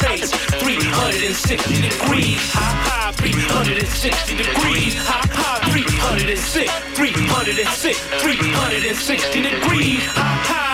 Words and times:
taste. 0.00 0.34
360 0.34 1.82
degrees, 1.82 2.40
high, 2.52 3.12
high, 3.12 3.12
360 3.12 4.36
degrees, 4.36 4.94
high, 4.96 5.28
high, 5.30 5.70
306, 5.70 6.72
306, 6.96 7.98
360 8.22 9.42
degrees, 9.42 10.00
high, 10.06 10.42
high. 10.48 10.70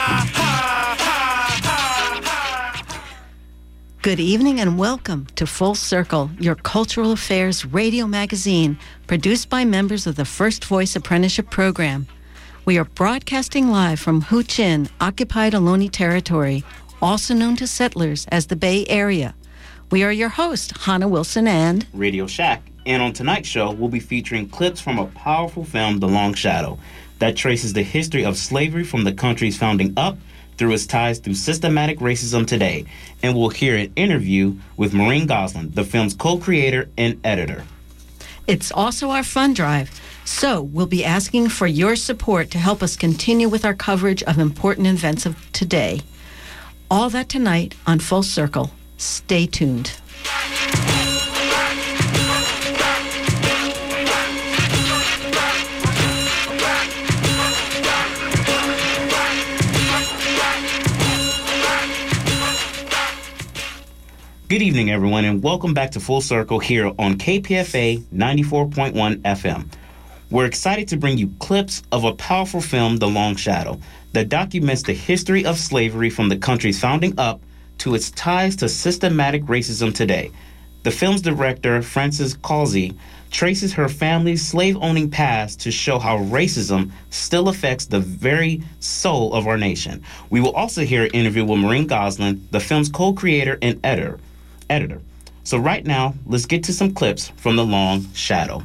Good 4.02 4.20
evening 4.20 4.60
and 4.60 4.78
welcome 4.78 5.26
to 5.34 5.48
Full 5.48 5.74
Circle, 5.74 6.30
your 6.38 6.54
cultural 6.54 7.10
affairs 7.10 7.64
radio 7.64 8.06
magazine, 8.06 8.78
produced 9.08 9.48
by 9.50 9.64
members 9.64 10.06
of 10.06 10.14
the 10.14 10.24
First 10.24 10.64
Voice 10.64 10.94
Apprenticeship 10.94 11.50
Program. 11.50 12.06
We 12.64 12.78
are 12.78 12.84
broadcasting 12.84 13.72
live 13.72 13.98
from 13.98 14.22
Huichin, 14.22 14.88
occupied 15.00 15.54
Ohlone 15.54 15.90
territory, 15.90 16.62
also 17.00 17.34
known 17.34 17.56
to 17.56 17.66
settlers 17.66 18.26
as 18.28 18.46
the 18.46 18.56
Bay 18.56 18.86
Area. 18.88 19.34
We 19.90 20.02
are 20.02 20.12
your 20.12 20.30
host, 20.30 20.76
Hannah 20.78 21.08
Wilson 21.08 21.46
and 21.46 21.86
Radio 21.92 22.26
Shack. 22.26 22.62
And 22.86 23.02
on 23.02 23.12
tonight's 23.12 23.48
show, 23.48 23.72
we'll 23.72 23.88
be 23.88 24.00
featuring 24.00 24.48
clips 24.48 24.80
from 24.80 24.98
a 24.98 25.06
powerful 25.06 25.64
film, 25.64 25.98
The 25.98 26.08
Long 26.08 26.34
Shadow, 26.34 26.78
that 27.18 27.36
traces 27.36 27.72
the 27.72 27.82
history 27.82 28.24
of 28.24 28.36
slavery 28.36 28.84
from 28.84 29.04
the 29.04 29.12
country's 29.12 29.58
founding 29.58 29.92
up 29.96 30.16
through 30.56 30.72
its 30.72 30.86
ties 30.86 31.18
through 31.18 31.34
systematic 31.34 31.98
racism 31.98 32.46
today. 32.46 32.86
And 33.22 33.36
we'll 33.36 33.50
hear 33.50 33.76
an 33.76 33.92
interview 33.96 34.54
with 34.76 34.94
Maureen 34.94 35.26
Gosling, 35.26 35.70
the 35.70 35.84
film's 35.84 36.14
co 36.14 36.38
creator 36.38 36.88
and 36.96 37.20
editor. 37.24 37.64
It's 38.46 38.70
also 38.70 39.10
our 39.10 39.24
fund 39.24 39.56
drive. 39.56 40.00
So 40.24 40.62
we'll 40.62 40.86
be 40.86 41.04
asking 41.04 41.48
for 41.48 41.66
your 41.66 41.96
support 41.96 42.50
to 42.52 42.58
help 42.58 42.82
us 42.82 42.96
continue 42.96 43.48
with 43.48 43.64
our 43.64 43.74
coverage 43.74 44.22
of 44.24 44.38
important 44.38 44.86
events 44.86 45.26
of 45.26 45.36
today. 45.52 46.00
All 46.88 47.10
that 47.10 47.28
tonight 47.28 47.74
on 47.84 47.98
Full 47.98 48.22
Circle. 48.22 48.70
Stay 48.96 49.46
tuned. 49.46 49.98
Good 64.48 64.62
evening, 64.62 64.92
everyone, 64.92 65.24
and 65.24 65.42
welcome 65.42 65.74
back 65.74 65.90
to 65.90 66.00
Full 66.00 66.20
Circle 66.20 66.60
here 66.60 66.86
on 67.00 67.18
KPFA 67.18 67.98
94.1 68.14 69.22
FM. 69.22 69.68
We're 70.30 70.46
excited 70.46 70.86
to 70.88 70.96
bring 70.96 71.18
you 71.18 71.32
clips 71.40 71.82
of 71.90 72.04
a 72.04 72.14
powerful 72.14 72.60
film, 72.60 72.98
The 72.98 73.08
Long 73.08 73.34
Shadow, 73.34 73.80
that 74.16 74.30
documents 74.30 74.82
the 74.82 74.94
history 74.94 75.44
of 75.44 75.58
slavery 75.58 76.08
from 76.08 76.30
the 76.30 76.38
country's 76.38 76.80
founding 76.80 77.12
up 77.18 77.38
to 77.76 77.94
its 77.94 78.10
ties 78.12 78.56
to 78.56 78.66
systematic 78.66 79.44
racism 79.44 79.94
today. 79.94 80.30
The 80.84 80.90
film's 80.90 81.20
director, 81.20 81.82
Frances 81.82 82.32
Causey, 82.32 82.96
traces 83.30 83.74
her 83.74 83.90
family's 83.90 84.40
slave 84.40 84.78
owning 84.80 85.10
past 85.10 85.60
to 85.60 85.70
show 85.70 85.98
how 85.98 86.16
racism 86.16 86.92
still 87.10 87.50
affects 87.50 87.84
the 87.84 88.00
very 88.00 88.62
soul 88.80 89.34
of 89.34 89.46
our 89.46 89.58
nation. 89.58 90.02
We 90.30 90.40
will 90.40 90.52
also 90.52 90.80
hear 90.82 91.02
an 91.02 91.10
interview 91.10 91.44
with 91.44 91.58
Maureen 91.58 91.86
Gosling, 91.86 92.48
the 92.52 92.60
film's 92.60 92.88
co 92.88 93.12
creator 93.12 93.58
and 93.60 93.78
editor. 93.84 94.18
editor. 94.70 95.02
So, 95.44 95.58
right 95.58 95.84
now, 95.84 96.14
let's 96.24 96.46
get 96.46 96.64
to 96.64 96.72
some 96.72 96.94
clips 96.94 97.28
from 97.36 97.56
The 97.56 97.66
Long 97.66 98.06
Shadow. 98.14 98.62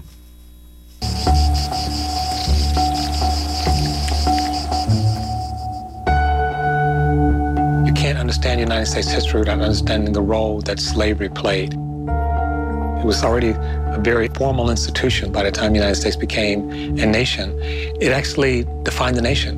Can't 8.12 8.20
understand 8.20 8.59
United 8.59 8.88
States 8.88 9.09
history 9.09 9.40
without 9.40 9.62
understanding 9.62 10.12
the 10.12 10.22
role 10.22 10.59
that 10.59 10.81
slavery 10.81 11.30
played. 11.30 11.72
It 11.72 13.06
was 13.06 13.24
already 13.24 13.52
a 13.52 14.00
very 14.02 14.28
formal 14.28 14.69
institution 14.69 15.31
by 15.31 15.44
the 15.44 15.52
time 15.52 15.72
the 15.72 15.80
United 15.80 15.96
States 15.96 16.18
became 16.18 16.69
a 17.00 17.06
nation. 17.06 17.58
It 17.62 18.12
actually 18.12 18.66
defined 18.84 19.16
the 19.16 19.22
nation. 19.22 19.56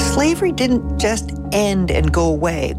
Slavery 0.00 0.50
didn't 0.50 0.98
just 0.98 1.30
end 1.52 1.92
and 1.92 2.12
go 2.12 2.24
away. 2.24 2.74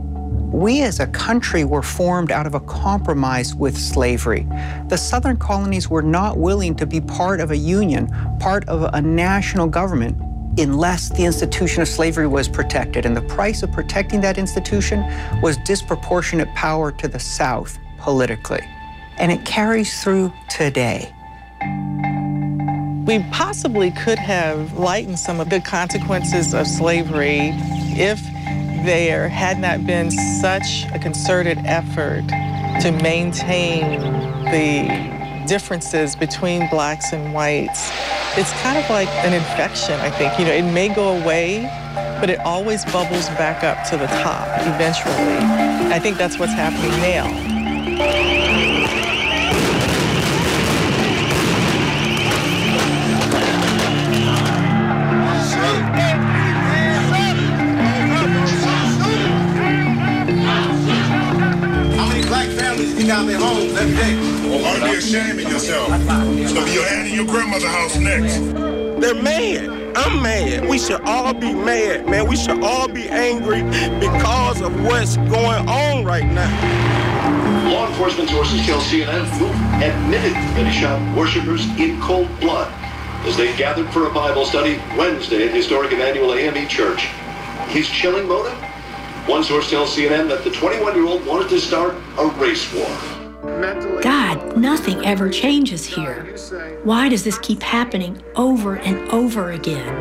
We 0.51 0.81
as 0.81 0.99
a 0.99 1.07
country 1.07 1.63
were 1.63 1.81
formed 1.81 2.29
out 2.29 2.45
of 2.45 2.55
a 2.55 2.59
compromise 2.59 3.55
with 3.55 3.77
slavery. 3.77 4.45
The 4.89 4.97
southern 4.97 5.37
colonies 5.37 5.89
were 5.89 6.01
not 6.01 6.39
willing 6.39 6.75
to 6.75 6.85
be 6.85 6.99
part 6.99 7.39
of 7.39 7.51
a 7.51 7.57
union, 7.57 8.09
part 8.41 8.67
of 8.67 8.93
a 8.93 9.01
national 9.01 9.67
government, 9.67 10.17
unless 10.57 11.09
the 11.09 11.25
institution 11.25 11.81
of 11.81 11.87
slavery 11.87 12.27
was 12.27 12.47
protected. 12.47 13.05
And 13.05 13.15
the 13.15 13.21
price 13.21 13.63
of 13.63 13.71
protecting 13.71 14.21
that 14.21 14.37
institution 14.37 15.03
was 15.41 15.57
disproportionate 15.57 16.53
power 16.55 16.91
to 16.93 17.07
the 17.07 17.19
South 17.19 17.77
politically. 17.97 18.61
And 19.17 19.31
it 19.31 19.45
carries 19.45 20.01
through 20.03 20.31
today. 20.49 21.13
We 23.05 23.19
possibly 23.31 23.91
could 23.91 24.19
have 24.19 24.73
lightened 24.77 25.19
some 25.19 25.39
of 25.39 25.49
the 25.49 25.61
consequences 25.61 26.53
of 26.53 26.67
slavery 26.67 27.51
if 27.97 28.19
there 28.85 29.29
had 29.29 29.59
not 29.59 29.85
been 29.85 30.11
such 30.41 30.85
a 30.93 30.99
concerted 30.99 31.57
effort 31.65 32.27
to 32.81 32.91
maintain 33.01 34.01
the 34.45 35.14
differences 35.45 36.15
between 36.15 36.67
blacks 36.69 37.13
and 37.13 37.33
whites. 37.33 37.89
It's 38.37 38.51
kind 38.61 38.77
of 38.77 38.89
like 38.89 39.07
an 39.25 39.33
infection, 39.33 39.99
I 39.99 40.09
think. 40.09 40.37
You 40.39 40.45
know, 40.45 40.51
it 40.51 40.71
may 40.73 40.89
go 40.89 41.17
away, 41.21 41.63
but 42.19 42.29
it 42.29 42.39
always 42.39 42.83
bubbles 42.85 43.29
back 43.29 43.63
up 43.63 43.87
to 43.89 43.97
the 43.97 44.07
top 44.07 44.47
eventually. 44.61 45.13
I 45.93 45.99
think 45.99 46.17
that's 46.17 46.37
what's 46.39 46.53
happening 46.53 46.91
now. 47.01 47.25
How 61.95 62.07
many 62.09 62.27
black 62.27 62.49
families 62.49 62.95
kick 62.95 63.09
out 63.09 63.25
their 63.25 63.37
homes 63.37 63.73
every 63.77 63.95
day? 63.95 64.24
Ought 64.95 65.01
to 65.01 65.07
be 65.07 65.13
ashamed 65.13 65.39
of 65.41 65.51
yourself. 65.51 65.89
It's 66.39 66.53
gonna 66.53 66.65
be 66.65 66.71
your 66.71 66.85
aunt 66.85 67.09
and 67.11 67.27
grandmother's 67.27 67.69
house 67.69 67.97
next. 67.97 68.39
They're 69.01 69.21
mad. 69.21 69.97
I'm 69.97 70.23
mad. 70.23 70.69
We 70.69 70.79
should 70.79 71.01
all 71.01 71.33
be 71.33 71.53
mad, 71.53 72.07
man. 72.07 72.29
We 72.29 72.37
should 72.37 72.63
all 72.63 72.87
be 72.87 73.09
angry 73.09 73.63
because 73.99 74.61
of 74.61 74.73
what's 74.85 75.17
going 75.17 75.67
on 75.67 76.05
right 76.05 76.25
now. 76.25 76.49
Law 77.69 77.89
enforcement 77.89 78.29
sources 78.29 78.65
tell 78.65 78.79
CNN 78.79 79.23
Roof 79.37 79.51
admitted 79.83 80.31
that 80.31 80.65
he 80.65 80.79
shot 80.79 81.17
worshippers 81.17 81.65
in 81.77 81.99
cold 81.99 82.29
blood 82.39 82.71
as 83.25 83.35
they 83.35 83.53
gathered 83.57 83.89
for 83.89 84.07
a 84.07 84.13
Bible 84.13 84.45
study 84.45 84.79
Wednesday 84.97 85.45
at 85.47 85.53
historic 85.53 85.91
Emmanuel 85.91 86.33
AME 86.35 86.69
Church. 86.69 87.07
His 87.67 87.89
chilling 87.89 88.29
motive? 88.29 88.57
One 89.27 89.43
source 89.43 89.69
tells 89.69 89.93
CNN 89.93 90.29
that 90.29 90.45
the 90.45 90.51
21-year-old 90.51 91.25
wanted 91.25 91.49
to 91.49 91.59
start 91.59 91.95
a 92.17 92.27
race 92.39 92.73
war. 92.73 93.14
God, 94.01 94.57
nothing 94.57 95.05
ever 95.05 95.29
changes 95.29 95.85
here. 95.85 96.23
Why 96.83 97.09
does 97.09 97.23
this 97.23 97.37
keep 97.39 97.61
happening 97.61 98.21
over 98.35 98.75
and 98.77 99.09
over 99.11 99.51
again? 99.51 99.95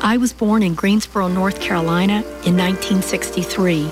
I 0.00 0.16
was 0.16 0.32
born 0.32 0.62
in 0.62 0.74
Greensboro, 0.74 1.28
North 1.28 1.60
Carolina 1.60 2.22
in 2.46 2.56
1963 2.56 3.90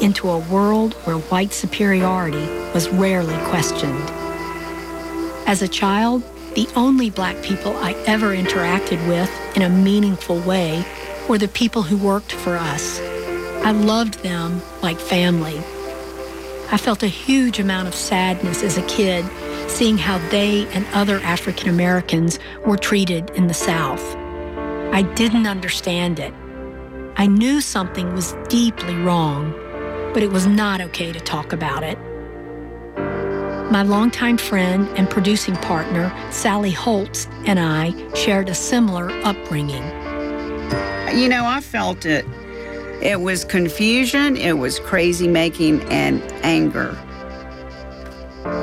into 0.00 0.28
a 0.28 0.38
world 0.38 0.94
where 1.04 1.16
white 1.16 1.52
superiority 1.52 2.46
was 2.74 2.88
rarely 2.88 3.36
questioned. 3.48 4.10
As 5.46 5.62
a 5.62 5.68
child, 5.68 6.22
the 6.54 6.68
only 6.76 7.10
black 7.10 7.40
people 7.42 7.76
I 7.76 7.92
ever 8.06 8.34
interacted 8.34 9.06
with 9.08 9.30
in 9.56 9.62
a 9.62 9.68
meaningful 9.68 10.40
way 10.40 10.84
were 11.28 11.38
the 11.38 11.48
people 11.48 11.82
who 11.82 11.96
worked 11.96 12.32
for 12.32 12.56
us. 12.56 13.00
I 13.64 13.70
loved 13.70 14.22
them 14.22 14.60
like 14.82 14.98
family. 14.98 15.62
I 16.74 16.76
felt 16.76 17.04
a 17.04 17.06
huge 17.06 17.60
amount 17.60 17.86
of 17.86 17.94
sadness 17.94 18.64
as 18.64 18.76
a 18.76 18.82
kid 18.86 19.24
seeing 19.70 19.96
how 19.96 20.18
they 20.30 20.66
and 20.72 20.84
other 20.92 21.20
African 21.20 21.68
Americans 21.68 22.40
were 22.66 22.76
treated 22.76 23.30
in 23.36 23.46
the 23.46 23.54
South. 23.54 24.02
I 24.92 25.02
didn't 25.14 25.46
understand 25.46 26.18
it. 26.18 26.34
I 27.14 27.28
knew 27.28 27.60
something 27.60 28.12
was 28.12 28.34
deeply 28.48 28.96
wrong, 28.96 29.52
but 30.12 30.24
it 30.24 30.32
was 30.32 30.48
not 30.48 30.80
okay 30.80 31.12
to 31.12 31.20
talk 31.20 31.52
about 31.52 31.84
it. 31.84 31.96
My 33.70 33.84
longtime 33.84 34.38
friend 34.38 34.88
and 34.98 35.08
producing 35.08 35.54
partner, 35.54 36.12
Sally 36.32 36.72
Holtz, 36.72 37.28
and 37.46 37.60
I 37.60 37.94
shared 38.14 38.48
a 38.48 38.54
similar 38.54 39.10
upbringing. 39.22 39.84
You 41.16 41.28
know, 41.28 41.46
I 41.46 41.60
felt 41.60 42.04
it. 42.04 42.26
It 43.04 43.20
was 43.20 43.44
confusion, 43.44 44.34
it 44.38 44.54
was 44.54 44.78
crazy 44.80 45.28
making, 45.28 45.82
and 45.90 46.22
anger. 46.42 46.96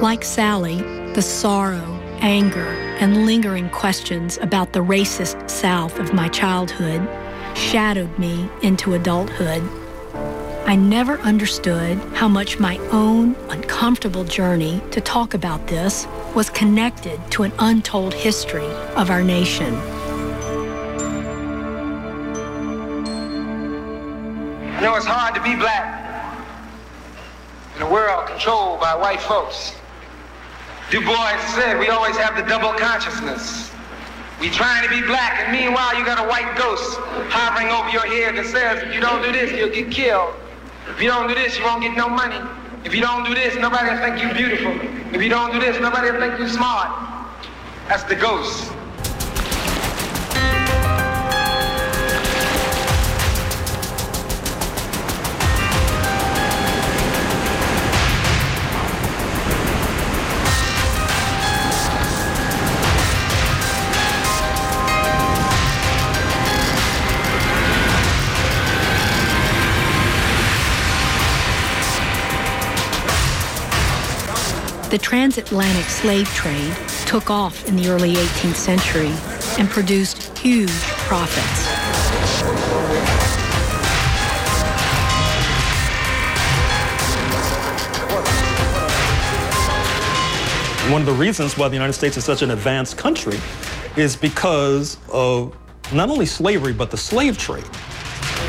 Like 0.01 0.23
Sally, 0.23 0.81
the 1.13 1.21
sorrow, 1.21 1.99
anger, 2.21 2.65
and 2.99 3.27
lingering 3.27 3.69
questions 3.69 4.39
about 4.41 4.73
the 4.73 4.79
racist 4.79 5.47
South 5.47 5.99
of 5.99 6.15
my 6.15 6.27
childhood 6.27 7.07
shadowed 7.55 8.17
me 8.17 8.49
into 8.63 8.95
adulthood. 8.95 9.61
I 10.65 10.75
never 10.75 11.19
understood 11.19 11.99
how 12.15 12.27
much 12.27 12.59
my 12.59 12.79
own 12.89 13.35
uncomfortable 13.49 14.23
journey 14.23 14.81
to 14.89 15.01
talk 15.01 15.35
about 15.35 15.67
this 15.67 16.07
was 16.33 16.49
connected 16.49 17.19
to 17.33 17.43
an 17.43 17.51
untold 17.59 18.15
history 18.15 18.71
of 18.95 19.11
our 19.11 19.23
nation. 19.23 20.00
I 24.81 24.83
know 24.83 24.95
it's 24.95 25.05
hard 25.05 25.35
to 25.35 25.43
be 25.43 25.53
black 25.53 26.41
in 27.75 27.83
a 27.83 27.91
world 27.91 28.25
controlled 28.25 28.79
by 28.79 28.95
white 28.95 29.21
folks. 29.21 29.75
Du 30.89 31.05
Bois 31.05 31.37
said 31.53 31.77
we 31.77 31.89
always 31.89 32.17
have 32.17 32.35
the 32.35 32.41
double 32.49 32.73
consciousness. 32.79 33.69
We 34.39 34.49
trying 34.49 34.83
to 34.83 34.89
be 34.89 35.05
black, 35.05 35.37
and 35.37 35.51
meanwhile 35.51 35.95
you 35.95 36.03
got 36.03 36.17
a 36.17 36.27
white 36.27 36.57
ghost 36.57 36.97
hovering 37.29 37.69
over 37.69 37.91
your 37.91 38.07
head 38.07 38.35
that 38.37 38.47
says, 38.47 38.81
if 38.81 38.91
you 38.91 38.99
don't 38.99 39.21
do 39.21 39.31
this, 39.31 39.51
you'll 39.51 39.69
get 39.69 39.91
killed. 39.91 40.33
If 40.89 40.99
you 40.99 41.09
don't 41.09 41.27
do 41.27 41.35
this, 41.35 41.59
you 41.59 41.63
won't 41.63 41.83
get 41.83 41.95
no 41.95 42.09
money. 42.09 42.41
If 42.83 42.95
you 42.95 43.01
don't 43.01 43.23
do 43.23 43.35
this, 43.35 43.53
nobody 43.57 43.87
will 43.87 44.01
think 44.01 44.17
you're 44.17 44.33
beautiful. 44.33 44.73
If 45.13 45.21
you 45.21 45.29
don't 45.29 45.53
do 45.53 45.59
this, 45.59 45.79
nobody 45.79 46.09
will 46.09 46.19
think 46.19 46.39
you're 46.39 46.49
smart. 46.49 46.89
That's 47.87 48.03
the 48.05 48.15
ghost. 48.15 48.73
The 74.91 74.97
transatlantic 74.97 75.85
slave 75.85 76.27
trade 76.33 76.75
took 77.05 77.29
off 77.29 77.65
in 77.65 77.77
the 77.77 77.87
early 77.87 78.13
18th 78.13 78.55
century 78.55 79.13
and 79.57 79.69
produced 79.69 80.37
huge 80.37 80.69
profits. 81.07 81.65
One 90.91 90.99
of 90.99 91.07
the 91.07 91.13
reasons 91.13 91.57
why 91.57 91.69
the 91.69 91.75
United 91.75 91.93
States 91.93 92.17
is 92.17 92.25
such 92.25 92.41
an 92.41 92.51
advanced 92.51 92.97
country 92.97 93.39
is 93.95 94.17
because 94.17 94.97
of 95.09 95.55
not 95.93 96.09
only 96.09 96.25
slavery, 96.25 96.73
but 96.73 96.91
the 96.91 96.97
slave 96.97 97.37
trade. 97.37 97.63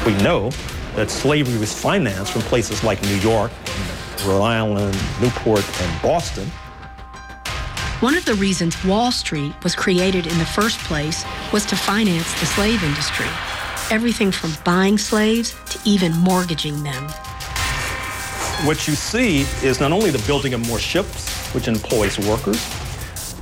We 0.05 0.15
know 0.25 0.51
that 0.97 1.09
slavery 1.09 1.57
was 1.59 1.73
financed 1.73 2.33
from 2.33 2.43
places 2.43 2.83
like 2.83 3.01
New 3.03 3.19
York, 3.19 3.53
Rhode 4.25 4.43
Island, 4.43 4.97
Newport, 5.21 5.65
and 5.81 6.03
Boston. 6.03 6.49
One 8.01 8.17
of 8.17 8.25
the 8.25 8.35
reasons 8.35 8.85
Wall 8.85 9.13
Street 9.13 9.55
was 9.63 9.75
created 9.77 10.27
in 10.27 10.37
the 10.39 10.45
first 10.45 10.79
place 10.81 11.25
was 11.53 11.65
to 11.67 11.77
finance 11.77 12.33
the 12.41 12.47
slave 12.47 12.83
industry. 12.83 13.29
Everything 13.91 14.33
from 14.33 14.53
buying 14.65 14.99
slaves 14.99 15.55
to 15.71 15.79
even 15.85 16.13
mortgaging 16.13 16.83
them. 16.83 17.09
What 18.65 18.89
you 18.89 18.95
see 18.95 19.43
is 19.63 19.81
not 19.81 19.93
only 19.93 20.11
the 20.11 20.23
building 20.27 20.55
of 20.55 20.67
more 20.67 20.79
ships, 20.79 21.29
which 21.55 21.69
employs 21.69 22.19
workers, 22.19 22.61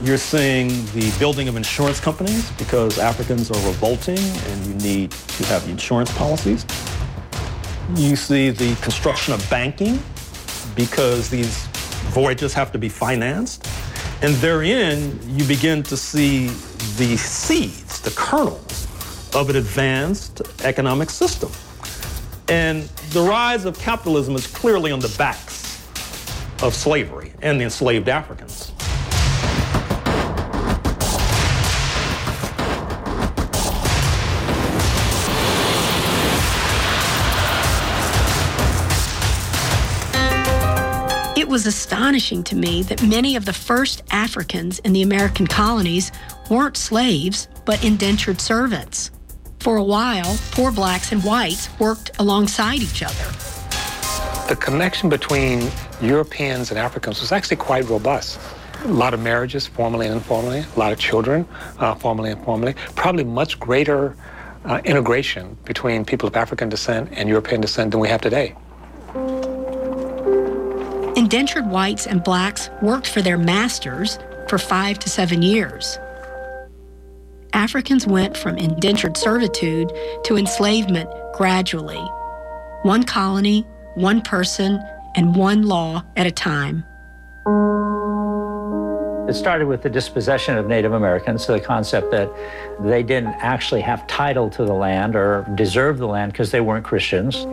you're 0.02 0.18
seeing 0.18 0.68
the 0.94 1.14
building 1.18 1.48
of 1.48 1.56
insurance 1.56 2.00
companies 2.00 2.50
because 2.52 2.98
Africans 2.98 3.50
are 3.50 3.66
revolting 3.66 4.18
and 4.18 4.66
you 4.66 4.74
need 4.74 5.10
to 5.10 5.46
have 5.46 5.68
insurance 5.68 6.10
policies. 6.16 6.64
You 7.96 8.16
see 8.16 8.50
the 8.50 8.74
construction 8.76 9.34
of 9.34 9.50
banking 9.50 10.02
because 10.74 11.28
these 11.28 11.66
voyages 12.12 12.52
have 12.54 12.72
to 12.72 12.78
be 12.78 12.88
financed. 12.88 13.66
And 14.22 14.34
therein, 14.36 15.18
you 15.36 15.44
begin 15.44 15.82
to 15.84 15.96
see 15.96 16.48
the 16.96 17.16
seeds, 17.16 18.00
the 18.00 18.10
kernels 18.10 18.86
of 19.34 19.48
an 19.50 19.56
advanced 19.56 20.42
economic 20.64 21.10
system. 21.10 21.50
And 22.48 22.82
the 23.12 23.22
rise 23.22 23.64
of 23.64 23.78
capitalism 23.78 24.34
is 24.34 24.46
clearly 24.46 24.92
on 24.92 25.00
the 25.00 25.14
backs 25.16 25.86
of 26.62 26.74
slavery 26.74 27.32
and 27.42 27.60
the 27.60 27.64
enslaved 27.64 28.08
Africans. 28.08 28.69
Was 41.50 41.66
astonishing 41.66 42.44
to 42.44 42.54
me 42.54 42.84
that 42.84 43.02
many 43.02 43.34
of 43.34 43.44
the 43.44 43.52
first 43.52 44.04
Africans 44.12 44.78
in 44.78 44.92
the 44.92 45.02
American 45.02 45.48
colonies 45.48 46.12
weren't 46.48 46.76
slaves, 46.76 47.48
but 47.66 47.84
indentured 47.84 48.40
servants. 48.40 49.10
For 49.58 49.76
a 49.76 49.82
while, 49.82 50.38
poor 50.52 50.70
blacks 50.70 51.10
and 51.10 51.24
whites 51.24 51.68
worked 51.80 52.12
alongside 52.20 52.78
each 52.78 53.02
other. 53.02 53.24
The 54.48 54.56
connection 54.60 55.08
between 55.08 55.68
Europeans 56.00 56.70
and 56.70 56.78
Africans 56.78 57.20
was 57.20 57.32
actually 57.32 57.56
quite 57.56 57.84
robust. 57.88 58.38
A 58.84 58.88
lot 58.88 59.12
of 59.12 59.20
marriages, 59.20 59.66
formally 59.66 60.06
and 60.06 60.14
informally, 60.14 60.60
a 60.60 60.78
lot 60.78 60.92
of 60.92 61.00
children, 61.00 61.48
uh, 61.80 61.96
formally 61.96 62.30
and 62.30 62.38
informally, 62.38 62.74
probably 62.94 63.24
much 63.24 63.58
greater 63.58 64.16
uh, 64.66 64.80
integration 64.84 65.58
between 65.64 66.04
people 66.04 66.28
of 66.28 66.36
African 66.36 66.68
descent 66.68 67.08
and 67.12 67.28
European 67.28 67.60
descent 67.60 67.90
than 67.90 67.98
we 67.98 68.08
have 68.08 68.20
today. 68.20 68.54
Indentured 71.32 71.70
whites 71.70 72.08
and 72.08 72.24
blacks 72.24 72.70
worked 72.82 73.06
for 73.06 73.22
their 73.22 73.38
masters 73.38 74.18
for 74.48 74.58
five 74.58 74.98
to 74.98 75.08
seven 75.08 75.42
years. 75.42 75.96
Africans 77.52 78.04
went 78.04 78.36
from 78.36 78.58
indentured 78.58 79.16
servitude 79.16 79.92
to 80.24 80.36
enslavement 80.36 81.08
gradually, 81.34 82.02
one 82.82 83.04
colony, 83.04 83.64
one 83.94 84.22
person, 84.22 84.82
and 85.14 85.36
one 85.36 85.62
law 85.62 86.02
at 86.16 86.26
a 86.26 86.32
time. 86.32 86.82
It 89.28 89.34
started 89.34 89.68
with 89.68 89.82
the 89.82 89.90
dispossession 89.90 90.58
of 90.58 90.66
Native 90.66 90.94
Americans, 90.94 91.44
so 91.44 91.52
the 91.52 91.60
concept 91.60 92.10
that 92.10 92.28
they 92.80 93.04
didn't 93.04 93.36
actually 93.38 93.82
have 93.82 94.04
title 94.08 94.50
to 94.50 94.64
the 94.64 94.74
land 94.74 95.14
or 95.14 95.46
deserve 95.54 95.98
the 95.98 96.08
land 96.08 96.32
because 96.32 96.50
they 96.50 96.60
weren't 96.60 96.84
Christians. 96.84 97.46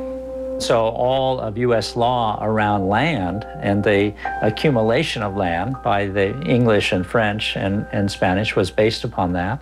So 0.59 0.87
all 0.87 1.39
of 1.39 1.55
U.S. 1.59 1.95
law 1.95 2.39
around 2.41 2.87
land 2.87 3.45
and 3.61 3.83
the 3.83 4.13
accumulation 4.41 5.21
of 5.21 5.35
land 5.35 5.75
by 5.83 6.07
the 6.07 6.39
English 6.41 6.91
and 6.91 7.05
French 7.05 7.55
and, 7.55 7.85
and 7.91 8.09
Spanish 8.09 8.55
was 8.55 8.71
based 8.71 9.03
upon 9.03 9.33
that. 9.33 9.61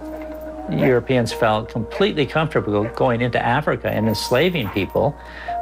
Europeans 0.72 1.34
felt 1.34 1.70
completely 1.70 2.26
comfortable 2.26 2.86
going 2.96 3.22
into 3.22 3.44
Africa 3.46 3.90
and 3.90 4.08
enslaving 4.08 4.70
people 4.70 5.12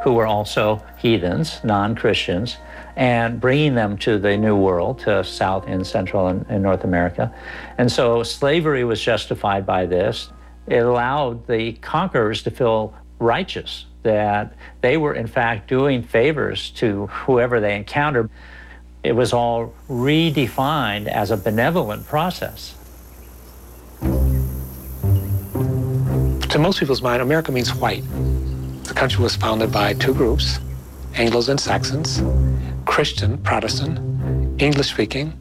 who 0.04 0.14
were 0.14 0.28
also 0.28 0.82
heathens, 0.98 1.60
non-Christians, 1.64 2.58
and 2.96 3.42
bringing 3.42 3.74
them 3.74 3.98
to 3.98 4.20
the 4.20 4.38
New 4.38 4.56
World, 4.56 5.00
to 5.00 5.24
South 5.24 5.66
and 5.68 5.86
Central 5.86 6.28
and, 6.28 6.46
and 6.48 6.62
North 6.62 6.84
America. 6.84 7.34
And 7.80 7.92
so 7.92 8.22
slavery 8.22 8.84
was 8.84 9.02
justified 9.02 9.66
by 9.66 9.88
this. 9.88 10.30
It 10.68 10.78
allowed 10.78 11.48
the 11.48 11.74
conquerors 11.74 12.44
to 12.44 12.52
feel 12.52 12.94
righteous 13.20 13.88
that 14.04 14.54
they 14.82 14.98
were, 14.98 15.14
in 15.14 15.28
fact, 15.28 15.68
doing 15.68 16.04
favors 16.04 16.70
to 16.72 17.08
whoever 17.08 17.60
they 17.60 17.76
encountered. 17.76 18.30
It 19.04 19.14
was 19.14 19.34
all 19.34 19.74
redefined 19.90 21.08
as 21.08 21.32
a 21.32 21.38
benevolent 21.38 22.06
process. 22.06 22.76
To 26.50 26.60
most 26.60 26.80
people's 26.80 27.02
mind, 27.02 27.22
America 27.22 27.52
means 27.52 27.74
white. 27.74 28.04
The 28.84 28.94
country 28.94 29.24
was 29.24 29.36
founded 29.36 29.72
by 29.72 29.94
two 29.94 30.14
groups 30.14 30.60
Anglos 31.14 31.50
and 31.50 31.60
Saxons, 31.60 32.22
Christian, 32.86 33.38
Protestant, 33.40 34.00
English 34.62 34.92
speaking. 34.92 35.34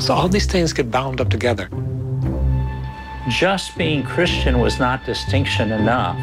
So 0.00 0.14
all 0.14 0.28
these 0.28 0.46
things 0.46 0.72
get 0.72 0.90
bound 0.90 1.20
up 1.20 1.30
together. 1.30 1.68
Just 3.28 3.76
being 3.76 4.02
Christian 4.02 4.58
was 4.58 4.78
not 4.78 5.04
distinction 5.04 5.72
enough 5.72 6.18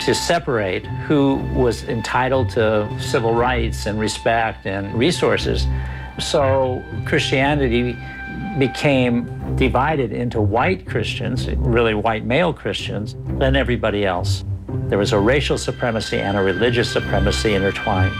to 0.00 0.14
separate 0.14 0.86
who 0.86 1.36
was 1.54 1.84
entitled 1.84 2.48
to 2.50 2.88
civil 3.00 3.34
rights 3.34 3.86
and 3.86 4.00
respect 4.00 4.66
and 4.66 4.94
resources. 4.94 5.66
So 6.18 6.82
Christianity 7.06 7.96
became 8.58 9.56
divided 9.56 10.12
into 10.12 10.40
white 10.40 10.86
Christians, 10.86 11.48
really 11.50 11.94
white 11.94 12.24
male 12.24 12.52
Christians, 12.52 13.14
and 13.40 13.56
everybody 13.56 14.04
else. 14.04 14.44
There 14.88 14.98
was 14.98 15.12
a 15.12 15.18
racial 15.18 15.58
supremacy 15.58 16.18
and 16.18 16.36
a 16.36 16.42
religious 16.42 16.90
supremacy 16.90 17.54
intertwined. 17.54 18.12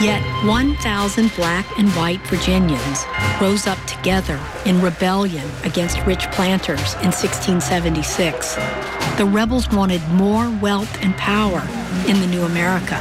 Yet 0.00 0.29
1,000 0.44 1.30
black 1.36 1.66
and 1.78 1.90
white 1.90 2.20
Virginians 2.28 3.04
rose 3.42 3.66
up 3.66 3.78
together 3.86 4.40
in 4.64 4.80
rebellion 4.80 5.46
against 5.64 6.00
rich 6.06 6.30
planters 6.30 6.94
in 6.94 7.12
1676. 7.12 8.54
The 9.18 9.26
rebels 9.26 9.68
wanted 9.68 10.00
more 10.08 10.48
wealth 10.62 10.96
and 11.02 11.14
power 11.18 11.60
in 12.08 12.18
the 12.20 12.26
new 12.26 12.40
America. 12.44 12.98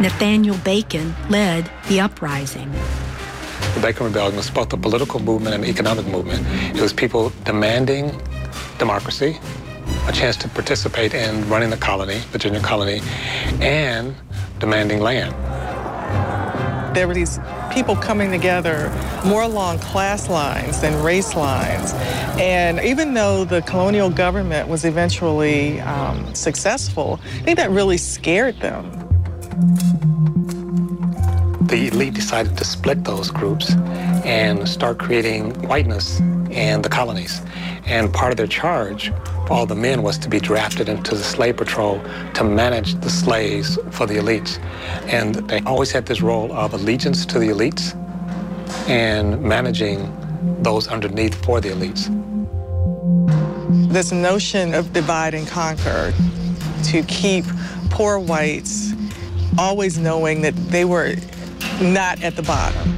Nathaniel 0.00 0.56
Bacon 0.58 1.12
led 1.28 1.68
the 1.88 1.98
uprising. 1.98 2.70
The 3.74 3.80
Bacon 3.82 4.06
Rebellion 4.06 4.36
was 4.36 4.48
both 4.48 4.72
a 4.72 4.76
political 4.76 5.18
movement 5.18 5.56
and 5.56 5.64
an 5.64 5.70
economic 5.70 6.06
movement. 6.06 6.46
It 6.76 6.80
was 6.80 6.92
people 6.92 7.32
demanding 7.42 8.12
democracy, 8.78 9.40
a 10.06 10.12
chance 10.12 10.36
to 10.36 10.48
participate 10.50 11.14
in 11.14 11.48
running 11.48 11.70
the 11.70 11.76
colony, 11.76 12.18
Virginia 12.30 12.60
colony, 12.60 13.00
and 13.60 14.14
demanding 14.60 15.00
land. 15.00 15.34
There 16.94 17.08
were 17.08 17.14
these 17.14 17.40
people 17.72 17.96
coming 17.96 18.30
together 18.30 18.88
more 19.26 19.42
along 19.42 19.80
class 19.80 20.28
lines 20.28 20.80
than 20.80 21.02
race 21.02 21.34
lines. 21.34 21.92
And 22.38 22.78
even 22.78 23.14
though 23.14 23.44
the 23.44 23.62
colonial 23.62 24.10
government 24.10 24.68
was 24.68 24.84
eventually 24.84 25.80
um, 25.80 26.32
successful, 26.36 27.18
I 27.24 27.40
think 27.40 27.58
that 27.58 27.70
really 27.70 27.96
scared 27.96 28.60
them. 28.60 28.92
The 31.66 31.88
elite 31.88 32.14
decided 32.14 32.56
to 32.58 32.64
split 32.64 33.02
those 33.02 33.28
groups 33.28 33.72
and 34.24 34.68
start 34.68 35.00
creating 35.00 35.50
whiteness 35.66 36.20
in 36.50 36.82
the 36.82 36.88
colonies. 36.88 37.42
And 37.86 38.14
part 38.14 38.30
of 38.30 38.36
their 38.36 38.46
charge 38.46 39.10
all 39.50 39.66
the 39.66 39.74
men 39.74 40.02
was 40.02 40.18
to 40.18 40.28
be 40.28 40.40
drafted 40.40 40.88
into 40.88 41.14
the 41.14 41.22
slave 41.22 41.56
patrol 41.56 42.02
to 42.34 42.44
manage 42.44 42.94
the 43.00 43.10
slaves 43.10 43.78
for 43.90 44.06
the 44.06 44.14
elites. 44.14 44.58
And 45.08 45.34
they 45.48 45.60
always 45.60 45.92
had 45.92 46.06
this 46.06 46.20
role 46.20 46.52
of 46.52 46.72
allegiance 46.72 47.26
to 47.26 47.38
the 47.38 47.48
elites 47.48 47.94
and 48.88 49.40
managing 49.42 50.12
those 50.62 50.88
underneath 50.88 51.34
for 51.44 51.60
the 51.60 51.70
elites. 51.70 52.08
This 53.92 54.12
notion 54.12 54.74
of 54.74 54.92
divide 54.92 55.34
and 55.34 55.46
conquer 55.46 56.12
to 56.84 57.02
keep 57.04 57.44
poor 57.90 58.18
whites 58.18 58.92
always 59.58 59.98
knowing 59.98 60.42
that 60.42 60.54
they 60.68 60.84
were 60.84 61.14
not 61.80 62.22
at 62.22 62.36
the 62.36 62.42
bottom. 62.42 62.90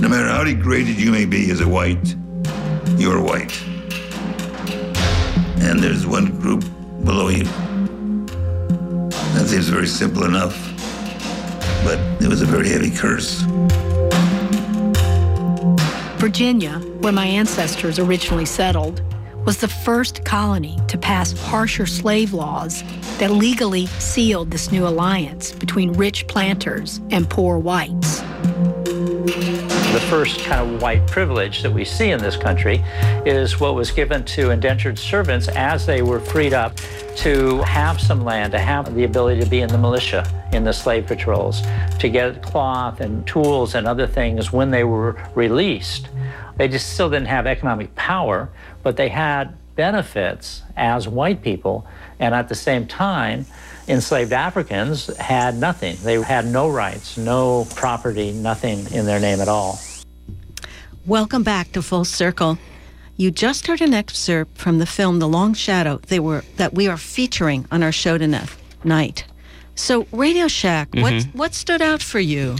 No 0.00 0.08
matter 0.08 0.28
how 0.28 0.44
degraded 0.44 0.98
you 0.98 1.10
may 1.10 1.24
be 1.24 1.50
as 1.50 1.60
a 1.60 1.68
white, 1.68 2.16
you're 2.96 3.22
white. 3.22 3.67
And 5.60 5.80
there's 5.80 6.06
one 6.06 6.38
group 6.40 6.64
below 7.04 7.28
you. 7.28 7.44
That 9.34 9.46
seems 9.46 9.68
very 9.68 9.86
simple 9.86 10.24
enough, 10.24 10.56
but 11.84 11.98
it 12.22 12.28
was 12.28 12.42
a 12.42 12.46
very 12.46 12.68
heavy 12.68 12.90
curse. 12.90 13.42
Virginia, 16.18 16.78
where 17.00 17.12
my 17.12 17.26
ancestors 17.26 17.98
originally 17.98 18.44
settled, 18.44 19.02
was 19.44 19.58
the 19.58 19.68
first 19.68 20.24
colony 20.24 20.78
to 20.88 20.98
pass 20.98 21.32
harsher 21.32 21.86
slave 21.86 22.32
laws 22.32 22.82
that 23.18 23.30
legally 23.30 23.86
sealed 23.98 24.50
this 24.50 24.70
new 24.70 24.86
alliance 24.86 25.52
between 25.52 25.92
rich 25.92 26.26
planters 26.26 27.00
and 27.10 27.30
poor 27.30 27.58
whites. 27.58 28.22
The 29.92 30.00
first 30.10 30.44
kind 30.44 30.74
of 30.74 30.82
white 30.82 31.06
privilege 31.06 31.62
that 31.62 31.72
we 31.72 31.84
see 31.84 32.10
in 32.10 32.20
this 32.20 32.36
country 32.36 32.84
is 33.24 33.58
what 33.58 33.74
was 33.74 33.90
given 33.90 34.22
to 34.26 34.50
indentured 34.50 34.98
servants 34.98 35.48
as 35.48 35.86
they 35.86 36.02
were 36.02 36.20
freed 36.20 36.52
up 36.52 36.76
to 37.16 37.62
have 37.62 37.98
some 38.00 38.22
land, 38.22 38.52
to 38.52 38.58
have 38.58 38.94
the 38.94 39.04
ability 39.04 39.40
to 39.40 39.48
be 39.48 39.60
in 39.60 39.68
the 39.68 39.78
militia, 39.78 40.28
in 40.52 40.62
the 40.62 40.72
slave 40.72 41.06
patrols, 41.06 41.62
to 41.98 42.08
get 42.08 42.42
cloth 42.42 43.00
and 43.00 43.26
tools 43.26 43.74
and 43.74 43.88
other 43.88 44.06
things 44.06 44.52
when 44.52 44.70
they 44.70 44.84
were 44.84 45.16
released. 45.34 46.08
They 46.58 46.68
just 46.68 46.92
still 46.92 47.08
didn't 47.08 47.28
have 47.28 47.46
economic 47.46 47.94
power, 47.94 48.50
but 48.82 48.96
they 48.96 49.08
had 49.08 49.56
benefits 49.74 50.62
as 50.76 51.08
white 51.08 51.42
people, 51.42 51.86
and 52.18 52.34
at 52.34 52.48
the 52.48 52.54
same 52.54 52.86
time, 52.86 53.46
enslaved 53.88 54.32
Africans 54.32 55.06
had 55.16 55.56
nothing. 55.56 55.96
They 56.02 56.20
had 56.22 56.46
no 56.46 56.68
rights, 56.68 57.16
no 57.16 57.66
property, 57.74 58.32
nothing 58.32 58.80
in 58.92 59.06
their 59.06 59.20
name 59.20 59.40
at 59.40 59.48
all. 59.48 59.80
Welcome 61.06 61.42
back 61.42 61.72
to 61.72 61.82
Full 61.82 62.04
Circle. 62.04 62.58
You 63.16 63.30
just 63.30 63.66
heard 63.66 63.80
an 63.80 63.94
excerpt 63.94 64.58
from 64.58 64.78
the 64.78 64.86
film 64.86 65.18
The 65.18 65.28
Long 65.28 65.54
Shadow 65.54 65.98
they 66.06 66.20
were, 66.20 66.44
that 66.56 66.74
we 66.74 66.86
are 66.86 66.96
featuring 66.96 67.66
on 67.72 67.82
our 67.82 67.92
show 67.92 68.18
tonight. 68.18 69.24
So, 69.74 70.06
Radio 70.12 70.48
Shack, 70.48 70.90
mm-hmm. 70.90 71.02
what, 71.02 71.22
what 71.34 71.54
stood 71.54 71.82
out 71.82 72.02
for 72.02 72.20
you? 72.20 72.56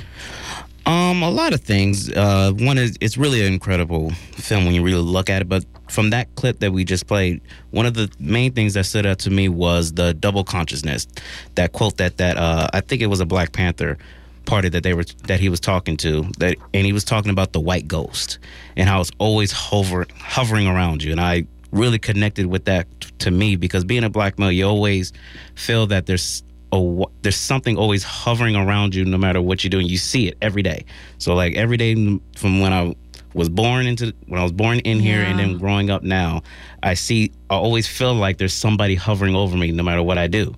Um, 0.87 1.23
a 1.23 1.31
lot 1.31 1.53
of 1.53 1.61
things. 1.61 2.11
Uh, 2.11 2.53
one 2.57 2.79
is 2.79 2.97
it's 3.01 3.19
really 3.19 3.47
an 3.47 3.53
incredible 3.53 4.11
film 4.33 4.65
when 4.65 4.75
you 4.75 4.83
really 4.83 5.03
look 5.03 5.29
at 5.29 5.43
it. 5.43 5.49
But 5.49 5.65
from 5.91 6.11
that 6.11 6.35
clip 6.35 6.61
that 6.61 6.73
we 6.73 6.85
just 6.85 7.07
played, 7.07 7.41
one 7.71 7.87
of 7.87 7.95
the 7.95 8.11
main 8.19 8.53
things 8.53 8.75
that 8.75 8.85
stood 8.85 9.07
out 9.07 9.19
to 9.21 9.31
me 9.31 9.49
was 9.49 9.93
the 9.93 10.15
double 10.15 10.45
consciousness. 10.45 11.07
That 11.55 11.73
quote 11.73 11.97
that 11.97 12.19
that 12.19 12.37
uh, 12.37 12.69
I 12.73 12.81
think 12.81 13.03
it 13.03 13.07
was 13.07 13.21
a 13.21 13.27
Black 13.27 13.53
Panther 13.53 13.99
party 14.45 14.69
that 14.71 14.83
they 14.83 14.95
were 14.95 15.05
that 15.27 15.41
he 15.41 15.49
was 15.49 15.61
talking 15.61 15.97
to 15.99 16.23
that, 16.39 16.57
and 16.75 16.87
he 16.87 16.93
was 16.93 17.05
talking 17.05 17.31
about 17.31 17.53
the 17.53 17.61
white 17.61 17.89
ghost 17.89 18.39
and 18.77 18.89
how 18.89 19.01
it's 19.01 19.11
always 19.19 19.53
hover 19.53 20.07
hovering 20.19 20.67
around 20.67 21.03
you. 21.03 21.13
And 21.13 21.21
I 21.21 21.47
really 21.71 21.99
connected 21.99 22.47
with 22.47 22.65
that 22.65 22.87
t- 23.01 23.11
to 23.19 23.31
me 23.31 23.57
because 23.57 23.85
being 23.85 24.05
a 24.05 24.11
black 24.11 24.39
male, 24.39 24.53
you 24.53 24.67
always 24.67 25.13
feel 25.55 25.87
that 25.89 26.07
there's 26.07 26.43
a, 26.73 27.05
there's 27.23 27.37
something 27.37 27.77
always 27.77 28.03
hovering 28.03 28.57
around 28.57 28.95
you 28.95 29.05
no 29.05 29.19
matter 29.19 29.41
what 29.41 29.63
you're 29.65 29.71
doing. 29.71 29.87
You 29.87 29.99
see 29.99 30.29
it 30.29 30.37
every 30.43 30.63
day. 30.63 30.85
So 31.19 31.35
like 31.35 31.55
every 31.55 31.77
day 31.77 31.95
from 32.37 32.61
when 32.61 32.73
I 32.73 32.95
was 33.35 33.49
born 33.49 33.87
into 33.87 34.15
when 34.27 34.41
I 34.41 34.43
was 34.43 34.53
born 34.53 34.81
in 34.81 35.01
here 35.01 35.23
yeah. 35.23 35.29
and 35.29 35.39
then 35.39 35.59
growing 35.59 35.91
up 35.91 36.03
now, 36.03 36.43
I 36.83 36.95
see 36.95 37.33
I 37.51 37.55
always 37.55 37.87
feel 37.87 38.15
like 38.15 38.39
there's 38.39 38.55
somebody 38.55 38.95
hovering 38.95 39.35
over 39.35 39.57
me 39.57 39.71
no 39.73 39.83
matter 39.83 40.03
what 40.03 40.19
I 40.19 40.27
do. 40.27 40.55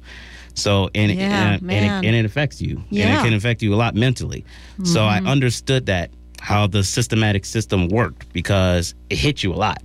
So 0.54 0.90
and 0.94 1.12
yeah, 1.12 1.54
and, 1.54 1.62
and, 1.70 2.04
it, 2.04 2.08
and, 2.08 2.16
it, 2.16 2.24
affects 2.24 2.60
you. 2.60 2.82
Yeah. 2.90 3.06
And 3.06 3.18
it 3.18 3.24
can 3.28 3.34
affect 3.34 3.62
you 3.62 3.74
a 3.74 3.76
lot 3.76 3.94
mentally. 3.94 4.44
Mm-hmm. 4.74 4.84
So 4.84 5.06
I 5.06 5.18
mm-hmm. 5.18 5.28
understood 5.28 5.86
that 5.86 6.10
how 6.40 6.66
the 6.66 6.82
systematic 6.82 7.44
system 7.44 7.88
worked 7.88 8.32
because 8.32 8.94
it 9.10 9.18
hit 9.18 9.42
you 9.42 9.52
a 9.52 9.56
lot. 9.56 9.82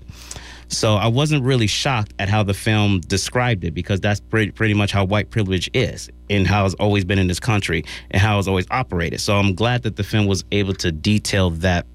So 0.67 0.95
I 0.95 1.07
wasn't 1.07 1.43
really 1.43 1.67
shocked 1.67 2.13
at 2.17 2.27
how 2.27 2.43
the 2.43 2.53
film 2.53 3.01
described 3.01 3.63
it 3.63 3.73
because 3.73 3.99
that's 4.01 4.19
pretty, 4.19 4.51
pretty 4.51 4.73
much 4.73 4.91
how 4.91 5.05
white 5.05 5.29
privilege 5.29 5.69
is 5.73 6.09
and 6.29 6.47
how 6.47 6.65
it's 6.65 6.73
always 6.75 7.05
been 7.05 7.19
in 7.19 7.27
this 7.27 7.39
country 7.39 7.83
and 8.11 8.21
how 8.21 8.39
it's 8.39 8.47
always 8.47 8.65
operated. 8.71 9.21
So 9.21 9.35
I'm 9.35 9.53
glad 9.53 9.83
that 9.83 9.95
the 9.95 10.03
film 10.03 10.25
was 10.25 10.43
able 10.51 10.73
to 10.75 10.91
detail 10.91 11.51
that 11.51 11.85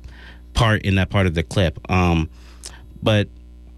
part 0.55 0.83
in 0.83 0.97
that 0.97 1.11
part 1.11 1.27
of 1.27 1.35
the 1.35 1.43
clip. 1.43 1.79
Um, 1.91 2.29
but 3.03 3.29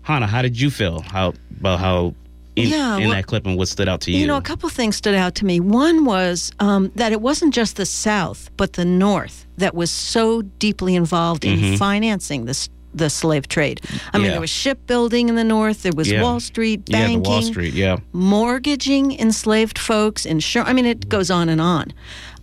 Hannah, 0.03 0.27
how 0.27 0.43
did 0.43 0.61
you 0.61 0.71
feel 0.71 1.01
how 1.01 1.35
about 1.61 1.79
how 1.79 2.15
in, 2.55 2.69
yeah, 2.69 2.97
in 2.97 3.05
well, 3.05 3.13
that 3.13 3.27
clip 3.27 3.47
and 3.47 3.57
what 3.57 3.69
stood 3.69 3.89
out 3.89 4.01
to 4.03 4.13
you? 4.13 4.19
You 4.19 4.27
know, 4.27 4.37
a 4.37 4.43
couple 4.43 4.69
things 4.69 4.97
stood 4.97 5.15
out 5.15 5.35
to 5.37 5.47
me. 5.47 5.61
One 5.61 6.05
was 6.05 6.53
um, 6.59 6.93
that 6.97 7.13
it 7.13 7.21
wasn't 7.21 7.55
just 7.55 7.77
the 7.77 7.87
South, 7.87 8.51
but 8.57 8.75
the 8.75 8.85
North 8.85 9.47
that 9.57 9.75
was 9.75 9.91
so 9.91 10.43
deeply 10.43 10.95
involved 10.95 11.45
in 11.45 11.59
mm-hmm. 11.59 11.77
financing 11.77 12.45
this 12.45 12.69
the 12.95 13.09
slave 13.09 13.49
trade. 13.49 13.81
I 14.13 14.19
mean, 14.19 14.31
there 14.33 14.41
was 14.41 14.51
shipbuilding 14.51 15.31
in 15.31 15.35
the 15.35 15.45
north. 15.45 15.83
There 15.83 15.93
was 15.97 16.11
yeah. 16.11 16.23
Wall 16.23 16.41
Street 16.41 16.85
banking. 16.85 17.25
Yeah, 17.25 17.31
Wall 17.31 17.43
Street. 17.43 17.73
Yeah, 17.73 17.97
mortgaging 18.13 19.19
enslaved 19.19 19.79
folks. 19.79 20.27
Insurance. 20.27 20.69
I 20.69 20.75
mean, 20.75 20.85
it 20.85 21.09
goes 21.09 21.31
on 21.31 21.49
and 21.49 21.61
on. 21.61 21.93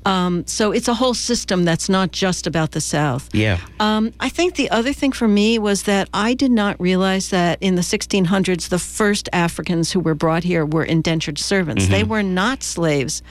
Um, 0.06 0.46
so 0.48 0.72
it's 0.72 0.88
a 0.88 0.94
whole 0.94 1.14
system 1.14 1.66
that's 1.66 1.90
not 1.90 2.12
just 2.12 2.48
about 2.48 2.72
the 2.72 2.82
South. 2.82 3.30
Yeah. 3.34 3.60
Um, 3.80 4.14
I 4.20 4.30
think 4.30 4.56
the 4.56 4.70
other 4.70 4.94
thing 4.94 5.12
for 5.12 5.28
me 5.28 5.60
was 5.60 5.84
that 5.84 6.10
I 6.14 6.34
did 6.34 6.52
not 6.52 6.80
realize 6.80 7.30
that 7.30 7.58
in 7.62 7.76
the 7.76 7.82
1600s, 7.82 8.70
the 8.70 8.80
first 8.80 9.28
Africans 9.34 9.92
who 9.92 10.00
were 10.00 10.16
brought 10.16 10.44
here 10.44 10.66
were 10.66 10.84
indentured 10.84 11.38
servants. 11.38 11.84
Mm-hmm. 11.84 11.92
They 11.92 12.04
were 12.04 12.24
not 12.24 12.64
slaves. 12.64 13.22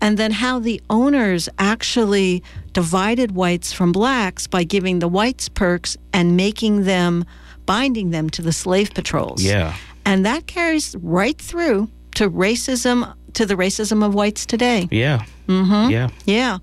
And 0.00 0.18
then 0.18 0.32
how 0.32 0.58
the 0.58 0.80
owners 0.88 1.48
actually 1.58 2.42
divided 2.72 3.32
whites 3.32 3.72
from 3.72 3.92
blacks 3.92 4.46
by 4.46 4.64
giving 4.64 4.98
the 4.98 5.08
whites 5.08 5.48
perks 5.48 5.96
and 6.12 6.36
making 6.36 6.84
them, 6.84 7.24
binding 7.66 8.10
them 8.10 8.30
to 8.30 8.42
the 8.42 8.52
slave 8.52 8.92
patrols. 8.94 9.42
Yeah. 9.42 9.74
And 10.04 10.26
that 10.26 10.46
carries 10.46 10.96
right 10.96 11.38
through 11.38 11.88
to 12.16 12.30
racism 12.30 13.14
to 13.34 13.46
the 13.46 13.54
racism 13.54 14.04
of 14.04 14.14
whites 14.14 14.46
today. 14.46 14.88
Yeah. 14.90 15.24
Mm-hmm. 15.48 15.90
Yeah. 15.90 16.08
Yeah. 16.24 16.58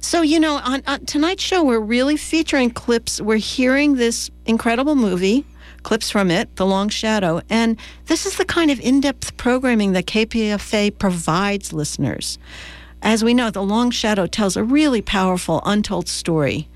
So, 0.00 0.22
you 0.22 0.38
know, 0.38 0.56
on, 0.56 0.82
on 0.86 1.06
tonight's 1.06 1.42
show, 1.42 1.64
we're 1.64 1.80
really 1.80 2.16
featuring 2.16 2.70
clips. 2.70 3.20
We're 3.20 3.36
hearing 3.36 3.94
this 3.94 4.30
incredible 4.44 4.94
movie, 4.94 5.44
clips 5.82 6.10
from 6.10 6.30
it, 6.30 6.54
The 6.56 6.66
Long 6.66 6.88
Shadow. 6.88 7.40
And 7.48 7.78
this 8.06 8.26
is 8.26 8.36
the 8.36 8.44
kind 8.44 8.70
of 8.70 8.80
in 8.80 9.00
depth 9.00 9.36
programming 9.36 9.92
that 9.92 10.06
KPFA 10.06 10.98
provides 10.98 11.72
listeners. 11.72 12.38
As 13.02 13.22
we 13.22 13.34
know, 13.34 13.50
The 13.50 13.62
Long 13.62 13.90
Shadow 13.90 14.26
tells 14.26 14.56
a 14.56 14.64
really 14.64 15.02
powerful, 15.02 15.62
untold 15.64 16.08
story. 16.08 16.68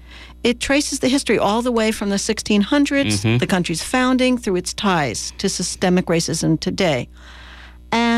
It 0.42 0.60
traces 0.60 1.00
the 1.00 1.08
history 1.08 1.38
all 1.38 1.60
the 1.60 1.72
way 1.72 1.92
from 1.92 2.08
the 2.08 2.16
1600s, 2.16 2.64
mm-hmm. 2.64 3.38
the 3.38 3.46
country's 3.46 3.82
founding, 3.82 4.38
through 4.38 4.56
its 4.56 4.72
ties 4.72 5.32
to 5.38 5.48
systemic 5.48 6.06
racism 6.06 6.58
today. 6.58 7.08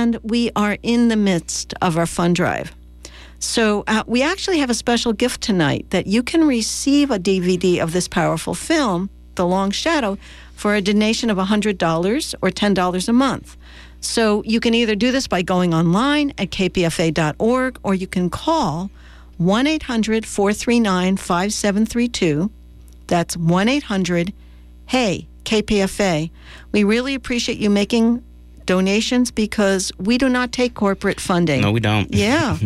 And 0.03 0.19
we 0.25 0.51
are 0.57 0.79
in 0.83 1.07
the 1.07 1.17
midst 1.17 1.75
of 1.81 1.97
our 1.97 2.07
fund 2.07 2.35
drive. 2.35 2.75
So 3.39 3.85
uh, 3.87 4.03
we 4.09 4.21
actually 4.21 4.59
have 4.59 4.69
a 4.69 4.75
special 4.75 5.13
gift 5.13 5.41
tonight 5.41 5.87
that 5.91 6.09
you 6.09 6.25
can 6.25 6.45
receive 6.45 7.13
a 7.13 7.21
DVD 7.21 7.81
of 7.81 7.93
this 7.93 8.09
powerful 8.09 8.55
film, 8.55 9.11
The 9.37 9.47
Long 9.47 9.71
Shadow, 9.71 10.19
for 10.57 10.75
a 10.75 10.81
donation 10.81 11.31
of 11.31 11.39
$100 11.39 12.35
or 12.43 12.51
$10 12.51 13.09
a 13.09 13.13
month. 13.13 13.57
So 14.01 14.43
you 14.43 14.59
can 14.59 14.75
either 14.75 14.97
do 14.97 15.13
this 15.13 15.29
by 15.29 15.43
going 15.43 15.73
online 15.73 16.31
at 16.31 16.51
kpfa.org 16.51 17.79
or 17.85 17.95
you 17.95 18.09
can 18.09 18.29
call 18.29 18.91
1 19.39 19.67
800 19.69 20.27
439 20.27 21.17
5732. 21.17 22.51
That's 23.07 23.37
1 23.37 23.69
800 23.69 24.33
Hey 24.87 25.29
KPFA. 25.45 26.29
We 26.73 26.83
really 26.83 27.15
appreciate 27.15 27.59
you 27.59 27.71
making 27.71 28.25
donations 28.67 29.31
because 29.31 29.93
we 29.99 30.19
do 30.19 30.29
not 30.29 30.53
take 30.53 30.75
corporate 30.75 31.21
funding. 31.21 31.61
No, 31.63 31.73
we 31.73 31.81
don't. 31.81 32.13
Yeah. 32.15 32.59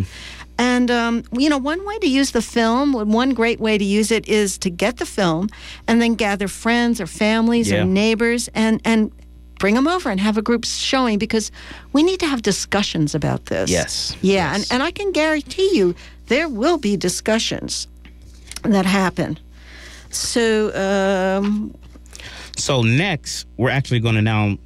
And, 0.59 0.89
um, 0.89 1.23
you 1.33 1.49
know, 1.49 1.59
one 1.59 1.85
way 1.85 1.99
to 1.99 2.07
use 2.09 2.31
the 2.31 2.41
film, 2.41 2.93
one 2.93 3.35
great 3.35 3.59
way 3.59 3.77
to 3.77 3.83
use 3.85 4.09
it 4.11 4.27
is 4.27 4.57
to 4.59 4.71
get 4.71 4.97
the 4.97 5.05
film 5.05 5.49
and 5.87 6.01
then 6.01 6.15
gather 6.15 6.47
friends 6.47 6.99
or 6.99 7.05
families 7.05 7.69
Yeah. 7.69 7.81
or 7.81 7.85
neighbors 7.85 8.49
and, 8.55 8.81
and 8.83 9.11
bring 9.59 9.75
them 9.75 9.87
over 9.87 10.09
and 10.09 10.19
have 10.19 10.35
a 10.35 10.41
group 10.41 10.65
showing 10.65 11.19
because 11.19 11.51
we 11.93 12.01
need 12.01 12.19
to 12.21 12.25
have 12.25 12.41
discussions 12.41 13.13
about 13.13 13.45
this. 13.45 13.69
Yes. 13.69 14.15
Yeah. 14.21 14.55
And, 14.55 14.65
and 14.71 14.81
I 14.81 14.89
can 14.89 15.11
guarantee 15.11 15.75
you 15.77 15.93
there 16.27 16.49
will 16.49 16.79
be 16.79 16.97
discussions 16.97 17.87
that 18.63 18.85
happen. 18.87 19.37
So, 20.09 20.73
um, 20.73 21.75
So 22.55 22.81
next, 22.81 23.45
we're 23.57 23.69
actually 23.69 23.99
going 23.99 24.15
to 24.15 24.21
now 24.23 24.57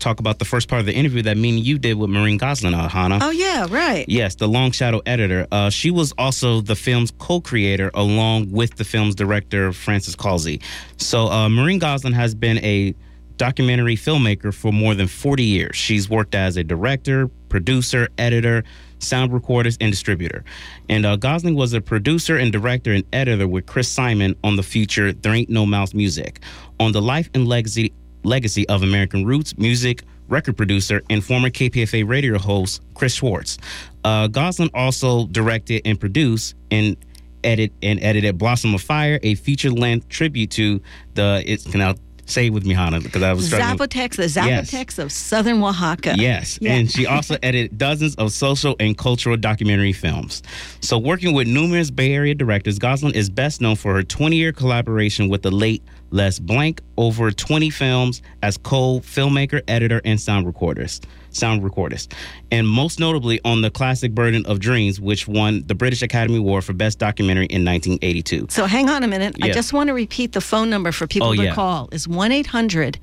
talk 0.00 0.20
about 0.20 0.38
the 0.38 0.44
first 0.44 0.68
part 0.68 0.80
of 0.80 0.86
the 0.86 0.94
interview 0.94 1.22
that 1.22 1.36
me 1.36 1.50
and 1.50 1.58
you 1.60 1.78
did 1.78 1.94
with 1.98 2.10
Maureen 2.10 2.38
Gosling, 2.38 2.74
uh, 2.74 2.88
Hannah. 2.88 3.18
oh, 3.22 3.30
yeah, 3.30 3.66
right. 3.70 4.04
Yes, 4.08 4.34
the 4.34 4.48
Long 4.48 4.70
Shadow 4.72 5.00
editor. 5.06 5.46
Uh, 5.52 5.70
she 5.70 5.90
was 5.90 6.12
also 6.18 6.60
the 6.60 6.76
film's 6.76 7.12
co-creator, 7.18 7.90
along 7.94 8.50
with 8.50 8.76
the 8.76 8.84
film's 8.84 9.14
director 9.14 9.72
Frances 9.72 10.16
Causey. 10.16 10.60
So 10.96 11.28
uh, 11.28 11.48
Maureen 11.48 11.78
Goslin 11.78 12.12
has 12.12 12.34
been 12.34 12.58
a 12.58 12.94
documentary 13.36 13.96
filmmaker 13.96 14.52
for 14.52 14.72
more 14.72 14.94
than 14.94 15.06
40 15.06 15.42
years. 15.42 15.76
She's 15.76 16.10
worked 16.10 16.34
as 16.34 16.56
a 16.58 16.64
director, 16.64 17.28
producer, 17.48 18.08
editor, 18.18 18.64
sound 18.98 19.32
recorder, 19.32 19.70
and 19.80 19.90
distributor. 19.90 20.44
And 20.90 21.06
uh, 21.06 21.16
Gosling 21.16 21.54
was 21.54 21.72
a 21.72 21.80
producer 21.80 22.36
and 22.36 22.52
director 22.52 22.92
and 22.92 23.02
editor 23.14 23.48
with 23.48 23.64
Chris 23.64 23.88
Simon 23.88 24.36
on 24.44 24.56
the 24.56 24.62
feature 24.62 25.12
There 25.12 25.32
Ain't 25.32 25.48
No 25.48 25.64
Mouse 25.64 25.94
Music, 25.94 26.40
on 26.78 26.92
the 26.92 27.00
life 27.00 27.30
and 27.32 27.48
legacy 27.48 27.94
legacy 28.22 28.68
of 28.68 28.82
American 28.82 29.24
roots 29.24 29.56
music 29.58 30.02
record 30.28 30.56
producer 30.56 31.02
and 31.10 31.24
former 31.24 31.50
KPFA 31.50 32.06
radio 32.08 32.38
host 32.38 32.80
Chris 32.94 33.18
Strachwitz. 33.18 33.58
Uh, 34.04 34.28
Gosling 34.28 34.70
also 34.74 35.26
directed 35.26 35.82
and 35.84 35.98
produced 35.98 36.54
and 36.70 36.96
edit 37.42 37.72
and 37.82 38.02
edited 38.02 38.38
Blossom 38.38 38.74
of 38.74 38.80
Fire, 38.82 39.18
a 39.22 39.34
feature-length 39.34 40.08
tribute 40.08 40.50
to 40.52 40.80
the. 41.14 41.42
It's 41.46 41.64
can 41.64 41.80
I 41.80 41.94
say 42.26 42.46
it 42.46 42.50
with 42.50 42.64
me, 42.64 42.74
Hannah, 42.74 43.00
because 43.00 43.22
I 43.22 43.32
was. 43.32 43.50
Zapotecs, 43.50 44.16
the 44.16 44.28
Yes. 44.46 44.98
Of 44.98 45.10
southern 45.10 45.60
Oaxaca. 45.62 46.14
Yes, 46.16 46.58
Yeah. 46.62 46.74
and 46.74 46.90
she 46.90 47.06
also 47.06 47.36
edited 47.42 47.76
dozens 47.76 48.14
of 48.16 48.32
social 48.32 48.76
and 48.78 48.96
cultural 48.96 49.36
documentary 49.36 49.92
films. 49.92 50.42
So, 50.80 50.96
working 50.96 51.34
with 51.34 51.48
numerous 51.48 51.90
Bay 51.90 52.12
Area 52.14 52.34
directors, 52.34 52.78
Gosling 52.78 53.14
is 53.14 53.28
best 53.28 53.60
known 53.60 53.74
for 53.74 53.94
her 53.94 54.02
20 54.04 54.36
year 54.36 54.52
collaboration 54.52 55.28
with 55.28 55.42
the 55.42 55.50
late 55.50 55.82
Les 56.10 56.38
Blank, 56.38 56.80
over 56.96 57.30
20 57.30 57.70
films 57.70 58.22
as 58.42 58.56
co 58.56 59.00
filmmaker, 59.00 59.62
editor, 59.68 60.00
and 60.04 60.20
sound 60.20 60.46
recorders. 60.46 61.00
Sound 61.32 61.62
recordist, 61.62 62.12
and 62.50 62.68
most 62.68 62.98
notably 62.98 63.40
on 63.44 63.62
the 63.62 63.70
classic 63.70 64.12
Burden 64.16 64.44
of 64.46 64.58
Dreams, 64.58 65.00
which 65.00 65.28
won 65.28 65.62
the 65.68 65.76
British 65.76 66.02
Academy 66.02 66.38
Award 66.38 66.64
for 66.64 66.72
Best 66.72 66.98
Documentary 66.98 67.46
in 67.46 67.64
1982. 67.64 68.46
So 68.50 68.66
hang 68.66 68.88
on 68.90 69.04
a 69.04 69.06
minute. 69.06 69.36
I 69.40 69.50
just 69.52 69.72
want 69.72 69.86
to 69.88 69.94
repeat 69.94 70.32
the 70.32 70.40
phone 70.40 70.68
number 70.70 70.90
for 70.90 71.06
people 71.06 71.28
Oh, 71.28 71.34
to 71.36 71.44
yeah. 71.44 71.54
call 71.54 71.88
is 71.92 72.08
1-800 72.08 72.96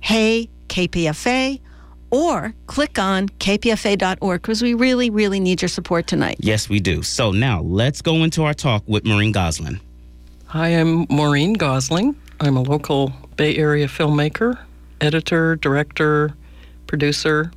hey 0.00 0.48
KPFA 0.68 1.60
or 2.10 2.54
click 2.66 2.98
on 2.98 3.28
kpfa.org 3.28 4.40
because 4.40 4.62
we 4.62 4.72
really 4.72 5.10
really 5.10 5.38
need 5.40 5.60
your 5.60 5.68
support 5.68 6.06
tonight. 6.06 6.36
Yes, 6.40 6.70
we 6.70 6.80
do. 6.80 7.02
So 7.02 7.32
now 7.32 7.60
let's 7.60 8.00
go 8.00 8.24
into 8.24 8.44
our 8.44 8.54
talk 8.54 8.82
with 8.86 9.04
Maureen 9.04 9.32
Gosling. 9.32 9.78
Hi, 10.46 10.68
I'm 10.68 11.06
Maureen 11.10 11.52
Gosling. 11.52 12.16
I'm 12.44 12.58
a 12.58 12.62
local 12.62 13.10
Bay 13.36 13.56
Area 13.56 13.86
filmmaker, 13.86 14.58
editor, 15.00 15.56
director, 15.56 16.34
producer. 16.86 17.50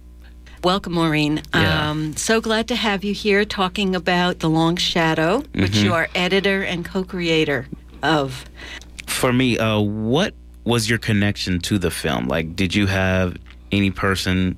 Welcome, 0.64 0.94
Maureen. 0.94 1.42
Yeah. 1.54 1.90
Um, 1.90 2.16
so 2.16 2.40
glad 2.40 2.70
to 2.70 2.76
have 2.76 3.04
you 3.04 3.14
here 3.14 3.44
talking 3.44 3.96
about 3.96 4.40
The 4.40 4.50
Long 4.50 4.78
Shadow, 4.78 5.44
which 5.54 5.74
Mhm. 5.74 5.84
you 5.84 5.94
are 5.94 6.08
editor 6.16 6.64
and 6.64 6.86
co-creator 6.86 7.68
of. 8.02 8.46
For 9.08 9.34
me, 9.34 9.58
uh, 9.58 9.80
what 9.80 10.34
was 10.64 10.90
your 10.90 11.00
connection 11.00 11.60
to 11.62 11.78
the 11.78 11.92
film? 11.92 12.28
Like, 12.30 12.56
did 12.56 12.74
you 12.74 12.88
have 12.88 13.36
any 13.74 13.92
person, 13.92 14.56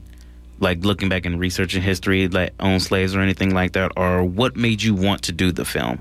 like 0.60 0.86
looking 0.86 1.10
back 1.10 1.26
and 1.26 1.40
researching 1.40 1.82
history, 1.82 2.28
like 2.28 2.54
own 2.60 2.80
slaves 2.80 3.16
or 3.16 3.22
anything 3.22 3.54
like 3.54 3.72
that, 3.74 3.92
or 3.98 4.24
what 4.24 4.56
made 4.56 4.84
you 4.84 4.94
want 4.94 5.24
to 5.24 5.32
do 5.32 5.52
the 5.52 5.66
film 5.66 6.00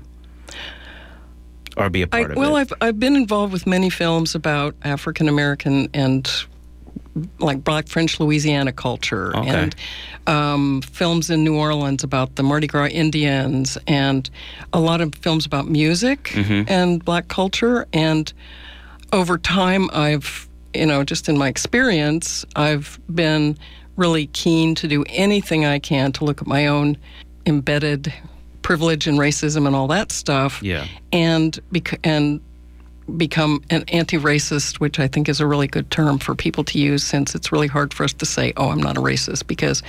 or 1.79 1.89
be 1.89 2.01
a 2.03 2.05
I, 2.05 2.19
part 2.19 2.31
of 2.31 2.37
well, 2.37 2.57
it? 2.57 2.61
I've 2.61 2.73
I've 2.81 2.99
been 2.99 3.15
involved 3.15 3.53
with 3.53 3.65
many 3.65 3.89
films 3.89 4.35
about 4.35 4.75
African 4.83 5.27
American 5.29 5.89
and 5.93 6.29
like 7.39 7.63
Black 7.63 7.87
French 7.87 8.19
Louisiana 8.19 8.71
culture, 8.71 9.35
Okay. 9.35 9.49
and 9.49 9.75
um, 10.27 10.81
films 10.83 11.29
in 11.29 11.43
New 11.43 11.55
Orleans 11.57 12.03
about 12.03 12.35
the 12.35 12.43
Mardi 12.43 12.67
Gras 12.67 12.87
Indians, 12.87 13.77
and 13.87 14.29
a 14.73 14.79
lot 14.79 15.01
of 15.01 15.13
films 15.15 15.45
about 15.45 15.67
music 15.67 16.25
Mhm. 16.35 16.69
and 16.69 17.03
Black 17.03 17.27
culture. 17.27 17.87
And 17.93 18.31
over 19.11 19.37
time, 19.37 19.89
I've 19.91 20.47
you 20.73 20.85
know 20.85 21.03
just 21.03 21.27
in 21.29 21.37
my 21.37 21.47
experience, 21.47 22.45
I've 22.55 22.99
been 23.13 23.57
really 23.95 24.27
keen 24.27 24.75
to 24.75 24.87
do 24.87 25.03
anything 25.09 25.65
I 25.65 25.79
can 25.79 26.11
to 26.13 26.23
look 26.25 26.41
at 26.41 26.47
my 26.47 26.67
own 26.67 26.95
embedded 27.45 28.13
privilege 28.69 29.07
and 29.07 29.17
racism 29.17 29.65
and 29.65 29.75
all 29.75 29.87
that 29.87 30.11
stuff 30.11 30.61
yeah. 30.61 30.85
and 31.11 31.59
bec- 31.71 31.99
and 32.03 32.39
become 33.17 33.63
an 33.71 33.83
anti-racist, 33.87 34.79
which 34.79 34.99
I 34.99 35.07
think 35.07 35.27
is 35.27 35.39
a 35.39 35.47
really 35.47 35.65
good 35.65 35.89
term 35.89 36.19
for 36.19 36.35
people 36.35 36.63
to 36.65 36.77
use, 36.77 37.03
since 37.03 37.33
it's 37.33 37.51
really 37.51 37.65
hard 37.65 37.95
for 37.95 38.03
us 38.03 38.13
to 38.13 38.27
say, 38.27 38.53
"Oh, 38.57 38.69
I'm 38.69 38.79
not 38.79 38.95
a 38.95 39.01
racist," 39.01 39.47
because 39.47 39.81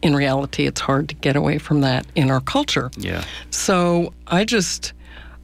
in 0.00 0.14
reality, 0.14 0.64
it's 0.64 0.80
hard 0.80 1.08
to 1.08 1.16
get 1.16 1.34
away 1.34 1.58
from 1.58 1.80
that 1.80 2.06
in 2.14 2.30
our 2.30 2.40
culture. 2.40 2.92
Yeah. 2.96 3.24
So 3.50 4.12
I 4.28 4.44
just 4.44 4.92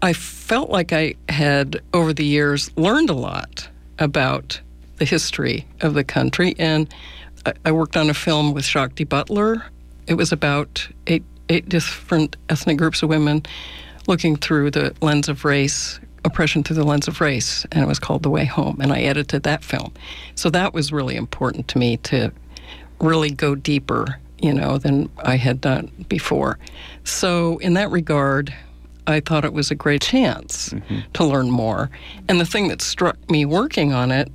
I 0.01 0.13
felt 0.13 0.71
like 0.71 0.93
I 0.93 1.15
had 1.29 1.81
over 1.93 2.13
the 2.13 2.25
years 2.25 2.71
learned 2.77 3.11
a 3.11 3.15
lot 3.15 3.69
about 3.99 4.61
the 4.99 5.05
history 5.05 5.67
of 5.81 5.95
the 5.95 6.05
country, 6.05 6.55
and 6.57 6.87
I, 7.47 7.53
I 7.65 7.73
worked 7.73 7.97
on 7.97 8.09
a 8.11 8.15
film 8.15 8.55
with 8.55 8.65
Shakti 8.65 9.03
Butler. 9.03 9.65
It 10.07 10.15
was 10.15 10.31
about 10.31 10.87
eight 11.09 11.25
eight 11.49 11.69
different 11.69 12.37
ethnic 12.49 12.79
groups 12.79 13.03
of 13.03 13.09
women 13.09 13.45
looking 14.07 14.37
through 14.37 14.71
the 14.71 14.95
lens 15.03 15.29
of 15.29 15.45
race, 15.45 15.99
oppression 16.25 16.63
through 16.63 16.77
the 16.77 16.85
lens 16.85 17.09
of 17.09 17.21
race, 17.21 17.67
and 17.73 17.83
it 17.83 17.87
was 17.87 17.99
called 17.99 18.23
The 18.23 18.31
Way 18.31 18.45
Home. 18.45 18.81
And 18.81 18.93
I 18.93 19.01
edited 19.01 19.43
that 19.45 19.65
film, 19.65 19.93
so 20.35 20.51
that 20.51 20.75
was 20.75 20.93
really 20.93 21.17
important 21.17 21.69
to 21.69 21.79
me 21.79 21.97
to 21.99 22.33
really 23.01 23.31
go 23.31 23.55
deeper, 23.55 24.19
you 24.39 24.53
know, 24.53 24.79
than 24.79 25.11
I 25.19 25.37
had 25.37 25.61
done 25.61 25.91
before. 26.09 26.59
So 27.05 27.59
in 27.59 27.75
that 27.75 27.91
regard, 27.91 28.55
I 29.07 29.21
thought 29.21 29.45
it 29.45 29.53
was 29.53 29.71
a 29.71 29.75
great 29.75 30.03
chance 30.03 30.71
mm-hmm. 30.71 31.01
to 31.13 31.25
learn 31.25 31.51
more. 31.51 31.91
And 32.29 32.41
the 32.41 32.47
thing 32.47 32.69
that 32.69 32.83
struck 32.83 33.31
me 33.31 33.45
working 33.45 33.93
on 33.93 34.11
it 34.11 34.31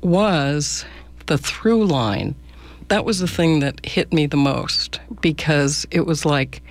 was 0.00 0.84
the 1.26 1.38
through 1.38 1.84
line. 1.86 2.34
That 2.88 3.04
was 3.04 3.18
the 3.18 3.28
thing 3.28 3.60
that 3.60 3.84
hit 3.84 4.12
me 4.12 4.26
the 4.26 4.36
most 4.36 5.00
because 5.20 5.86
it 5.90 6.06
was 6.06 6.24
like 6.24 6.62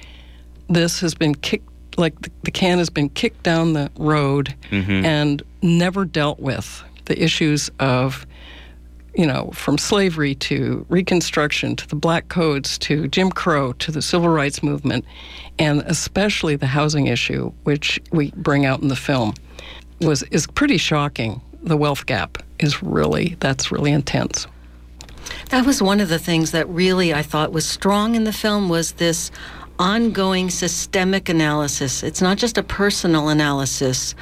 this 0.70 1.00
has 1.02 1.14
been 1.16 1.36
kicked, 1.36 1.68
like 1.98 2.20
the, 2.22 2.32
the 2.44 2.52
can 2.52 2.78
has 2.78 2.90
been 2.90 3.10
kicked 3.10 3.44
down 3.44 3.74
the 3.74 3.92
road 3.98 4.54
Mhm. 4.72 5.04
and 5.04 5.44
never 5.62 6.06
dealt 6.06 6.40
with 6.40 6.84
the 7.06 7.22
issues 7.22 7.70
of 7.80 8.26
you 9.16 9.28
know, 9.28 9.52
from 9.54 9.78
slavery 9.78 10.34
to 10.34 10.84
Reconstruction 10.90 11.76
to 11.76 11.88
the 11.88 11.96
Black 11.96 12.30
Codes 12.30 12.80
to 12.80 13.08
Jim 13.10 13.30
Crow 13.30 13.74
to 13.74 13.92
the 13.92 14.02
Civil 14.02 14.30
Rights 14.30 14.64
Movement, 14.64 15.06
and 15.60 15.84
especially 15.86 16.56
the 16.56 16.66
housing 16.66 17.06
issue, 17.06 17.52
which 17.64 18.00
we 18.12 18.32
bring 18.38 18.66
out 18.66 18.82
in 18.82 18.88
the 18.88 18.96
film, 18.96 19.36
was 20.02 20.24
is 20.32 20.48
pretty 20.48 20.78
shocking. 20.78 21.40
The 21.62 21.78
wealth 21.78 22.08
gap 22.08 22.40
is 22.58 22.82
really 22.82 23.36
that's 23.40 23.72
really 23.72 23.92
intense. 23.92 24.48
That 25.50 25.66
was 25.66 25.82
one 25.82 26.00
of 26.00 26.10
the 26.10 26.20
things 26.20 26.52
that 26.52 26.68
really 26.70 27.14
I 27.14 27.22
thought 27.22 27.52
was 27.52 27.66
strong 27.66 28.16
in 28.16 28.24
the 28.24 28.34
film 28.34 28.70
was 28.70 28.94
this 28.94 29.32
ongoing 29.80 30.50
systemic 30.50 31.30
analysis. 31.30 32.04
It's 32.04 32.22
not 32.22 32.38
just 32.38 32.58
a 32.58 32.64
personal 32.64 33.30
analysis 33.30 34.16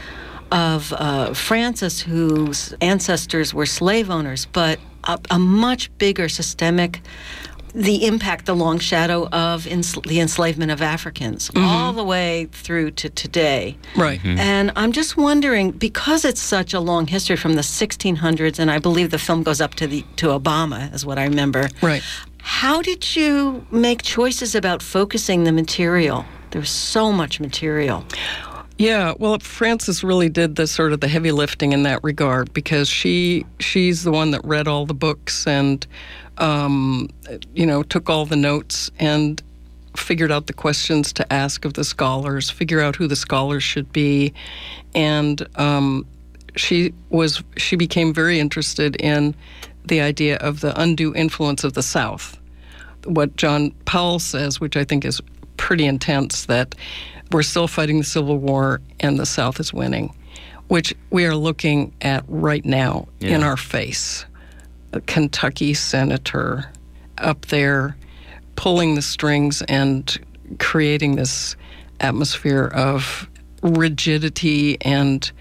of 0.51 0.93
uh, 0.93 1.33
Frances, 1.33 2.01
whose 2.01 2.73
ancestors 2.81 3.53
were 3.53 3.65
slave 3.65 4.09
owners, 4.09 4.45
but 4.45 4.79
a, 5.05 5.19
a 5.29 5.39
much 5.39 5.95
bigger 5.97 6.29
systemic 6.29 7.01
the 7.73 8.05
impact, 8.05 8.45
the 8.45 8.55
long 8.55 8.79
shadow 8.79 9.27
of 9.29 9.65
ens- 9.67 9.97
the 10.07 10.19
enslavement 10.19 10.71
of 10.71 10.81
Africans, 10.81 11.49
Mm-hmm. 11.49 11.65
all 11.67 11.93
the 11.93 12.03
way 12.03 12.47
through 12.51 12.91
to 12.91 13.09
today. 13.09 13.77
Right. 13.95 14.19
And 14.25 14.71
I'm 14.75 14.91
just 14.91 15.17
wondering, 15.17 15.71
because 15.71 16.25
it's 16.25 16.41
such 16.41 16.73
a 16.73 16.79
long 16.79 17.07
history 17.07 17.35
from 17.35 17.53
the 17.53 17.61
1600s, 17.61 18.59
and 18.59 18.69
I 18.71 18.79
believe 18.79 19.11
the 19.11 19.19
film 19.19 19.43
goes 19.43 19.61
up 19.61 19.75
to 19.75 19.87
the 19.87 20.03
to 20.17 20.27
Obama, 20.27 20.93
is 20.93 21.05
what 21.05 21.17
I 21.17 21.23
remember. 21.25 21.69
Right. 21.81 22.03
How 22.43 22.81
did 22.81 23.15
you 23.15 23.65
make 23.71 24.01
choices 24.01 24.55
about 24.55 24.81
focusing 24.81 25.43
the 25.43 25.51
material? 25.51 26.25
There's 26.51 26.69
so 26.71 27.11
much 27.11 27.39
material. 27.39 28.03
Yeah, 28.77 29.13
well, 29.19 29.37
Frances 29.39 30.03
really 30.03 30.27
did 30.27 30.55
the 30.55 30.65
sort 30.65 30.91
of 30.91 31.01
the 31.01 31.07
heavy 31.07 31.31
lifting 31.31 31.71
in 31.71 31.83
that 31.83 32.03
regard 32.03 32.51
because 32.51 32.89
she 32.89 33.45
she's 33.59 34.03
the 34.03 34.11
one 34.11 34.31
that 34.31 34.41
read 34.43 34.67
all 34.67 34.87
the 34.87 34.95
books 34.95 35.45
and 35.45 35.85
um, 36.41 37.09
you 37.53 37.65
know 37.65 37.83
took 37.83 38.09
all 38.09 38.25
the 38.25 38.35
notes 38.35 38.91
and 38.99 39.41
figured 39.95 40.31
out 40.31 40.47
the 40.47 40.53
questions 40.53 41.11
to 41.13 41.33
ask 41.33 41.65
of 41.65 41.73
the 41.73 41.83
scholars, 41.83 42.49
figure 42.49 42.81
out 42.81 42.95
who 42.95 43.07
the 43.07 43.15
scholars 43.15 43.63
should 43.63 43.91
be, 43.91 44.33
and 44.95 45.47
um, 45.55 46.05
she 46.55 46.93
was 47.09 47.43
she 47.57 47.75
became 47.75 48.13
very 48.13 48.39
interested 48.39 48.95
in 48.97 49.35
the 49.85 50.01
idea 50.01 50.37
of 50.37 50.61
the 50.61 50.79
undue 50.79 51.13
influence 51.15 51.63
of 51.63 51.73
the 51.73 51.83
South. 51.83 52.39
What 53.05 53.35
John 53.35 53.71
Powell 53.85 54.19
says, 54.19 54.59
which 54.59 54.77
I 54.77 54.83
think 54.83 55.05
is 55.05 55.21
pretty 55.57 55.85
intense, 55.85 56.45
that 56.45 56.75
we're 57.31 57.43
still 57.43 57.67
fighting 57.67 57.97
the 57.97 58.03
Civil 58.03 58.37
War 58.37 58.81
and 58.99 59.17
the 59.17 59.25
South 59.25 59.59
is 59.59 59.73
winning, 59.73 60.13
which 60.67 60.93
we 61.09 61.25
are 61.25 61.35
looking 61.35 61.93
at 62.01 62.23
right 62.27 62.65
now 62.65 63.07
in 63.21 63.43
our 63.43 63.57
face. 63.57 64.25
A 64.93 65.01
Kentucky 65.01 65.73
senator 65.73 66.69
up 67.17 67.45
there 67.47 67.95
pulling 68.55 68.95
the 68.95 69.01
strings 69.01 69.61
and 69.63 70.19
creating 70.59 71.15
this 71.15 71.55
atmosphere 71.99 72.71
of 72.73 73.29
rigidity 73.61 74.77
and 74.81 75.31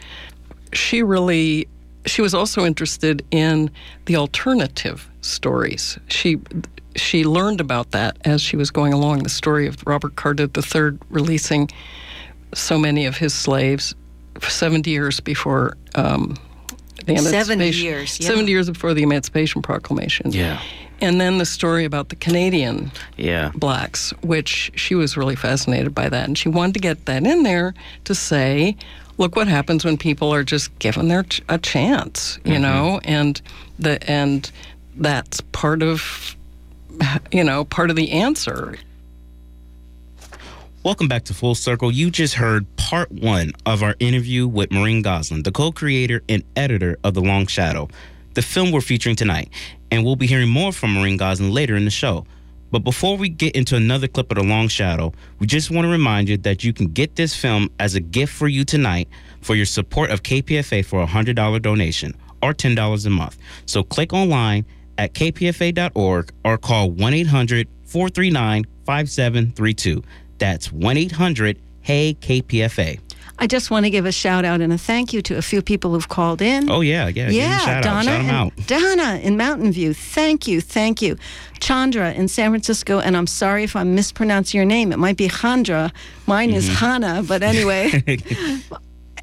she 0.73 1.03
really 1.03 1.67
she 2.07 2.23
was 2.23 2.35
also 2.35 2.65
interested 2.65 3.25
in 3.31 3.71
the 4.07 4.17
alternative 4.17 5.11
stories. 5.21 5.99
She 6.09 6.39
she 6.97 7.25
learned 7.25 7.61
about 7.61 7.93
that 7.93 8.17
as 8.25 8.41
she 8.41 8.57
was 8.57 8.71
going 8.71 8.93
along. 8.93 9.23
The 9.23 9.29
story 9.29 9.67
of 9.67 9.83
Robert 9.87 10.17
Carter 10.17 10.49
III 10.55 10.99
releasing 11.11 11.71
so 12.55 12.79
many 12.79 13.07
of 13.07 13.17
his 13.17 13.35
slaves, 13.35 13.95
seventy 14.43 14.91
years 14.91 15.21
before 15.21 15.77
um, 15.95 16.37
the 17.07 17.17
70 17.17 17.29
Emancipation. 17.55 17.85
years, 17.85 18.19
yeah. 18.21 18.27
Seventy 18.29 18.51
years 18.53 18.69
before 18.71 18.95
the 18.95 19.03
Emancipation 19.03 19.63
Proclamation. 19.63 20.33
Yeah. 20.33 20.61
And 21.03 21.21
then 21.21 21.39
the 21.39 21.47
story 21.47 21.85
about 21.87 22.11
the 22.11 22.17
Canadian 22.17 22.91
Yeah. 23.17 23.53
blacks, 23.55 24.13
which 24.23 24.71
she 24.75 24.95
was 24.95 25.17
really 25.17 25.37
fascinated 25.37 25.95
by 25.95 26.09
that. 26.11 26.27
And 26.29 26.37
she 26.37 26.49
wanted 26.51 26.75
to 26.75 26.81
get 26.81 27.07
that 27.07 27.25
in 27.27 27.43
there 27.43 27.73
to 28.05 28.15
say, 28.15 28.77
look 29.17 29.35
what 29.37 29.49
happens 29.49 29.85
when 29.85 29.97
people 29.97 30.33
are 30.35 30.45
just 30.45 30.79
given 30.79 31.09
their 31.09 31.23
ch- 31.23 31.41
a 31.49 31.57
chance, 31.59 32.39
you 32.45 32.55
Mhm. 32.57 32.61
know, 32.61 33.01
and 33.05 33.41
the 33.79 33.99
and 34.11 34.51
that's 34.97 35.41
part 35.53 35.83
of 35.83 36.37
you 37.33 37.43
know, 37.43 37.65
part 37.65 37.89
of 37.89 37.97
the 37.97 38.11
answer. 38.11 38.77
Welcome 40.83 41.09
back 41.09 41.25
to 41.25 41.35
Full 41.35 41.55
Circle. 41.55 41.93
You 41.93 42.11
just 42.11 42.33
heard 42.33 42.65
part 42.77 43.13
one 43.13 43.53
of 43.67 43.83
our 43.83 43.95
interview 43.99 44.49
with 44.49 44.73
Maureen 44.73 45.03
Gosling, 45.03 45.43
the 45.43 45.53
co 45.53 45.71
creator 45.71 46.23
and 46.27 46.43
editor 46.57 46.97
of 47.05 47.13
The 47.13 47.21
Long 47.21 47.47
Shadow, 47.47 47.91
the 48.33 48.41
film 48.41 48.73
we're 48.73 48.81
featuring 48.81 49.15
tonight. 49.15 49.51
And 49.91 50.07
we'll 50.07 50.17
be 50.17 50.27
hearing 50.27 50.49
more 50.49 50.73
from 50.73 50.95
Maureen 50.95 51.19
Gosling 51.19 51.51
later 51.51 51.77
in 51.77 51.85
the 51.85 51.91
show. 51.91 52.25
But 52.71 52.79
before 52.79 53.19
we 53.19 53.29
get 53.29 53.55
into 53.55 53.77
another 53.77 54.09
clip 54.09 54.31
of 54.33 54.39
The 54.39 54.43
Long 54.43 54.69
Shadow, 54.69 55.13
we 55.39 55.47
just 55.47 55.71
want 55.71 55.85
to 55.85 55.91
remind 55.91 56.31
you 56.31 56.39
that 56.39 56.65
you 56.65 56.73
can 56.73 56.87
get 56.87 57.15
this 57.15 57.37
film 57.37 57.69
as 57.79 57.95
a 57.95 58.01
gift 58.01 58.33
for 58.33 58.49
you 58.49 58.65
tonight 58.65 59.07
for 59.43 59.55
your 59.55 59.67
support 59.67 60.11
of 60.11 60.23
KPFA 60.23 60.83
for 60.83 61.03
a 61.03 61.07
$100 61.07 61.61
donation 61.61 62.17
or 62.41 62.55
$10 62.55 63.05
a 63.05 63.11
month. 63.11 63.37
So 63.67 63.83
click 63.83 64.15
online 64.15 64.65
at 64.97 65.13
kpfa.org 65.13 66.33
or 66.43 66.57
call 66.57 66.91
1 66.91 67.13
800 67.13 67.69
439 67.85 68.65
5732. 68.87 70.03
That's 70.41 70.73
1 70.73 70.97
800 70.97 71.59
Hey 71.83 72.17
KPFA. 72.21 72.99
I 73.43 73.47
just 73.47 73.71
want 73.71 73.87
to 73.87 73.91
give 73.91 74.05
a 74.05 74.13
shout 74.13 74.45
out 74.45 74.61
and 74.61 74.71
a 74.71 74.77
thank 74.77 75.15
you 75.15 75.23
to 75.23 75.39
a 75.39 75.43
few 75.43 75.63
people 75.63 75.93
who've 75.93 76.09
called 76.09 76.43
in. 76.43 76.69
Oh, 76.71 76.83
yeah, 76.83 77.07
yeah. 77.09 77.31
give 77.31 77.33
them 77.33 77.41
a 77.41 77.73
out. 77.73 77.83
Donna, 77.85 78.11
and- 78.11 78.31
out. 78.31 78.53
Donna 78.67 79.19
in 79.23 79.39
Mountain 79.39 79.73
View. 79.73 79.95
Thank 79.95 80.47
you, 80.47 80.61
thank 80.61 81.01
you. 81.01 81.17
Chandra 81.59 82.13
in 82.13 82.29
San 82.29 82.51
Francisco, 82.51 82.99
and 83.01 83.17
I'm 83.17 83.27
sorry 83.27 83.65
if 83.65 83.75
I'm 83.77 83.95
mispronouncing 83.95 84.59
your 84.59 84.67
name. 84.67 84.93
It 84.93 84.99
might 84.99 85.17
be 85.17 85.29
Chandra. 85.29 85.91
Mine 86.27 86.51
is 86.51 86.69
Mhm. 86.69 86.75
Hannah, 86.75 87.23
but 87.23 87.43
anyway. 87.43 88.03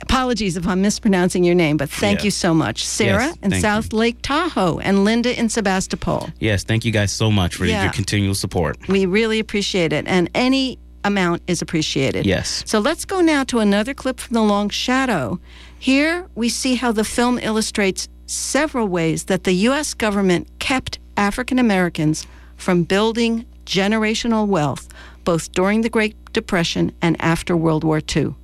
Apologies 0.02 0.58
if 0.58 0.68
I'm 0.68 0.82
mispronouncing 0.82 1.44
your 1.44 1.56
name, 1.56 1.78
but 1.78 1.90
thank 1.90 2.20
Yeah. 2.20 2.26
you 2.26 2.32
so 2.32 2.54
much. 2.54 2.86
Sarah 2.86 3.28
Yes, 3.28 3.38
in 3.42 3.62
South 3.62 3.94
Lake 3.94 4.18
Tahoe 4.22 4.80
and 4.80 5.04
Linda 5.04 5.38
in 5.38 5.50
Sebastopol. 5.50 6.30
yes, 6.40 6.64
thank 6.64 6.86
you 6.86 6.92
guys 6.92 7.12
so 7.12 7.30
much 7.30 7.56
for 7.56 7.66
Yeah. 7.66 7.84
your 7.84 7.92
continual 7.94 8.34
support. 8.36 8.78
We 8.88 9.06
really 9.06 9.40
appreciate 9.40 9.92
it, 9.94 10.06
and 10.08 10.30
any 10.34 10.80
amount 11.08 11.42
is 11.48 11.62
appreciated. 11.62 12.26
Yes. 12.26 12.64
So 12.66 12.80
let's 12.80 13.06
go 13.06 13.22
now 13.22 13.44
to 13.46 13.60
another 13.60 13.94
clip 13.94 14.20
from 14.20 14.34
The 14.34 14.44
Long 14.44 14.70
Shadow. 14.70 15.40
Here 15.80 16.28
we 16.36 16.50
see 16.50 16.76
how 16.76 16.92
the 16.92 17.04
film 17.04 17.40
illustrates 17.40 18.08
several 18.28 18.88
ways 18.88 19.26
that 19.26 19.44
the 19.44 19.54
U.S. 19.54 19.94
government 19.94 20.48
kept 20.60 21.00
African 21.16 21.60
Americans 21.60 22.28
from 22.58 22.84
building 22.84 23.46
generational 23.66 24.48
wealth, 24.48 24.88
both 25.24 25.52
during 25.52 25.82
the 25.82 25.90
Great 25.90 26.16
Depression 26.34 26.92
and 27.02 27.16
after 27.20 27.56
World 27.56 27.84
War 27.84 28.02
II. 28.16 28.36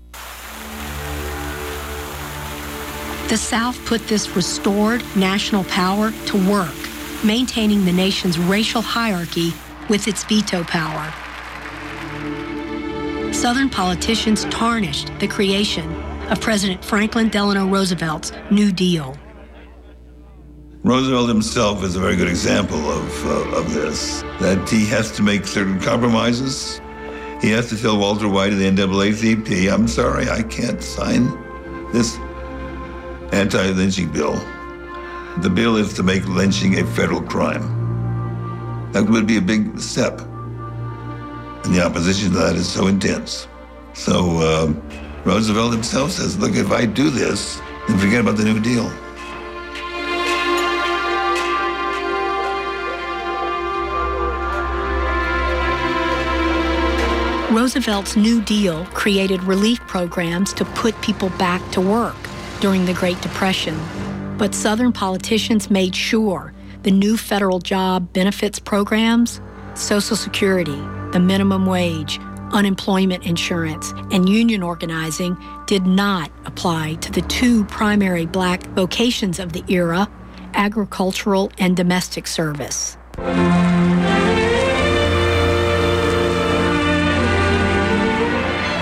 The 3.30 3.38
South 3.38 3.84
put 3.86 4.06
this 4.08 4.36
restored 4.36 5.04
national 5.16 5.64
power 5.66 6.12
to 6.28 6.50
work, 6.50 6.76
maintaining 7.24 7.86
the 7.86 7.92
nation's 7.92 8.38
racial 8.38 8.82
hierarchy 8.82 9.54
with 9.90 10.08
its 10.08 10.24
veto 10.24 10.64
power. 10.64 11.12
Southern 13.34 13.68
politicians 13.70 14.46
tarnished 14.46 15.12
the 15.20 15.28
creation 15.28 15.92
of 16.30 16.40
President 16.40 16.86
Franklin 16.86 17.30
Delano 17.30 17.68
Roosevelt's 17.68 18.32
New 18.52 18.72
Deal. 18.72 19.18
Roosevelt 20.84 21.30
himself 21.30 21.84
is 21.84 21.96
a 21.96 22.00
very 22.00 22.16
good 22.16 22.30
example 22.30 22.90
of, 22.90 23.26
uh, 23.26 23.58
of 23.58 23.74
this, 23.74 24.22
that 24.40 24.70
he 24.70 24.86
has 24.86 25.12
to 25.14 25.24
make 25.24 25.46
certain 25.46 25.80
compromises. 25.80 26.80
He 27.42 27.50
has 27.50 27.70
to 27.70 27.78
tell 27.78 27.98
Walter 27.98 28.30
White 28.30 28.54
of 28.54 28.60
the 28.60 28.70
NAACP, 28.70 29.74
I'm 29.74 29.88
sorry, 29.88 30.30
I 30.30 30.44
can't 30.44 30.82
sign 30.82 31.26
this 31.92 32.18
anti-lynching 33.34 34.10
bill. 34.10 34.36
The 35.40 35.50
bill 35.50 35.76
is 35.78 35.94
to 35.96 36.04
make 36.04 36.26
lynching 36.28 36.80
a 36.80 36.86
federal 36.86 37.22
crime. 37.22 38.92
That 38.92 39.10
would 39.10 39.26
be 39.26 39.38
a 39.38 39.42
big 39.42 39.80
step. 39.80 40.22
And 41.64 41.74
the 41.74 41.86
opposition 41.86 42.32
to 42.32 42.38
that 42.40 42.56
is 42.56 42.70
so 42.70 42.88
intense. 42.88 43.48
So 43.94 44.38
uh, 44.38 44.74
Roosevelt 45.24 45.74
himself 45.74 46.12
says, 46.12 46.38
look, 46.38 46.56
if 46.56 46.72
I 46.72 46.86
do 46.86 47.10
this, 47.10 47.62
then 47.88 47.98
forget 47.98 48.22
about 48.22 48.38
the 48.38 48.44
New 48.44 48.60
Deal. 48.60 48.92
Roosevelt's 57.56 58.16
New 58.16 58.42
Deal 58.42 58.84
created 58.88 59.44
relief 59.44 59.80
programs 59.82 60.54
to 60.54 60.66
put 60.66 61.00
people 61.02 61.30
back 61.38 61.62
to 61.72 61.80
work 61.80 62.16
during 62.60 62.84
the 62.86 62.94
Great 62.94 63.22
Depression. 63.22 63.80
But 64.38 64.56
Southern 64.56 64.92
politicians 64.92 65.70
made 65.70 65.96
sure 65.96 66.52
the 66.82 66.92
new 66.92 67.16
federal 67.16 67.60
job 67.60 68.12
benefits 68.12 68.60
programs, 68.60 69.40
Social 69.76 70.18
Security, 70.18 70.82
the 71.14 71.20
minimum 71.20 71.68
wage, 71.68 72.20
unemployment 72.52 73.24
insurance, 73.24 73.92
and 74.12 74.28
union 74.28 74.64
organizing 74.64 75.38
did 75.68 75.86
not 75.86 76.32
apply 76.46 76.96
to 76.96 77.12
the 77.12 77.22
two 77.22 77.64
primary 77.66 78.26
black 78.26 78.64
vocations 78.70 79.40
of 79.40 79.54
the 79.54 79.64
era 79.68 80.10
agricultural 80.56 81.52
and 81.60 81.78
domestic 81.78 82.28
service. 82.28 82.98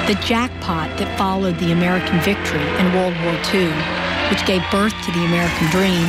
The 0.07 0.17
jackpot 0.25 0.97
that 0.97 1.17
followed 1.17 1.57
the 1.59 1.71
American 1.71 2.19
victory 2.21 2.59
in 2.79 2.93
World 2.93 3.15
War 3.23 3.35
II, 3.53 3.71
which 4.29 4.45
gave 4.45 4.61
birth 4.71 4.93
to 5.05 5.11
the 5.11 5.25
American 5.25 5.67
dream, 5.69 6.07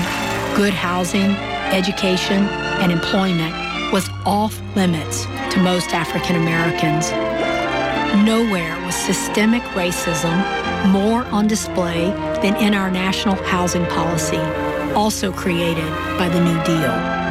good 0.56 0.74
housing, 0.74 1.30
education, 1.70 2.44
and 2.82 2.90
employment, 2.90 3.54
was 3.92 4.09
off 4.24 4.59
limits 4.74 5.26
to 5.52 5.61
most 5.62 5.92
African 5.92 6.37
Americans. 6.37 7.11
Nowhere 8.24 8.81
was 8.87 8.94
systemic 8.94 9.62
racism 9.74 10.35
more 10.90 11.26
on 11.26 11.46
display 11.46 12.07
than 12.40 12.57
in 12.57 12.72
our 12.72 12.90
national 12.90 13.35
housing 13.44 13.85
policy, 13.87 14.38
also 14.94 15.31
created 15.31 15.90
by 16.18 16.28
the 16.31 16.40
New 16.40 16.64
Deal. 16.64 17.22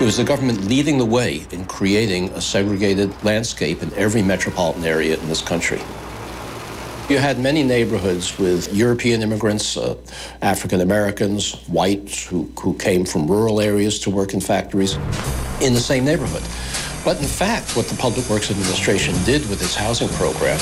It 0.00 0.04
was 0.04 0.16
the 0.16 0.24
government 0.24 0.64
leading 0.64 0.98
the 0.98 1.04
way 1.04 1.44
in 1.50 1.64
creating 1.64 2.28
a 2.30 2.40
segregated 2.40 3.12
landscape 3.24 3.82
in 3.82 3.92
every 3.94 4.22
metropolitan 4.22 4.84
area 4.84 5.18
in 5.18 5.28
this 5.28 5.42
country. 5.42 5.80
You 7.06 7.18
had 7.18 7.38
many 7.38 7.62
neighborhoods 7.62 8.38
with 8.38 8.72
European 8.72 9.20
immigrants, 9.20 9.76
uh, 9.76 9.94
African 10.40 10.80
Americans, 10.80 11.52
whites 11.68 12.24
who, 12.24 12.50
who 12.58 12.72
came 12.78 13.04
from 13.04 13.30
rural 13.30 13.60
areas 13.60 13.98
to 14.00 14.10
work 14.10 14.32
in 14.32 14.40
factories 14.40 14.94
in 15.60 15.74
the 15.74 15.80
same 15.80 16.06
neighborhood. 16.06 16.42
But 17.04 17.18
in 17.20 17.28
fact, 17.28 17.76
what 17.76 17.88
the 17.88 17.96
Public 17.96 18.26
Works 18.30 18.50
Administration 18.50 19.14
did 19.24 19.42
with 19.50 19.60
its 19.60 19.74
housing 19.74 20.08
program 20.16 20.56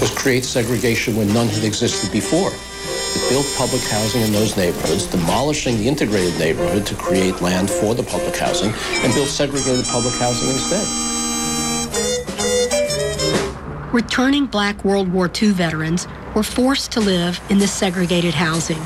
was 0.00 0.10
create 0.16 0.46
segregation 0.46 1.14
when 1.14 1.30
none 1.34 1.48
had 1.48 1.62
existed 1.62 2.10
before. 2.10 2.48
It 2.48 3.28
built 3.28 3.46
public 3.58 3.82
housing 3.82 4.22
in 4.22 4.32
those 4.32 4.56
neighborhoods, 4.56 5.04
demolishing 5.04 5.76
the 5.76 5.86
integrated 5.86 6.38
neighborhood 6.38 6.86
to 6.86 6.94
create 6.94 7.42
land 7.42 7.68
for 7.68 7.94
the 7.94 8.02
public 8.02 8.34
housing, 8.34 8.72
and 9.04 9.12
built 9.12 9.28
segregated 9.28 9.84
public 9.84 10.14
housing 10.14 10.48
instead. 10.48 10.88
Returning 13.92 14.46
black 14.46 14.86
World 14.86 15.12
War 15.12 15.30
II 15.30 15.50
veterans 15.50 16.08
were 16.34 16.42
forced 16.42 16.92
to 16.92 17.00
live 17.00 17.38
in 17.50 17.58
this 17.58 17.70
segregated 17.70 18.32
housing 18.32 18.80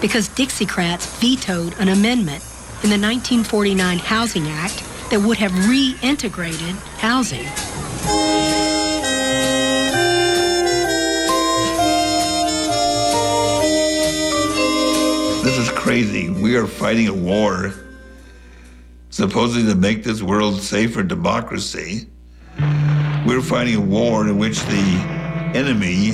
because 0.00 0.28
Dixiecrats 0.28 1.18
vetoed 1.18 1.76
an 1.80 1.88
amendment 1.88 2.40
in 2.84 2.90
the 2.90 2.96
1949 2.96 3.98
Housing 3.98 4.46
Act 4.46 4.84
that 5.10 5.20
would 5.20 5.38
have 5.38 5.50
reintegrated 5.50 6.74
housing. 6.98 7.42
This 15.42 15.58
is 15.58 15.68
crazy. 15.70 16.30
We 16.30 16.54
are 16.54 16.68
fighting 16.68 17.08
a 17.08 17.12
war 17.12 17.74
supposedly 19.10 19.68
to 19.72 19.76
make 19.76 20.04
this 20.04 20.22
world 20.22 20.62
safe 20.62 20.94
for 20.94 21.02
democracy. 21.02 22.08
We're 23.26 23.40
fighting 23.40 23.76
a 23.76 23.80
war 23.80 24.28
in 24.28 24.36
which 24.36 24.60
the 24.64 25.54
enemy 25.54 26.10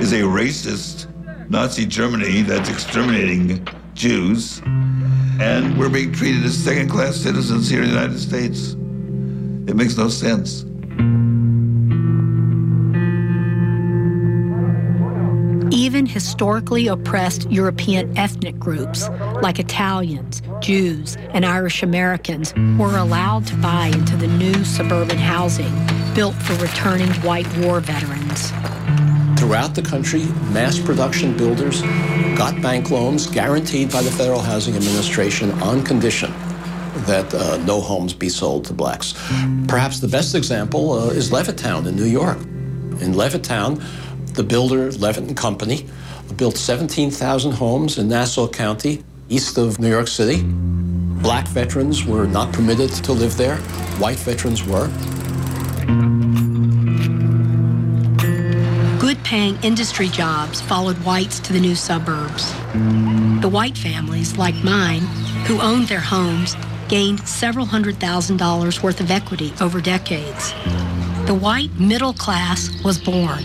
is 0.00 0.12
a 0.12 0.20
racist 0.20 1.08
Nazi 1.50 1.84
Germany 1.84 2.42
that's 2.42 2.68
exterminating 2.68 3.66
Jews, 3.94 4.62
and 5.40 5.76
we're 5.76 5.88
being 5.88 6.12
treated 6.12 6.44
as 6.44 6.56
second 6.56 6.88
class 6.88 7.16
citizens 7.16 7.68
here 7.68 7.82
in 7.82 7.88
the 7.88 7.94
United 7.94 8.20
States. 8.20 8.74
It 9.68 9.74
makes 9.74 9.96
no 9.96 10.08
sense. 10.08 10.62
Even 15.74 16.06
historically 16.06 16.86
oppressed 16.86 17.50
European 17.50 18.16
ethnic 18.16 18.56
groups 18.56 19.08
like 19.42 19.58
Italians, 19.58 20.42
Jews, 20.60 21.16
and 21.34 21.44
Irish 21.44 21.82
Americans 21.82 22.54
were 22.78 22.96
allowed 22.96 23.48
to 23.48 23.56
buy 23.56 23.86
into 23.86 24.16
the 24.16 24.28
new 24.28 24.64
suburban 24.64 25.18
housing 25.18 25.74
built 26.14 26.34
for 26.34 26.54
returning 26.54 27.10
white 27.22 27.46
war 27.58 27.80
veterans. 27.80 28.50
Throughout 29.38 29.74
the 29.74 29.82
country, 29.82 30.24
mass 30.52 30.78
production 30.78 31.36
builders 31.36 31.82
got 32.36 32.60
bank 32.60 32.90
loans 32.90 33.26
guaranteed 33.26 33.90
by 33.90 34.02
the 34.02 34.10
Federal 34.10 34.40
Housing 34.40 34.76
Administration 34.76 35.50
on 35.62 35.82
condition 35.82 36.32
that 37.06 37.32
uh, 37.32 37.56
no 37.64 37.80
homes 37.80 38.12
be 38.12 38.28
sold 38.28 38.64
to 38.66 38.72
blacks. 38.72 39.14
Perhaps 39.66 40.00
the 40.00 40.08
best 40.08 40.34
example 40.34 40.92
uh, 40.92 41.08
is 41.08 41.30
Levittown 41.30 41.86
in 41.86 41.96
New 41.96 42.04
York. 42.04 42.38
In 42.38 43.14
Levittown, 43.14 43.82
the 44.34 44.42
builder 44.42 44.92
Levitt 44.92 45.24
and 45.24 45.36
Company 45.36 45.86
built 46.36 46.56
17,000 46.56 47.52
homes 47.52 47.98
in 47.98 48.08
Nassau 48.08 48.48
County, 48.48 49.02
east 49.28 49.58
of 49.58 49.78
New 49.78 49.90
York 49.90 50.08
City. 50.08 50.42
Black 51.22 51.46
veterans 51.48 52.04
were 52.04 52.26
not 52.26 52.52
permitted 52.52 52.90
to 52.90 53.12
live 53.12 53.36
there. 53.36 53.56
White 53.98 54.18
veterans 54.18 54.64
were. 54.66 54.88
Good 59.00 59.24
paying 59.24 59.58
industry 59.64 60.08
jobs 60.08 60.60
followed 60.60 60.96
whites 60.98 61.40
to 61.40 61.52
the 61.52 61.58
new 61.58 61.74
suburbs. 61.74 62.52
The 63.40 63.50
white 63.50 63.76
families, 63.76 64.36
like 64.36 64.54
mine, 64.62 65.00
who 65.46 65.60
owned 65.60 65.88
their 65.88 66.00
homes, 66.00 66.56
gained 66.88 67.26
several 67.28 67.66
hundred 67.66 67.98
thousand 67.98 68.36
dollars 68.36 68.82
worth 68.82 69.00
of 69.00 69.10
equity 69.10 69.52
over 69.60 69.80
decades. 69.80 70.52
The 71.26 71.34
white 71.40 71.72
middle 71.78 72.12
class 72.12 72.70
was 72.84 72.98
born. 72.98 73.42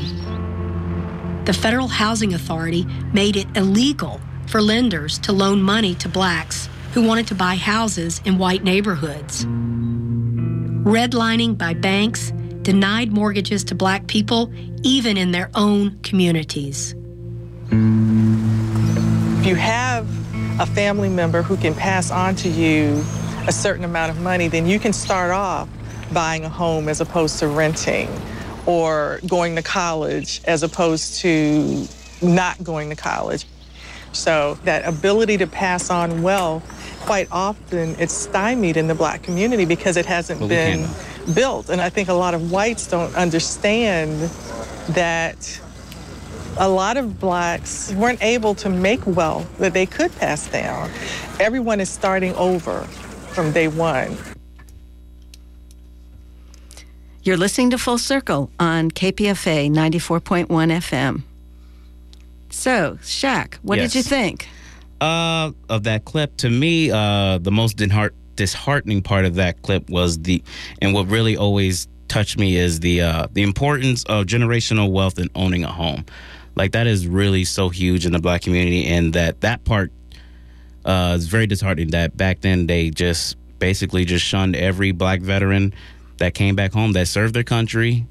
The 1.45 1.53
Federal 1.53 1.87
Housing 1.87 2.33
Authority 2.33 2.85
made 3.13 3.37
it 3.37 3.47
illegal 3.55 4.21
for 4.47 4.61
lenders 4.61 5.17
to 5.19 5.31
loan 5.31 5.61
money 5.61 5.95
to 5.95 6.09
blacks 6.09 6.69
who 6.93 7.01
wanted 7.01 7.27
to 7.27 7.35
buy 7.35 7.55
houses 7.55 8.21
in 8.25 8.37
white 8.37 8.63
neighborhoods. 8.63 9.45
Redlining 10.85 11.57
by 11.57 11.73
banks 11.73 12.29
denied 12.61 13.11
mortgages 13.11 13.63
to 13.63 13.73
black 13.73 14.05
people 14.05 14.53
even 14.83 15.17
in 15.17 15.31
their 15.31 15.49
own 15.55 15.97
communities. 16.03 16.93
If 17.71 19.47
you 19.47 19.55
have 19.55 20.07
a 20.61 20.67
family 20.67 21.09
member 21.09 21.41
who 21.41 21.57
can 21.57 21.73
pass 21.73 22.11
on 22.11 22.35
to 22.35 22.49
you 22.49 23.03
a 23.47 23.51
certain 23.51 23.83
amount 23.83 24.11
of 24.11 24.21
money, 24.21 24.47
then 24.47 24.67
you 24.67 24.77
can 24.77 24.93
start 24.93 25.31
off 25.31 25.67
buying 26.13 26.45
a 26.45 26.49
home 26.49 26.87
as 26.87 27.01
opposed 27.01 27.39
to 27.39 27.47
renting 27.47 28.07
or 28.67 29.19
going 29.25 29.55
to 29.55 29.63
college 29.63 30.39
as 30.45 30.61
opposed 30.61 31.15
to 31.21 31.87
not 32.21 32.63
going 32.63 32.91
to 32.91 32.95
college. 32.95 33.47
So 34.11 34.59
that 34.65 34.85
ability 34.85 35.37
to 35.39 35.47
pass 35.47 35.89
on 35.89 36.21
wealth, 36.21 36.63
quite 37.05 37.27
often 37.31 37.95
it's 37.99 38.13
stymied 38.13 38.77
in 38.77 38.87
the 38.87 38.95
black 38.95 39.21
community 39.21 39.65
because 39.65 39.95
it 39.97 40.05
hasn't 40.05 40.39
Well, 40.39 40.49
been 40.49 40.87
built. 41.33 41.69
And 41.69 41.79
I 41.79 41.89
think 41.89 42.09
a 42.09 42.13
lot 42.13 42.33
of 42.33 42.51
whites 42.51 42.87
don't 42.87 43.13
understand 43.15 44.29
that 44.89 45.61
a 46.57 46.67
lot 46.69 46.97
of 46.97 47.19
blacks 47.19 47.91
weren't 47.93 48.23
able 48.23 48.55
to 48.55 48.69
make 48.69 49.05
wealth 49.05 49.45
that 49.59 49.73
they 49.73 49.85
could 49.85 50.15
pass 50.17 50.47
down. 50.47 50.89
Everyone 51.39 51.79
is 51.79 51.89
starting 51.89 52.33
over 52.35 52.81
from 53.33 53.51
day 53.51 53.67
one. 53.67 54.17
You're 57.23 57.37
listening 57.37 57.71
to 57.71 57.77
Full 57.77 57.97
Circle 57.97 58.51
on 58.59 58.91
KPFA 58.91 59.69
94.1 59.69 60.47
FM. 60.71 61.23
So, 62.51 62.99
Shaq, 63.01 63.55
what 63.63 63.77
Yes. 63.79 63.91
did 63.91 63.97
you 63.97 64.03
think? 64.03 64.47
Uh, 65.01 65.51
of 65.69 65.83
that 65.83 66.05
clip, 66.05 66.37
to 66.37 66.49
me, 66.49 66.91
uh, 66.91 67.37
the 67.39 67.51
most 67.51 67.77
disheart- 67.77 68.15
disheartening 68.35 69.01
part 69.01 69.25
of 69.25 69.35
that 69.35 69.61
clip 69.61 69.89
was 69.89 70.19
the, 70.19 70.43
and 70.81 70.93
what 70.93 71.07
really 71.07 71.37
always 71.37 71.87
touched 72.07 72.37
me 72.37 72.55
is 72.55 72.79
the 72.79 73.01
uh, 73.01 73.27
the 73.33 73.41
importance 73.43 74.03
of 74.05 74.25
generational 74.25 74.91
wealth 74.91 75.17
and 75.17 75.29
owning 75.35 75.63
a 75.63 75.71
home. 75.71 76.05
Like 76.55 76.71
that 76.71 76.87
is 76.87 77.07
really 77.07 77.43
so 77.43 77.69
huge 77.69 78.05
in 78.05 78.13
the 78.13 78.19
black 78.19 78.41
community, 78.41 78.85
and 78.87 79.13
that 79.13 79.41
that 79.41 79.63
part 79.65 79.91
uh, 80.85 81.15
is 81.17 81.27
very 81.27 81.47
disheartening. 81.47 81.91
That 81.91 82.15
back 82.15 82.41
then 82.41 82.67
they 82.67 82.89
just 82.89 83.37
basically 83.59 84.05
just 84.05 84.23
shunned 84.23 84.55
every 84.55 84.91
black 84.91 85.21
veteran 85.21 85.73
that 86.17 86.33
came 86.33 86.55
back 86.55 86.71
home 86.71 86.93
that 86.93 87.07
served 87.07 87.33
their 87.33 87.43
country, 87.43 88.05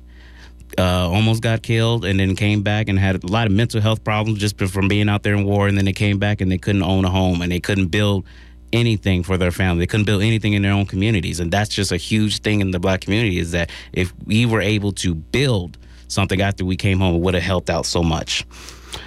uh, 0.78 1.08
almost 1.10 1.42
got 1.42 1.62
killed 1.62 2.04
and 2.04 2.18
then 2.18 2.36
came 2.36 2.62
back 2.62 2.88
and 2.88 2.98
had 2.98 3.22
a 3.22 3.26
lot 3.26 3.46
of 3.46 3.52
mental 3.52 3.80
health 3.80 4.04
problems 4.04 4.38
just 4.38 4.58
from 4.58 4.88
being 4.88 5.08
out 5.08 5.22
there 5.22 5.34
in 5.34 5.44
war. 5.44 5.68
And 5.68 5.76
then 5.76 5.84
they 5.84 5.92
came 5.92 6.18
back 6.18 6.40
and 6.40 6.50
they 6.50 6.58
couldn't 6.58 6.82
own 6.82 7.04
a 7.04 7.10
home 7.10 7.42
and 7.42 7.50
they 7.50 7.60
couldn't 7.60 7.88
build 7.88 8.24
anything 8.72 9.22
for 9.22 9.36
their 9.38 9.50
family. 9.50 9.80
They 9.80 9.86
couldn't 9.86 10.06
build 10.06 10.22
anything 10.22 10.52
in 10.52 10.62
their 10.62 10.72
own 10.72 10.86
communities. 10.86 11.40
And 11.40 11.50
that's 11.50 11.70
just 11.70 11.92
a 11.92 11.96
huge 11.96 12.40
thing 12.40 12.60
in 12.60 12.70
the 12.72 12.80
black 12.80 13.00
community 13.00 13.38
is 13.38 13.52
that 13.52 13.70
if 13.92 14.12
we 14.24 14.46
were 14.46 14.60
able 14.60 14.92
to 14.92 15.14
build 15.14 15.78
something 16.08 16.40
after 16.40 16.64
we 16.64 16.76
came 16.76 16.98
home, 16.98 17.16
it 17.16 17.20
would 17.20 17.34
have 17.34 17.42
helped 17.42 17.70
out 17.70 17.86
so 17.86 18.02
much. 18.02 18.44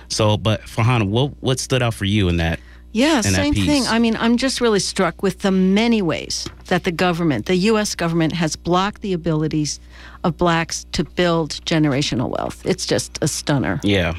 So, 0.08 0.38
but 0.38 0.62
for 0.62 0.84
Hannah, 0.84 1.06
what, 1.06 1.32
what 1.42 1.60
stood 1.60 1.82
out 1.82 1.94
for 1.94 2.06
you 2.06 2.30
in 2.30 2.38
that? 2.38 2.60
Yeah, 2.98 3.22
same 3.22 3.54
thing. 3.54 3.86
I 3.88 4.00
mean, 4.00 4.16
I'm 4.16 4.38
just 4.38 4.60
really 4.60 4.80
struck 4.80 5.22
with 5.22 5.40
the 5.40 5.52
many 5.52 6.02
ways 6.02 6.48
that 6.66 6.84
the 6.84 6.92
government, 6.92 7.46
the 7.46 7.56
U.S. 7.56 7.94
government, 7.94 8.34
has 8.34 8.56
blocked 8.56 9.02
the 9.02 9.14
abilities 9.14 9.80
of 10.24 10.36
blacks 10.36 10.86
to 10.94 11.04
build 11.04 11.52
generational 11.66 12.30
wealth. 12.30 12.66
It's 12.66 12.86
just 12.86 13.20
a 13.22 13.28
stunner. 13.28 13.80
Yeah. 13.84 14.16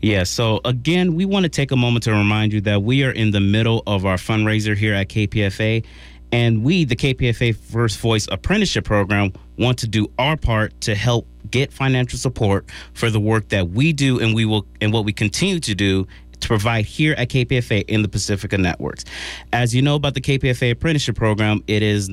Yeah, 0.00 0.22
so 0.22 0.60
again, 0.64 1.14
we 1.14 1.24
want 1.24 1.44
to 1.44 1.48
take 1.48 1.72
a 1.72 1.76
moment 1.76 2.04
to 2.04 2.12
remind 2.12 2.52
you 2.52 2.60
that 2.62 2.82
we 2.82 3.02
are 3.04 3.10
in 3.10 3.32
the 3.32 3.40
middle 3.40 3.82
of 3.86 4.06
our 4.06 4.16
fundraiser 4.16 4.76
here 4.76 4.94
at 4.94 5.08
KPFA. 5.08 5.84
And 6.30 6.64
we, 6.64 6.84
the 6.84 6.96
KPFA 6.96 7.56
First 7.56 7.98
Voice 7.98 8.26
Apprenticeship 8.30 8.84
Program, 8.84 9.32
want 9.58 9.78
to 9.78 9.88
do 9.88 10.10
our 10.18 10.36
part 10.36 10.80
to 10.82 10.94
help 10.94 11.26
get 11.50 11.72
financial 11.72 12.18
support 12.18 12.68
for 12.92 13.10
the 13.10 13.20
work 13.20 13.48
that 13.50 13.70
we 13.70 13.92
do 13.92 14.18
and 14.18 14.34
we 14.34 14.44
will 14.44 14.66
and 14.80 14.92
what 14.92 15.04
we 15.04 15.12
continue 15.12 15.60
to 15.60 15.74
do 15.74 16.06
to 16.44 16.48
provide 16.48 16.84
here 16.84 17.14
at 17.14 17.28
KPFA 17.28 17.84
in 17.88 18.02
the 18.02 18.08
Pacifica 18.08 18.58
Networks. 18.58 19.04
As 19.52 19.74
you 19.74 19.82
know 19.82 19.96
about 19.96 20.14
the 20.14 20.20
KPFA 20.20 20.72
Apprenticeship 20.72 21.16
Program, 21.16 21.64
it 21.66 21.82
is 21.82 22.10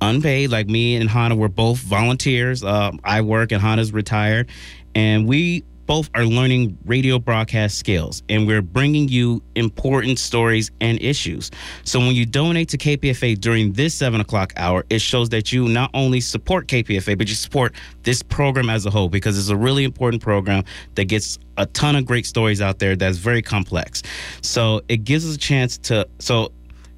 unpaid. 0.00 0.50
Like 0.50 0.68
me 0.68 0.96
and 0.96 1.10
Hannah, 1.10 1.36
we're 1.36 1.48
both 1.48 1.78
volunteers. 1.78 2.62
Um, 2.62 3.00
I 3.04 3.20
work 3.20 3.52
and 3.52 3.60
Hannah's 3.60 3.92
retired. 3.92 4.48
And 4.94 5.26
we 5.26 5.64
both 5.86 6.10
are 6.14 6.24
learning 6.24 6.78
radio 6.84 7.18
broadcast 7.18 7.78
skills 7.78 8.22
and 8.28 8.46
we're 8.46 8.62
bringing 8.62 9.08
you 9.08 9.42
important 9.54 10.18
stories 10.18 10.70
and 10.80 11.00
issues. 11.02 11.50
So 11.84 11.98
when 11.98 12.14
you 12.14 12.26
donate 12.26 12.68
to 12.70 12.78
KPFA 12.78 13.40
during 13.40 13.72
this 13.72 13.94
seven 13.94 14.20
o'clock 14.20 14.52
hour, 14.56 14.84
it 14.90 15.00
shows 15.00 15.28
that 15.30 15.52
you 15.52 15.68
not 15.68 15.90
only 15.94 16.20
support 16.20 16.68
KPFA, 16.68 17.16
but 17.18 17.28
you 17.28 17.34
support 17.34 17.74
this 18.02 18.22
program 18.22 18.70
as 18.70 18.86
a 18.86 18.90
whole 18.90 19.08
because 19.08 19.38
it's 19.38 19.48
a 19.48 19.56
really 19.56 19.84
important 19.84 20.22
program 20.22 20.64
that 20.94 21.04
gets 21.04 21.38
a 21.56 21.66
ton 21.66 21.96
of 21.96 22.06
great 22.06 22.26
stories 22.26 22.60
out 22.60 22.78
there 22.78 22.96
that's 22.96 23.18
very 23.18 23.42
complex. 23.42 24.02
So 24.40 24.80
it 24.88 25.04
gives 25.04 25.28
us 25.28 25.34
a 25.34 25.38
chance 25.38 25.78
to, 25.78 26.08
so 26.18 26.52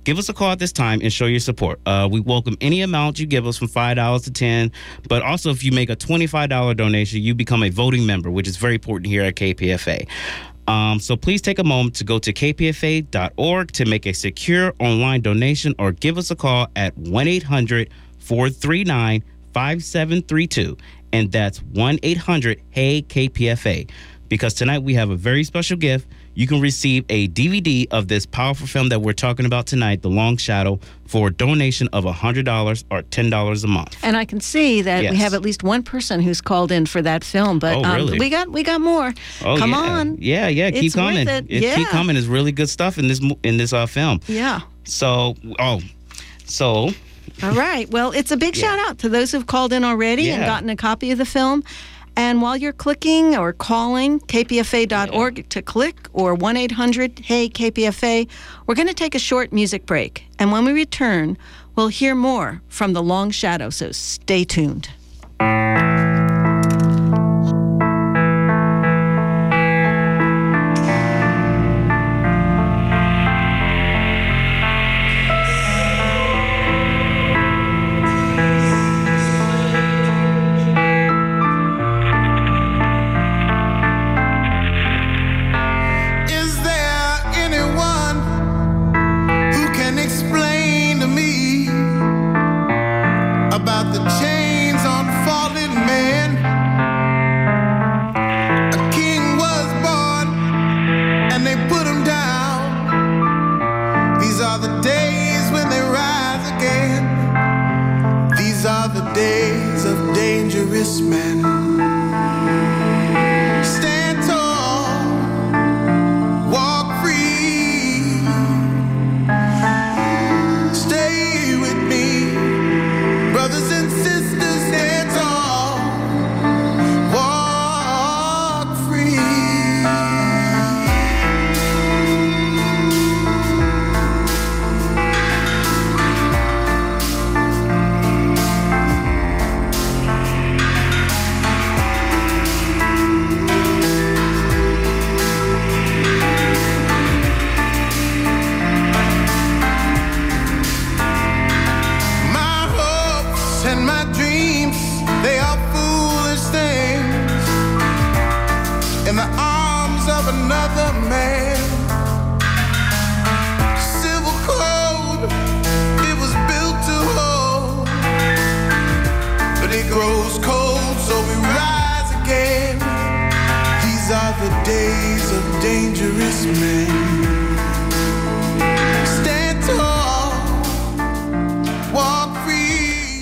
give 0.05 0.19
us 0.19 0.29
a 0.29 0.35
call 0.35 0.53
at 0.53 0.59
this 0.59 0.73
time 0.73 1.01
and 1.03 1.13
show 1.13 1.27
your 1.27 1.41
support. 1.41 1.81
Uh, 1.87 2.09
we 2.11 2.21
welcome 2.21 2.57
any 2.61 2.83
amount 2.83 3.19
you 3.19 3.27
give 3.27 3.47
us 3.47 3.57
from 3.57 3.69
$5 3.69 4.25
to 4.25 4.31
10 4.31 4.71
but 5.09 5.23
also 5.23 5.51
if 5.51 5.65
you 5.65 5.73
make 5.73 5.91
a 5.91 5.97
$25 5.97 6.77
donation, 6.77 7.21
you 7.21 7.35
become 7.35 7.63
a 7.63 7.71
voting 7.71 8.07
member, 8.07 8.31
which 8.31 8.47
is 8.47 8.57
very 8.57 8.75
important 8.75 9.07
here 9.07 9.23
at 9.23 9.35
KPFA. 9.35 10.07
Um, 10.67 10.99
so 10.99 11.17
please 11.17 11.43
take 11.43 11.59
a 11.59 11.65
moment 11.65 11.97
to 11.97 12.05
go 12.05 12.19
to 12.19 12.33
kpfa.org 12.33 13.73
to 13.73 13.85
make 13.85 14.07
a 14.07 14.13
secure 14.13 14.75
online 14.79 15.21
donation 15.21 15.75
or 15.79 15.93
give 15.93 16.17
us 16.17 16.31
a 16.31 16.37
call 16.37 16.69
at 16.77 16.97
1 16.97 17.29
800 17.29 17.91
439 18.19 19.23
5732. 19.53 20.77
And 21.13 21.31
that's 21.31 21.59
1 21.59 21.99
800 22.03 22.61
Hey 22.71 23.03
KPFA. 23.03 23.91
Because 24.29 24.55
tonight 24.55 24.79
we 24.79 24.95
have 24.95 25.11
a 25.11 25.17
very 25.17 25.45
special 25.45 25.77
gift 25.77 26.09
you 26.35 26.47
can 26.47 26.61
receive 26.61 27.05
a 27.09 27.29
DVD 27.29 27.87
of 27.91 28.09
this 28.09 28.27
powerful 28.27 28.67
film 28.67 28.89
that 28.91 29.01
we're 29.01 29.13
talking 29.13 29.47
about 29.47 29.67
tonight, 29.67 30.03
The 30.03 30.11
Long 30.11 30.37
Shadow, 30.37 30.81
for 31.07 31.29
a 31.29 31.33
donation 31.33 31.89
of 31.93 32.05
$100 32.05 32.85
or 32.91 33.03
$10 33.03 33.65
a 33.65 33.67
month. 33.67 33.97
And 34.03 34.17
I 34.17 34.25
can 34.25 34.41
see 34.41 34.83
that 34.83 35.03
Yes. 35.05 35.13
we 35.13 35.19
have 35.19 35.35
at 35.35 35.43
least 35.43 35.63
one 35.63 35.83
person 35.83 36.21
who's 36.21 36.41
called 36.41 36.73
in 36.73 36.87
for 36.87 37.03
that 37.03 37.23
film, 37.25 37.59
but 37.59 37.77
Oh, 37.77 37.95
really? 37.95 38.13
um, 38.15 38.19
we 38.19 38.31
got 38.31 38.51
we 38.51 38.63
got 38.63 38.81
more. 38.81 39.13
Oh, 39.45 39.57
Come 39.57 39.71
yeah. 39.71 39.77
on. 39.77 40.17
Yeah, 40.21 40.49
yeah, 40.49 40.71
keep 40.71 40.85
It's 40.85 40.95
coming. 40.95 41.29
it. 41.29 41.49
Keep 41.49 41.63
Yeah. 41.63 41.85
coming. 41.91 42.17
It's 42.17 42.27
really 42.27 42.53
good 42.53 42.69
stuff 42.69 42.99
in 42.99 43.07
this 43.09 43.21
in 43.43 43.57
this 43.57 43.73
uh, 43.73 43.87
film. 43.87 44.21
Yeah. 44.27 44.61
So, 44.85 45.37
oh, 45.59 45.81
so 46.47 46.91
All 47.43 47.51
right. 47.53 47.91
Well, 47.91 48.13
it's 48.13 48.31
a 48.31 48.37
big 48.37 48.55
shout 48.55 48.79
out 48.79 48.99
to 48.99 49.09
those 49.09 49.33
who've 49.33 49.47
called 49.47 49.73
in 49.73 49.83
already 49.85 50.31
and 50.31 50.45
gotten 50.45 50.69
a 50.71 50.77
copy 50.77 51.11
of 51.11 51.19
the 51.19 51.25
film. 51.25 51.65
And 52.17 52.41
while 52.43 52.57
you're 52.57 52.73
clicking 52.73 53.37
or 53.37 53.53
calling 53.53 54.21
kpfa.org 54.21 55.49
to 55.49 55.63
click 55.63 56.09
or 56.13 56.35
1 56.35 56.57
800 56.57 57.19
Hey 57.19 57.49
KPFA, 57.49 58.29
we're 58.67 58.75
going 58.75 58.89
to 58.89 58.95
take 58.95 59.15
a 59.15 59.19
short 59.19 59.53
music 59.53 59.87
break. 59.87 60.25
And 60.39 60.53
when 60.53 60.65
we 60.65 60.73
return, 60.73 61.37
we'll 61.77 61.89
hear 61.89 62.15
more 62.15 62.63
from 62.69 62.93
The 62.93 63.03
Long 63.03 63.31
Shadow. 63.31 63.71
So 63.71 63.93
stay 63.93 64.45
tuned. 64.45 64.91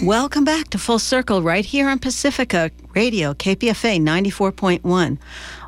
Welcome 0.04 0.44
back 0.44 0.68
to 0.70 0.78
Full 0.78 0.98
Circle 0.98 1.42
right 1.42 1.64
here 1.64 1.88
on 1.88 1.98
Pacifica 1.98 2.70
Radio, 2.94 3.34
KPFA 3.34 4.00
94.1. 4.00 5.18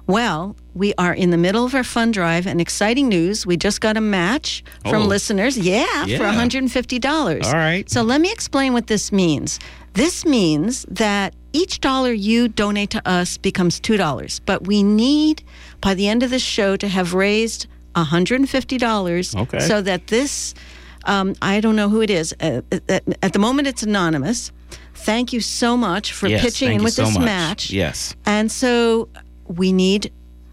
Well, 0.09 0.57
we 0.75 0.93
are 0.99 1.15
in 1.15 1.31
the 1.31 1.37
middle 1.37 1.65
of 1.65 1.75
our 1.75 1.85
fund 1.85 2.15
drive 2.15 2.47
and 2.47 2.61
exciting 2.61 3.09
news. 3.09 3.47
We 3.47 3.57
just 3.57 3.81
got 3.81 3.97
a 3.97 4.01
match 4.01 4.65
from 4.83 5.03
Oh. 5.03 5.07
listeners. 5.07 5.57
Yeah, 5.57 6.05
Yeah. 6.07 6.19
for 6.19 6.25
$150. 6.25 7.47
All 7.47 7.53
right. 7.53 7.89
So 7.89 8.03
let 8.03 8.21
me 8.21 8.33
explain 8.33 8.73
what 8.73 8.89
this 8.89 9.13
means. 9.13 9.61
This 9.95 10.25
means 10.25 10.85
that 10.89 11.35
each 11.53 11.81
dollar 11.81 12.13
you 12.13 12.49
donate 12.49 12.91
to 12.91 13.09
us 13.09 13.39
becomes 13.39 13.81
$2, 13.81 14.41
but 14.45 14.67
we 14.67 14.83
need 14.83 15.43
by 15.81 15.95
the 15.95 16.09
end 16.09 16.23
of 16.23 16.31
this 16.31 16.43
show 16.43 16.77
to 16.77 16.89
have 16.89 17.15
raised 17.15 17.67
$150 17.95 19.37
Okay. 19.43 19.61
so 19.61 19.81
that 19.83 20.09
this 20.09 20.55
um, 21.07 21.35
I 21.43 21.61
don't 21.61 21.77
know 21.77 21.91
who 21.91 22.01
it 22.01 22.09
is. 22.11 22.35
Uh, 22.41 22.63
at, 22.89 23.05
at 23.23 23.33
the 23.35 23.39
moment, 23.39 23.69
it's 23.69 23.83
anonymous. 23.83 24.51
Thank 24.95 25.35
you 25.35 25.41
so 25.41 25.77
much 25.77 26.13
for 26.13 26.29
yes, 26.29 26.41
pitching 26.43 26.73
in 26.77 26.83
with 26.83 26.95
so 26.95 27.05
this 27.05 27.15
much. 27.15 27.25
match. 27.25 27.71
Yes. 27.71 28.15
And 28.25 28.51
so 28.51 29.09
we 29.47 29.71
need 29.73 30.11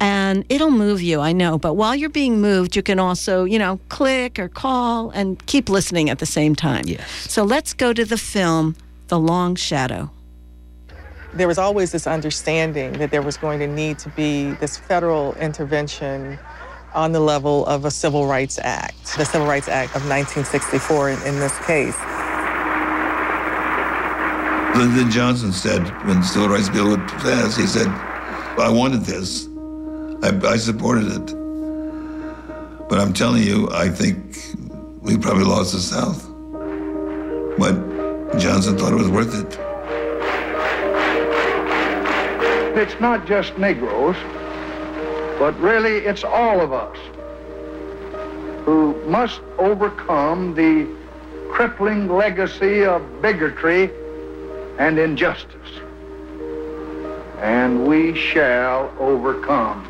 And 0.00 0.44
it'll 0.48 0.72
move 0.72 1.00
you, 1.00 1.20
I 1.20 1.30
know. 1.30 1.56
But 1.56 1.74
while 1.74 1.94
you're 1.94 2.10
being 2.10 2.40
moved, 2.40 2.74
you 2.74 2.82
can 2.82 2.98
also, 2.98 3.44
you 3.44 3.60
know, 3.60 3.78
click 3.88 4.40
or 4.40 4.48
call 4.48 5.10
and 5.10 5.46
keep 5.46 5.68
listening 5.68 6.10
at 6.10 6.18
the 6.18 6.26
same 6.26 6.56
time. 6.56 6.82
Yes. 6.88 7.08
So 7.30 7.44
let's 7.44 7.72
go 7.72 7.92
to 7.92 8.04
the 8.04 8.18
film, 8.18 8.74
The 9.06 9.20
Long 9.20 9.54
Shadow. 9.54 10.10
There 11.34 11.48
was 11.48 11.58
always 11.58 11.92
this 11.92 12.06
understanding 12.06 12.92
that 12.94 13.10
there 13.10 13.22
was 13.22 13.36
going 13.36 13.58
to 13.58 13.66
need 13.66 13.98
to 14.00 14.08
be 14.10 14.50
this 14.52 14.76
federal 14.76 15.34
intervention 15.34 16.38
on 16.94 17.12
the 17.12 17.20
level 17.20 17.64
of 17.66 17.84
a 17.84 17.90
Civil 17.90 18.26
Rights 18.26 18.58
Act, 18.58 19.16
the 19.16 19.24
Civil 19.24 19.46
Rights 19.46 19.68
Act 19.68 19.96
of 19.96 20.06
1964 20.08 21.10
in, 21.10 21.22
in 21.22 21.38
this 21.40 21.58
case. 21.64 21.96
Lyndon 24.76 25.10
Johnson 25.10 25.52
said 25.52 25.82
when 26.06 26.20
the 26.20 26.26
Civil 26.26 26.48
Rights 26.48 26.68
Bill 26.68 26.88
was 26.88 27.12
passed, 27.12 27.58
he 27.58 27.66
said, 27.66 27.86
I 27.86 28.70
wanted 28.70 29.02
this. 29.02 29.46
I, 30.22 30.38
I 30.46 30.56
supported 30.56 31.06
it. 31.08 31.26
But 32.88 32.98
I'm 32.98 33.12
telling 33.12 33.42
you, 33.42 33.70
I 33.72 33.88
think 33.88 34.36
we 35.00 35.16
probably 35.16 35.44
lost 35.44 35.72
the 35.72 35.78
South. 35.78 36.28
But 37.58 38.38
Johnson 38.38 38.76
thought 38.76 38.92
it 38.92 38.96
was 38.96 39.08
worth 39.08 39.34
it. 39.34 39.71
It's 42.74 42.98
not 43.00 43.26
just 43.26 43.58
Negroes, 43.58 44.16
but 45.38 45.58
really 45.60 45.98
it's 45.98 46.24
all 46.24 46.60
of 46.60 46.72
us 46.72 46.96
who 48.64 48.94
must 49.06 49.40
overcome 49.58 50.54
the 50.54 50.88
crippling 51.50 52.08
legacy 52.08 52.84
of 52.84 53.20
bigotry 53.20 53.90
and 54.78 54.98
injustice. 54.98 55.52
And 57.40 57.86
we 57.86 58.16
shall 58.16 58.90
overcome. 58.98 59.86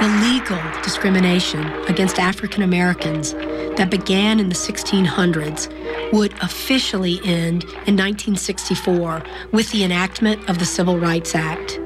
The 0.00 0.08
legal 0.22 0.82
discrimination 0.82 1.66
against 1.88 2.18
African 2.18 2.62
Americans 2.62 3.34
that 3.76 3.90
began 3.90 4.40
in 4.40 4.48
the 4.48 4.54
1600s 4.54 6.12
would 6.12 6.32
officially 6.42 7.18
end 7.24 7.64
in 7.64 7.96
1964 7.96 9.22
with 9.52 9.70
the 9.72 9.84
enactment 9.84 10.48
of 10.48 10.58
the 10.58 10.64
Civil 10.64 10.98
Rights 10.98 11.34
Act. 11.34 11.78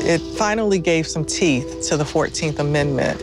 It 0.00 0.20
finally 0.38 0.78
gave 0.78 1.06
some 1.06 1.24
teeth 1.24 1.86
to 1.88 1.96
the 1.96 2.04
14th 2.04 2.58
Amendment. 2.58 3.20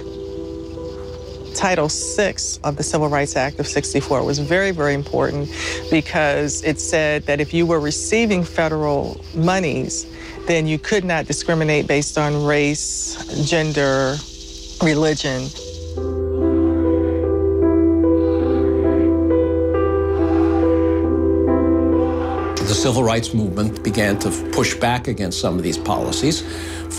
Title 1.55 1.87
VI 1.87 2.35
of 2.63 2.75
the 2.75 2.83
Civil 2.83 3.07
Rights 3.07 3.35
Act 3.35 3.59
of 3.59 3.67
64 3.67 4.23
was 4.23 4.39
very, 4.39 4.71
very 4.71 4.93
important 4.93 5.49
because 5.89 6.61
it 6.63 6.79
said 6.79 7.23
that 7.23 7.39
if 7.39 7.53
you 7.53 7.65
were 7.65 7.79
receiving 7.79 8.43
federal 8.43 9.19
monies, 9.33 10.05
then 10.47 10.67
you 10.67 10.77
could 10.77 11.05
not 11.05 11.25
discriminate 11.25 11.87
based 11.87 12.17
on 12.17 12.45
race, 12.45 13.49
gender, 13.49 14.17
religion. 14.83 15.47
Civil 22.85 23.03
rights 23.03 23.33
movement 23.33 23.83
began 23.83 24.15
to 24.19 24.29
push 24.51 24.75
back 24.75 25.07
against 25.07 25.41
some 25.41 25.57
of 25.57 25.63
these 25.63 25.75
policies. 25.75 26.41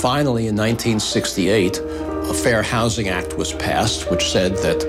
Finally, 0.01 0.49
in 0.49 0.57
1968, 0.57 1.79
a 1.79 2.35
Fair 2.35 2.61
Housing 2.61 3.07
Act 3.07 3.39
was 3.39 3.53
passed, 3.53 4.11
which 4.11 4.29
said 4.29 4.57
that 4.57 4.83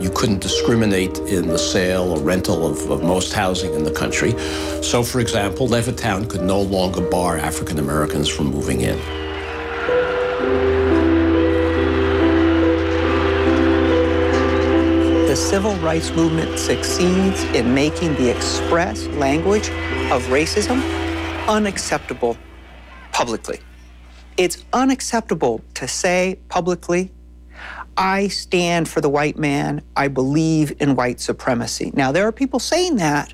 you 0.00 0.08
couldn't 0.10 0.38
discriminate 0.40 1.18
in 1.18 1.48
the 1.48 1.58
sale 1.58 2.12
or 2.12 2.20
rental 2.20 2.64
of, 2.64 2.88
of, 2.88 3.02
most 3.02 3.32
housing 3.32 3.74
in 3.74 3.82
the 3.82 3.90
country. 3.90 4.30
So, 4.80 5.02
for 5.02 5.18
example, 5.18 5.66
Levittown 5.66 6.30
could 6.30 6.42
no 6.42 6.60
longer 6.62 7.00
bar 7.00 7.36
African 7.36 7.80
Americans 7.80 8.28
from 8.28 8.46
moving 8.46 8.82
in. 8.82 9.27
Civil 15.48 15.74
rights 15.76 16.10
movement 16.10 16.58
succeeds 16.58 17.42
in 17.54 17.72
making 17.72 18.14
the 18.16 18.30
express 18.30 19.06
language 19.06 19.70
of 20.12 20.22
racism 20.24 20.78
unacceptable 21.48 22.36
publicly. 23.12 23.58
It's 24.36 24.62
unacceptable 24.74 25.62
to 25.72 25.88
say 25.88 26.38
publicly, 26.50 27.10
I 27.96 28.28
stand 28.28 28.90
for 28.90 29.00
the 29.00 29.08
white 29.08 29.38
man, 29.38 29.80
I 29.96 30.08
believe 30.08 30.76
in 30.82 30.96
white 30.96 31.18
supremacy. 31.18 31.92
Now, 31.94 32.12
there 32.12 32.28
are 32.28 32.32
people 32.32 32.58
saying 32.58 32.96
that, 32.96 33.32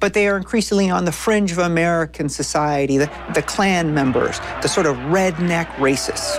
but 0.00 0.12
they 0.12 0.28
are 0.28 0.36
increasingly 0.36 0.90
on 0.90 1.06
the 1.06 1.12
fringe 1.12 1.50
of 1.50 1.58
American 1.58 2.28
society, 2.28 2.98
the, 2.98 3.10
the 3.32 3.40
Klan 3.40 3.94
members, 3.94 4.38
the 4.60 4.68
sort 4.68 4.84
of 4.84 4.96
redneck 4.96 5.68
racists. 5.76 6.38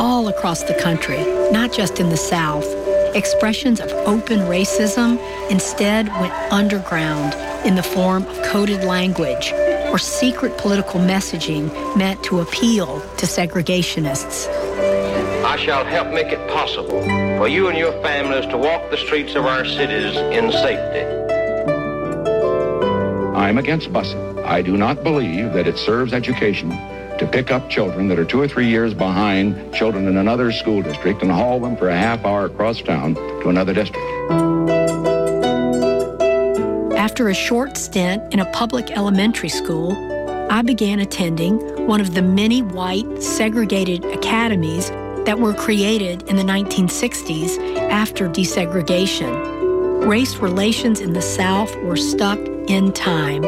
All 0.00 0.26
across 0.26 0.64
the 0.64 0.74
country, 0.74 1.24
not 1.52 1.72
just 1.72 2.00
in 2.00 2.08
the 2.08 2.16
South, 2.16 2.66
expressions 3.16 3.80
of 3.80 3.90
open 4.06 4.40
racism 4.40 5.18
instead 5.50 6.08
went 6.20 6.32
underground 6.52 7.34
in 7.66 7.74
the 7.74 7.82
form 7.82 8.24
of 8.24 8.42
coded 8.42 8.84
language 8.84 9.52
or 9.90 9.98
secret 9.98 10.56
political 10.58 11.00
messaging 11.00 11.66
meant 11.96 12.22
to 12.22 12.40
appeal 12.40 13.00
to 13.16 13.26
segregationists. 13.26 14.48
I 15.44 15.56
shall 15.56 15.84
help 15.84 16.08
make 16.08 16.28
it 16.28 16.48
possible 16.50 17.02
for 17.38 17.48
you 17.48 17.68
and 17.68 17.78
your 17.78 17.92
families 18.02 18.46
to 18.50 18.58
walk 18.58 18.90
the 18.90 18.98
streets 18.98 19.34
of 19.34 19.46
our 19.46 19.64
cities 19.64 20.16
in 20.36 20.52
safety. 20.52 21.00
I'm 23.34 23.58
against 23.58 23.92
busing. 23.92 24.44
I 24.44 24.60
do 24.60 24.76
not 24.76 25.02
believe 25.02 25.54
that 25.54 25.66
it 25.66 25.78
serves 25.78 26.12
education 26.12 26.70
to 27.18 27.26
pick 27.26 27.50
up 27.50 27.68
children 27.70 28.08
that 28.08 28.18
are 28.18 28.24
two 28.24 28.40
or 28.40 28.48
three 28.48 28.68
years 28.68 28.94
behind 28.94 29.74
children 29.74 30.06
in 30.06 30.16
another 30.16 30.52
school 30.52 30.82
district 30.82 31.22
and 31.22 31.30
haul 31.30 31.60
them 31.60 31.76
for 31.76 31.88
a 31.88 31.96
half 31.96 32.24
hour 32.24 32.46
across 32.46 32.80
town 32.82 33.14
to 33.14 33.48
another 33.48 33.72
district. 33.72 34.04
After 36.96 37.28
a 37.28 37.34
short 37.34 37.76
stint 37.76 38.34
in 38.34 38.40
a 38.40 38.52
public 38.52 38.90
elementary 38.90 39.48
school, 39.48 39.92
I 40.50 40.62
began 40.62 41.00
attending 41.00 41.86
one 41.86 42.00
of 42.00 42.14
the 42.14 42.22
many 42.22 42.62
white 42.62 43.22
segregated 43.22 44.04
academies 44.04 44.90
that 45.24 45.38
were 45.38 45.54
created 45.54 46.22
in 46.28 46.36
the 46.36 46.42
1960s 46.42 47.58
after 47.90 48.28
desegregation. 48.28 50.06
Race 50.06 50.36
relations 50.36 51.00
in 51.00 51.14
the 51.14 51.22
South 51.22 51.74
were 51.82 51.96
stuck 51.96 52.38
in 52.68 52.92
time. 52.92 53.44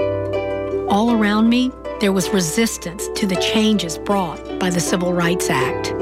All 0.88 1.12
around 1.12 1.48
me, 1.48 1.70
there 2.00 2.12
was 2.12 2.28
resistance 2.30 3.08
to 3.16 3.26
the 3.26 3.34
changes 3.36 3.98
brought 3.98 4.38
by 4.60 4.70
the 4.70 4.78
Civil 4.78 5.12
Rights 5.12 5.50
Act. 5.50 5.92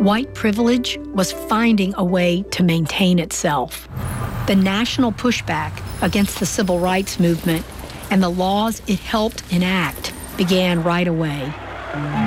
White 0.00 0.32
privilege 0.34 0.96
was 1.12 1.32
finding 1.32 1.92
a 1.96 2.04
way 2.04 2.44
to 2.52 2.62
maintain 2.62 3.18
itself. 3.18 3.88
The 4.46 4.54
national 4.54 5.10
pushback 5.10 5.72
against 6.02 6.38
the 6.38 6.46
civil 6.46 6.78
rights 6.78 7.18
movement 7.18 7.66
and 8.10 8.22
the 8.22 8.28
laws 8.28 8.80
it 8.86 9.00
helped 9.00 9.42
enact 9.52 10.14
began 10.36 10.84
right 10.84 11.08
away. 11.08 11.52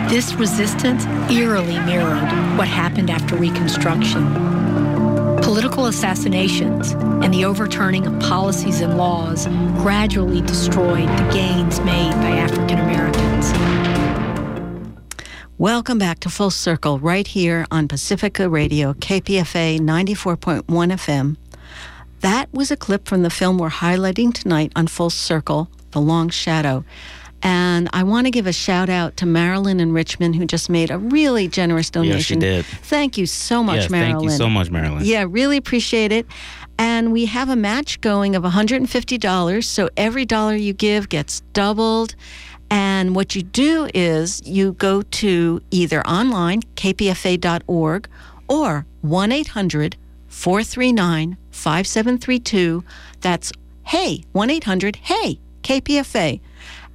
This 0.10 0.34
resistance 0.34 1.06
eerily 1.32 1.80
mirrored 1.80 2.30
what 2.58 2.68
happened 2.68 3.10
after 3.10 3.36
Reconstruction. 3.36 4.26
Political 5.42 5.88
assassinations 5.88 6.92
and 6.92 7.34
the 7.34 7.46
overturning 7.46 8.06
of 8.06 8.20
policies 8.20 8.82
and 8.82 8.98
laws 8.98 9.48
gradually 9.82 10.42
destroyed 10.42 11.08
the 11.08 11.30
gains 11.34 11.80
made 11.80 12.12
by 12.14 12.32
African 12.32 12.80
Americans. 12.80 13.52
Welcome 15.58 15.98
back 15.98 16.20
to 16.22 16.30
Full 16.30 16.52
Circle 16.52 17.00
right 17.00 17.28
here 17.28 17.66
on 17.70 17.88
Pacifica 17.88 18.50
Radio, 18.50 18.94
KPFA 18.94 19.80
94.1 19.80 20.64
FM. 20.66 21.38
That 22.22 22.52
was 22.54 22.72
a 22.72 22.78
clip 22.78 23.08
from 23.08 23.24
the 23.24 23.30
film 23.30 23.58
we're 23.58 23.70
highlighting 23.70 24.34
tonight 24.34 24.72
on 24.76 24.88
Full 24.88 25.10
Circle, 25.10 25.70
The 25.92 26.02
Long 26.02 26.30
Shadow. 26.30 26.84
And 27.44 27.90
I 27.92 28.04
want 28.04 28.28
to 28.28 28.32
give 28.32 28.46
a 28.46 28.54
shout 28.54 28.90
out 28.90 29.18
to 29.18 29.26
Marilyn 29.26 29.80
and 29.80 29.94
Richmond, 29.94 30.36
who 30.36 30.46
just 30.46 30.70
made 30.70 30.92
a 30.92 30.98
really 30.98 31.48
generous 31.48 31.90
donation. 31.90 32.42
Yes, 32.42 32.66
she 32.66 32.72
did. 32.72 32.84
Thank 32.84 33.18
you 33.18 33.26
so 33.26 33.64
much, 33.64 33.82
yes, 33.82 33.90
Marilyn. 33.90 34.20
Thank 34.20 34.32
you 34.32 34.38
so 34.38 34.50
much, 34.50 34.70
Marilyn. 34.70 35.06
Yeah, 35.06 35.26
really 35.28 35.58
appreciate 35.58 36.12
it. 36.12 36.28
And 36.78 37.12
we 37.12 37.26
have 37.26 37.50
a 37.50 37.56
match 37.56 38.02
going 38.02 38.36
of 38.36 38.44
$150. 38.44 39.64
So 39.64 39.90
every 39.98 40.26
dollar 40.26 40.56
you 40.56 40.74
give 40.74 41.10
gets 41.10 41.42
doubled. 41.54 42.16
And 42.70 43.16
what 43.16 43.36
you 43.36 43.44
do 43.44 43.90
is 43.94 44.42
you 44.46 44.74
go 44.74 45.02
to 45.02 45.62
either 45.72 46.02
online, 46.08 46.62
kpfa.org, 46.76 48.08
or 48.48 48.86
1 49.02 49.32
800 49.32 49.98
439 50.28 51.38
5732. 51.52 52.84
That's 53.20 53.52
hey, 53.84 54.24
1 54.32 54.50
800 54.50 54.96
hey, 54.96 55.40
KPFA. 55.64 56.40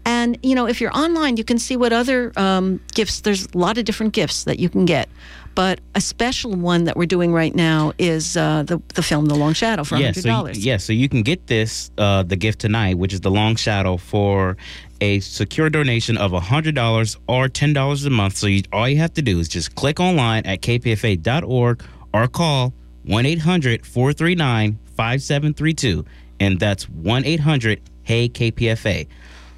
And, 0.06 0.38
you 0.40 0.54
know, 0.54 0.68
if 0.68 0.80
you're 0.80 0.96
online, 0.96 1.36
you 1.36 1.42
can 1.42 1.58
see 1.58 1.76
what 1.76 1.92
other 1.92 2.32
um, 2.36 2.80
gifts, 2.94 3.22
there's 3.22 3.46
a 3.46 3.58
lot 3.58 3.76
of 3.76 3.84
different 3.84 4.12
gifts 4.12 4.44
that 4.44 4.60
you 4.60 4.68
can 4.68 4.84
get. 4.84 5.08
But 5.56 5.80
a 5.96 6.00
special 6.00 6.52
one 6.52 6.84
that 6.84 6.96
we're 6.96 7.06
doing 7.06 7.32
right 7.32 7.52
now 7.52 7.92
is 7.98 8.36
uh, 8.36 8.62
the, 8.62 8.80
the 8.94 9.02
film 9.02 9.26
The 9.26 9.34
Long 9.34 9.52
Shadow 9.52 9.82
for 9.82 9.96
yeah, 9.96 10.12
$100. 10.12 10.22
So 10.22 10.46
you, 10.46 10.60
yeah, 10.60 10.76
so 10.76 10.92
you 10.92 11.08
can 11.08 11.22
get 11.22 11.48
this, 11.48 11.90
uh, 11.98 12.22
the 12.22 12.36
gift 12.36 12.60
tonight, 12.60 12.98
which 12.98 13.12
is 13.12 13.22
The 13.22 13.32
Long 13.32 13.56
Shadow, 13.56 13.96
for 13.96 14.56
a 15.00 15.18
secure 15.20 15.70
donation 15.70 16.16
of 16.18 16.30
$100 16.30 17.16
or 17.26 17.48
$10 17.48 18.06
a 18.06 18.10
month. 18.10 18.36
So 18.36 18.46
you, 18.46 18.62
all 18.72 18.88
you 18.88 18.98
have 18.98 19.14
to 19.14 19.22
do 19.22 19.40
is 19.40 19.48
just 19.48 19.74
click 19.74 19.98
online 19.98 20.46
at 20.46 20.60
kpfa.org 20.60 21.82
or 22.14 22.28
call 22.28 22.72
1 23.06 23.26
800 23.26 23.84
439 23.84 24.78
5732. 24.94 26.04
And 26.38 26.60
that's 26.60 26.88
1 26.88 27.24
800 27.24 27.80
Hey 28.04 28.28
KPFA. 28.28 29.08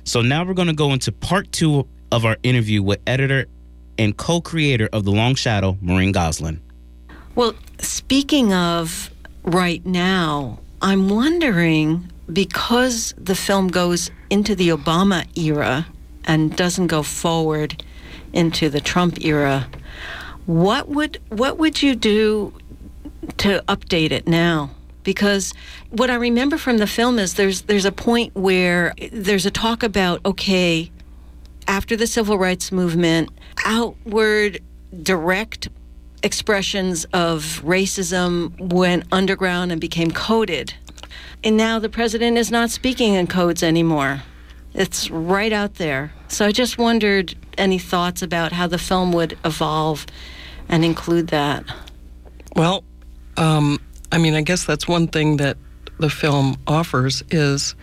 So 0.08 0.22
now 0.22 0.42
we're 0.42 0.54
going 0.54 0.68
to 0.68 0.74
go 0.74 0.94
into 0.94 1.12
part 1.12 1.52
two 1.52 1.86
of 2.10 2.24
our 2.24 2.38
interview 2.42 2.82
with 2.82 2.98
editor 3.06 3.44
and 3.98 4.16
co 4.16 4.40
creator 4.40 4.88
of 4.90 5.04
The 5.04 5.10
Long 5.10 5.34
Shadow, 5.34 5.76
Maureen 5.82 6.12
Gosling. 6.12 6.62
Well, 7.34 7.52
speaking 7.78 8.54
of 8.54 9.10
right 9.42 9.84
now, 9.84 10.60
I'm 10.80 11.10
wondering 11.10 12.10
because 12.32 13.12
the 13.18 13.34
film 13.34 13.68
goes 13.68 14.10
into 14.30 14.54
the 14.54 14.70
Obama 14.70 15.26
era 15.36 15.86
and 16.24 16.56
doesn't 16.56 16.86
go 16.86 17.02
forward 17.02 17.84
into 18.32 18.70
the 18.70 18.80
Trump 18.80 19.22
era, 19.22 19.68
what 20.46 20.88
would 20.88 21.20
what 21.28 21.58
would 21.58 21.82
you 21.82 21.94
do 21.94 22.54
to 23.36 23.62
update 23.68 24.12
it 24.12 24.26
now? 24.26 24.70
Because 25.08 25.54
what 25.88 26.10
I 26.10 26.16
remember 26.16 26.58
from 26.58 26.76
the 26.76 26.86
film 26.86 27.18
is 27.18 27.32
there's 27.32 27.62
there's 27.62 27.86
a 27.86 27.92
point 27.92 28.34
where 28.34 28.92
there's 29.10 29.46
a 29.46 29.50
talk 29.50 29.82
about 29.82 30.20
okay, 30.26 30.90
after 31.66 31.96
the 31.96 32.06
civil 32.06 32.36
rights 32.36 32.70
movement, 32.70 33.30
outward 33.64 34.60
direct 35.02 35.70
expressions 36.22 37.06
of 37.14 37.62
racism 37.64 38.52
went 38.70 39.04
underground 39.10 39.72
and 39.72 39.80
became 39.80 40.10
coded. 40.10 40.74
And 41.42 41.56
now 41.56 41.78
the 41.78 41.88
president 41.88 42.36
is 42.36 42.50
not 42.50 42.68
speaking 42.68 43.14
in 43.14 43.28
codes 43.28 43.62
anymore. 43.62 44.24
It's 44.74 45.08
right 45.08 45.54
out 45.54 45.76
there. 45.76 46.12
So 46.28 46.44
I 46.44 46.52
just 46.52 46.76
wondered 46.76 47.34
any 47.56 47.78
thoughts 47.78 48.20
about 48.20 48.52
how 48.52 48.66
the 48.66 48.76
film 48.76 49.12
would 49.12 49.38
evolve 49.42 50.04
and 50.68 50.84
include 50.84 51.28
that. 51.28 51.64
Well, 52.54 52.84
um, 53.38 53.78
I 54.10 54.18
mean, 54.18 54.34
I 54.34 54.40
guess 54.40 54.64
that's 54.64 54.88
one 54.88 55.06
thing 55.06 55.36
that 55.36 55.56
the 55.98 56.10
film 56.10 56.56
offers 56.66 57.22
is 57.30 57.74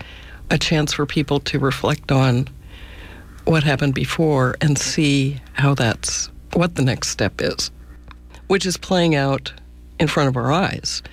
a 0.49 0.57
chance 0.57 0.93
for 0.93 1.05
people 1.05 1.39
to 1.41 1.59
reflect 1.59 2.11
on 2.11 2.47
what 3.45 3.63
happened 3.63 3.93
before 3.93 4.55
and 4.61 4.77
see 4.77 5.39
how 5.53 5.75
that's 5.75 6.29
what 6.53 6.75
the 6.75 6.81
next 6.81 7.09
step 7.09 7.41
is, 7.41 7.71
which 8.47 8.65
is 8.65 8.77
playing 8.77 9.15
out 9.15 9.53
in 9.99 10.07
front 10.07 10.29
of 10.29 10.37
our 10.37 10.51
eyes. 10.51 11.03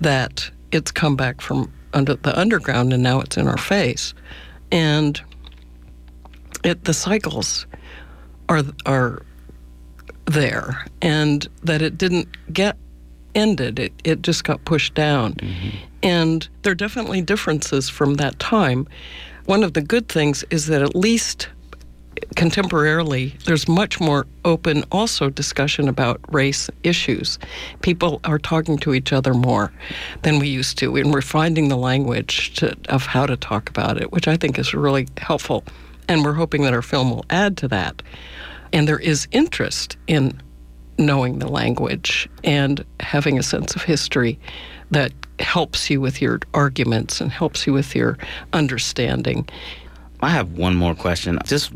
That 0.00 0.50
it's 0.72 0.90
come 0.90 1.16
back 1.16 1.40
from 1.40 1.72
under 1.92 2.14
the 2.14 2.38
underground 2.38 2.92
and 2.92 3.02
now 3.02 3.20
it's 3.20 3.36
in 3.36 3.48
our 3.48 3.56
face, 3.56 4.14
and 4.70 5.20
it 6.62 6.84
the 6.84 6.94
cycles 6.94 7.66
are 8.48 8.62
are 8.86 9.22
there, 10.26 10.86
and 11.02 11.48
that 11.64 11.82
it 11.82 11.98
didn't 11.98 12.28
get 12.52 12.76
ended. 13.34 13.78
It 13.78 13.92
it 14.04 14.22
just 14.22 14.44
got 14.44 14.64
pushed 14.64 14.94
down, 14.94 15.34
mm-hmm. 15.34 15.76
and 16.02 16.48
there 16.62 16.72
are 16.72 16.76
definitely 16.76 17.22
differences 17.22 17.88
from 17.88 18.14
that 18.14 18.38
time. 18.38 18.86
One 19.46 19.62
of 19.62 19.72
the 19.72 19.82
good 19.82 20.08
things 20.08 20.44
is 20.50 20.66
that 20.66 20.82
at 20.82 20.94
least 20.94 21.48
contemporarily, 22.36 23.42
there's 23.44 23.68
much 23.68 24.00
more 24.00 24.26
open, 24.44 24.84
also 24.92 25.30
discussion 25.30 25.88
about 25.88 26.20
race 26.32 26.70
issues. 26.82 27.38
People 27.82 28.20
are 28.24 28.38
talking 28.38 28.78
to 28.78 28.94
each 28.94 29.12
other 29.12 29.34
more 29.34 29.72
than 30.22 30.38
we 30.38 30.48
used 30.48 30.78
to, 30.78 30.96
and 30.96 31.12
we're 31.12 31.22
finding 31.22 31.68
the 31.68 31.76
language 31.76 32.54
to, 32.54 32.76
of 32.88 33.06
how 33.06 33.26
to 33.26 33.36
talk 33.36 33.68
about 33.68 34.00
it, 34.00 34.12
which 34.12 34.28
I 34.28 34.36
think 34.36 34.58
is 34.58 34.74
really 34.74 35.08
helpful. 35.16 35.64
And 36.08 36.24
we're 36.24 36.34
hoping 36.34 36.62
that 36.62 36.74
our 36.74 36.82
film 36.82 37.10
will 37.10 37.24
add 37.30 37.56
to 37.58 37.68
that. 37.68 38.02
And 38.72 38.86
there 38.86 38.98
is 38.98 39.26
interest 39.32 39.96
in 40.06 40.40
knowing 41.00 41.38
the 41.38 41.48
language 41.48 42.28
and 42.44 42.84
having 43.00 43.38
a 43.38 43.42
sense 43.42 43.74
of 43.74 43.82
history 43.82 44.38
that 44.90 45.12
helps 45.38 45.90
you 45.90 46.00
with 46.00 46.20
your 46.20 46.40
arguments 46.54 47.20
and 47.20 47.32
helps 47.32 47.66
you 47.66 47.72
with 47.72 47.96
your 47.96 48.18
understanding. 48.52 49.48
I 50.20 50.28
have 50.28 50.52
one 50.52 50.76
more 50.76 50.94
question. 50.94 51.38
Just 51.44 51.72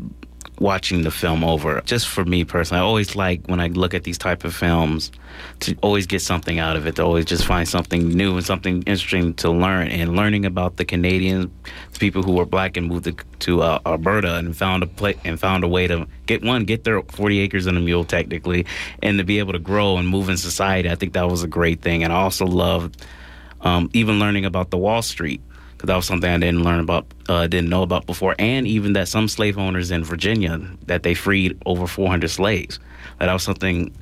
watching 0.59 1.03
the 1.03 1.11
film 1.11 1.43
over, 1.43 1.81
just 1.85 2.07
for 2.07 2.25
me 2.25 2.43
personally, 2.43 2.81
I 2.81 2.83
always 2.83 3.15
like 3.15 3.45
when 3.47 3.59
I 3.59 3.67
look 3.67 3.93
at 3.93 4.03
these 4.03 4.17
type 4.17 4.43
of 4.43 4.55
films 4.55 5.11
to 5.61 5.75
always 5.81 6.05
get 6.05 6.21
something 6.21 6.59
out 6.59 6.75
of 6.75 6.87
it, 6.87 6.95
to 6.95 7.03
always 7.03 7.25
just 7.25 7.45
find 7.45 7.67
something 7.67 8.09
new 8.09 8.35
and 8.35 8.45
something 8.45 8.83
interesting 8.83 9.33
to 9.35 9.49
learn. 9.51 9.87
And 9.87 10.15
learning 10.15 10.45
about 10.45 10.77
the 10.77 10.85
Canadians, 10.85 11.49
people 11.99 12.23
who 12.23 12.33
were 12.33 12.45
black 12.45 12.77
and 12.77 12.87
moved 12.87 13.09
to, 13.39 13.61
uh, 13.61 13.79
Alberta 13.85 14.35
and 14.35 14.55
found 14.55 14.83
a 14.83 14.87
play 14.87 15.15
and 15.23 15.39
found 15.39 15.63
a 15.63 15.67
way 15.67 15.87
to 15.87 16.07
get 16.25 16.43
one, 16.43 16.65
get 16.65 16.83
their 16.83 17.01
40 17.01 17.39
acres 17.39 17.65
and 17.65 17.77
a 17.77 17.81
mule 17.81 18.05
technically, 18.05 18.65
and 19.01 19.17
to 19.17 19.23
be 19.23 19.39
able 19.39 19.53
to 19.53 19.59
grow 19.59 19.97
and 19.97 20.07
move 20.07 20.29
in 20.29 20.37
society. 20.37 20.89
I 20.89 20.95
think 20.95 21.13
that 21.13 21.29
was 21.29 21.43
a 21.43 21.47
great 21.47 21.81
thing. 21.81 22.03
And 22.03 22.13
I 22.13 22.17
also 22.17 22.45
loved 22.45 23.05
um, 23.61 23.89
even 23.93 24.19
learning 24.19 24.45
about 24.45 24.69
the 24.69 24.77
Wall 24.77 25.01
Street 25.01 25.41
because 25.75 25.87
that 25.87 25.95
was 25.95 26.05
something 26.05 26.29
I 26.29 26.37
didn't 26.37 26.63
learn 26.63 26.79
about, 26.79 27.05
uh, 27.27 27.47
didn't 27.47 27.69
know 27.69 27.83
about 27.83 28.05
before, 28.05 28.35
and 28.39 28.67
even 28.67 28.93
that 28.93 29.07
some 29.07 29.27
slave 29.27 29.57
owners 29.57 29.91
in 29.91 30.03
Virginia 30.03 30.59
that 30.85 31.03
they 31.03 31.13
freed 31.13 31.57
over 31.65 31.87
400 31.87 32.29
slaves. 32.29 32.79
That 33.19 33.31
was 33.31 33.43
something 33.43 33.93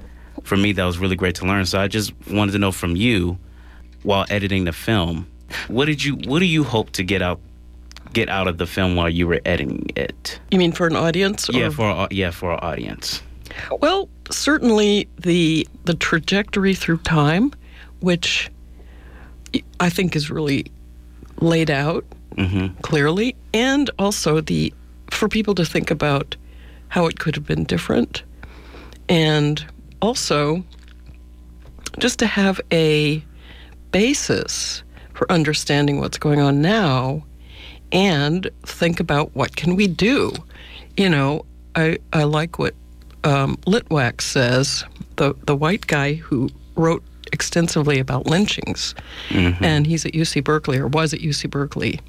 for 0.43 0.57
me 0.57 0.71
that 0.73 0.83
was 0.83 0.97
really 0.97 1.15
great 1.15 1.35
to 1.35 1.45
learn. 1.45 1.65
So 1.65 1.79
I 1.79 1.87
just 1.87 2.13
wanted 2.29 2.51
to 2.53 2.59
know 2.59 2.71
from 2.71 2.95
you, 2.95 3.37
while 4.03 4.25
editing 4.29 4.65
the 4.65 4.73
film, 4.73 5.27
what 5.67 5.85
did 5.85 6.03
you, 6.03 6.15
what 6.27 6.39
do 6.39 6.45
you 6.45 6.63
hope 6.63 6.91
to 6.91 7.03
get 7.03 7.21
out, 7.21 7.39
get 8.11 8.29
out 8.29 8.47
of 8.47 8.57
the 8.57 8.65
film 8.65 8.95
while 8.95 9.09
you 9.09 9.27
were 9.27 9.41
editing 9.45 9.89
it? 9.95 10.39
You 10.51 10.59
mean 10.59 10.71
for 10.71 10.87
an 10.87 10.95
audience? 10.95 11.49
Yeah, 11.51 11.69
for 11.69 11.85
our, 11.85 12.07
yeah 12.11 12.31
for 12.31 12.51
our 12.51 12.63
audience. 12.63 13.21
Well, 13.81 14.09
certainly 14.31 15.07
the 15.19 15.67
the 15.85 15.93
trajectory 15.93 16.73
through 16.73 16.97
time, 16.99 17.53
which 17.99 18.49
I 19.79 19.89
think 19.89 20.15
is 20.15 20.31
really 20.31 20.65
laid 21.39 21.69
out 21.69 22.05
mm-hmm. 22.35 22.73
clearly, 22.81 23.35
and 23.53 23.89
also 23.99 24.41
the 24.41 24.73
for 25.11 25.29
people 25.29 25.55
to 25.55 25.65
think 25.65 25.91
about 25.91 26.35
how 26.89 27.05
it 27.05 27.19
could 27.19 27.35
have 27.35 27.45
been 27.45 27.63
different, 27.63 28.23
and 29.09 29.65
also 30.01 30.63
just 31.99 32.19
to 32.19 32.25
have 32.25 32.59
a 32.71 33.23
basis 33.91 34.83
for 35.13 35.31
understanding 35.31 35.99
what's 35.99 36.17
going 36.17 36.39
on 36.39 36.61
now, 36.61 37.23
and 37.91 38.49
think 38.63 38.99
about 38.99 39.35
what 39.35 39.55
can 39.55 39.75
we 39.75 39.87
do. 39.87 40.33
You 40.97 41.09
know, 41.09 41.45
I 41.75 41.99
I 42.11 42.23
like 42.23 42.59
what 42.59 42.73
um, 43.23 43.57
Litwack 43.65 44.21
says, 44.21 44.83
the 45.17 45.35
the 45.45 45.55
white 45.55 45.87
guy 45.87 46.15
who 46.15 46.49
wrote 46.75 47.03
extensively 47.33 47.99
about 47.99 48.27
lynchings, 48.27 48.95
mm-hmm. 49.29 49.63
and 49.63 49.85
he's 49.85 50.05
at 50.05 50.13
UC 50.13 50.43
Berkeley 50.43 50.77
or 50.77 50.87
was 50.87 51.13
at 51.13 51.19
UC 51.19 51.49
Berkeley, 51.49 51.99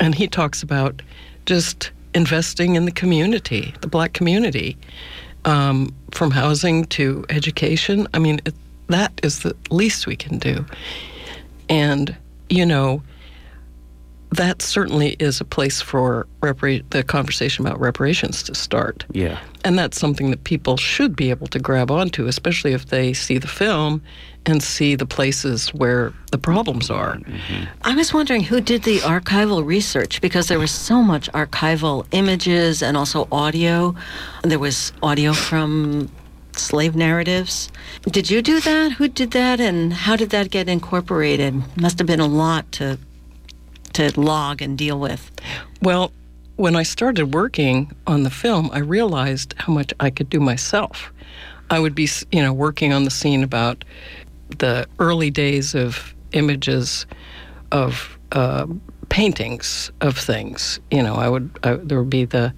and 0.00 0.14
he 0.14 0.26
talks 0.26 0.62
about 0.62 1.02
just 1.44 1.92
investing 2.14 2.74
in 2.74 2.86
the 2.86 2.90
community, 2.90 3.74
the 3.82 3.86
black 3.86 4.14
community, 4.14 4.76
um, 5.44 5.94
from 6.10 6.30
housing 6.30 6.86
to 6.86 7.24
education. 7.28 8.08
I 8.14 8.18
mean, 8.18 8.40
it, 8.44 8.54
that 8.88 9.20
is 9.22 9.40
the 9.40 9.54
least 9.70 10.06
we 10.06 10.16
can 10.16 10.38
do, 10.38 10.64
and 11.68 12.16
you 12.48 12.66
know 12.66 13.02
that 14.36 14.62
certainly 14.62 15.16
is 15.18 15.40
a 15.40 15.44
place 15.44 15.80
for 15.80 16.26
repara- 16.40 16.84
the 16.90 17.02
conversation 17.02 17.66
about 17.66 17.80
reparations 17.80 18.42
to 18.44 18.54
start. 18.54 19.04
Yeah. 19.12 19.38
And 19.64 19.78
that's 19.78 19.98
something 19.98 20.30
that 20.30 20.44
people 20.44 20.76
should 20.76 21.16
be 21.16 21.30
able 21.30 21.48
to 21.48 21.58
grab 21.58 21.90
onto, 21.90 22.26
especially 22.26 22.72
if 22.72 22.86
they 22.86 23.12
see 23.12 23.38
the 23.38 23.48
film 23.48 24.02
and 24.46 24.62
see 24.62 24.94
the 24.94 25.06
places 25.06 25.74
where 25.74 26.12
the 26.30 26.38
problems 26.38 26.88
are. 26.88 27.16
Mm-hmm. 27.16 27.64
I 27.82 27.96
was 27.96 28.14
wondering 28.14 28.44
who 28.44 28.60
did 28.60 28.84
the 28.84 28.98
archival 28.98 29.64
research 29.66 30.20
because 30.20 30.46
there 30.46 30.60
was 30.60 30.70
so 30.70 31.02
much 31.02 31.30
archival 31.32 32.06
images 32.12 32.82
and 32.82 32.96
also 32.96 33.26
audio. 33.32 33.94
There 34.42 34.60
was 34.60 34.92
audio 35.02 35.32
from 35.32 36.08
slave 36.52 36.94
narratives. 36.94 37.70
Did 38.02 38.30
you 38.30 38.40
do 38.40 38.60
that? 38.60 38.92
Who 38.92 39.08
did 39.08 39.32
that 39.32 39.60
and 39.60 39.92
how 39.92 40.16
did 40.16 40.30
that 40.30 40.50
get 40.50 40.68
incorporated? 40.68 41.54
Must 41.76 41.98
have 41.98 42.06
been 42.06 42.20
a 42.20 42.26
lot 42.26 42.70
to 42.72 42.98
to 43.96 44.20
log 44.20 44.60
and 44.60 44.76
deal 44.76 45.00
with? 45.00 45.30
Well, 45.82 46.12
when 46.56 46.76
I 46.76 46.82
started 46.82 47.34
working 47.34 47.92
on 48.06 48.22
the 48.22 48.30
film, 48.30 48.70
I 48.72 48.78
realized 48.78 49.54
how 49.58 49.72
much 49.72 49.92
I 50.00 50.10
could 50.10 50.28
do 50.28 50.40
myself. 50.40 51.12
I 51.70 51.80
would 51.80 51.94
be, 51.94 52.08
you 52.30 52.42
know, 52.42 52.52
working 52.52 52.92
on 52.92 53.04
the 53.04 53.10
scene 53.10 53.42
about 53.42 53.84
the 54.58 54.86
early 54.98 55.30
days 55.30 55.74
of 55.74 56.14
images 56.32 57.06
of 57.72 58.18
uh, 58.32 58.66
paintings 59.08 59.90
of 60.02 60.16
things. 60.16 60.78
You 60.90 61.02
know, 61.02 61.14
I 61.14 61.28
would 61.28 61.50
I, 61.62 61.74
there 61.74 61.98
would 61.98 62.10
be 62.10 62.26
the 62.26 62.52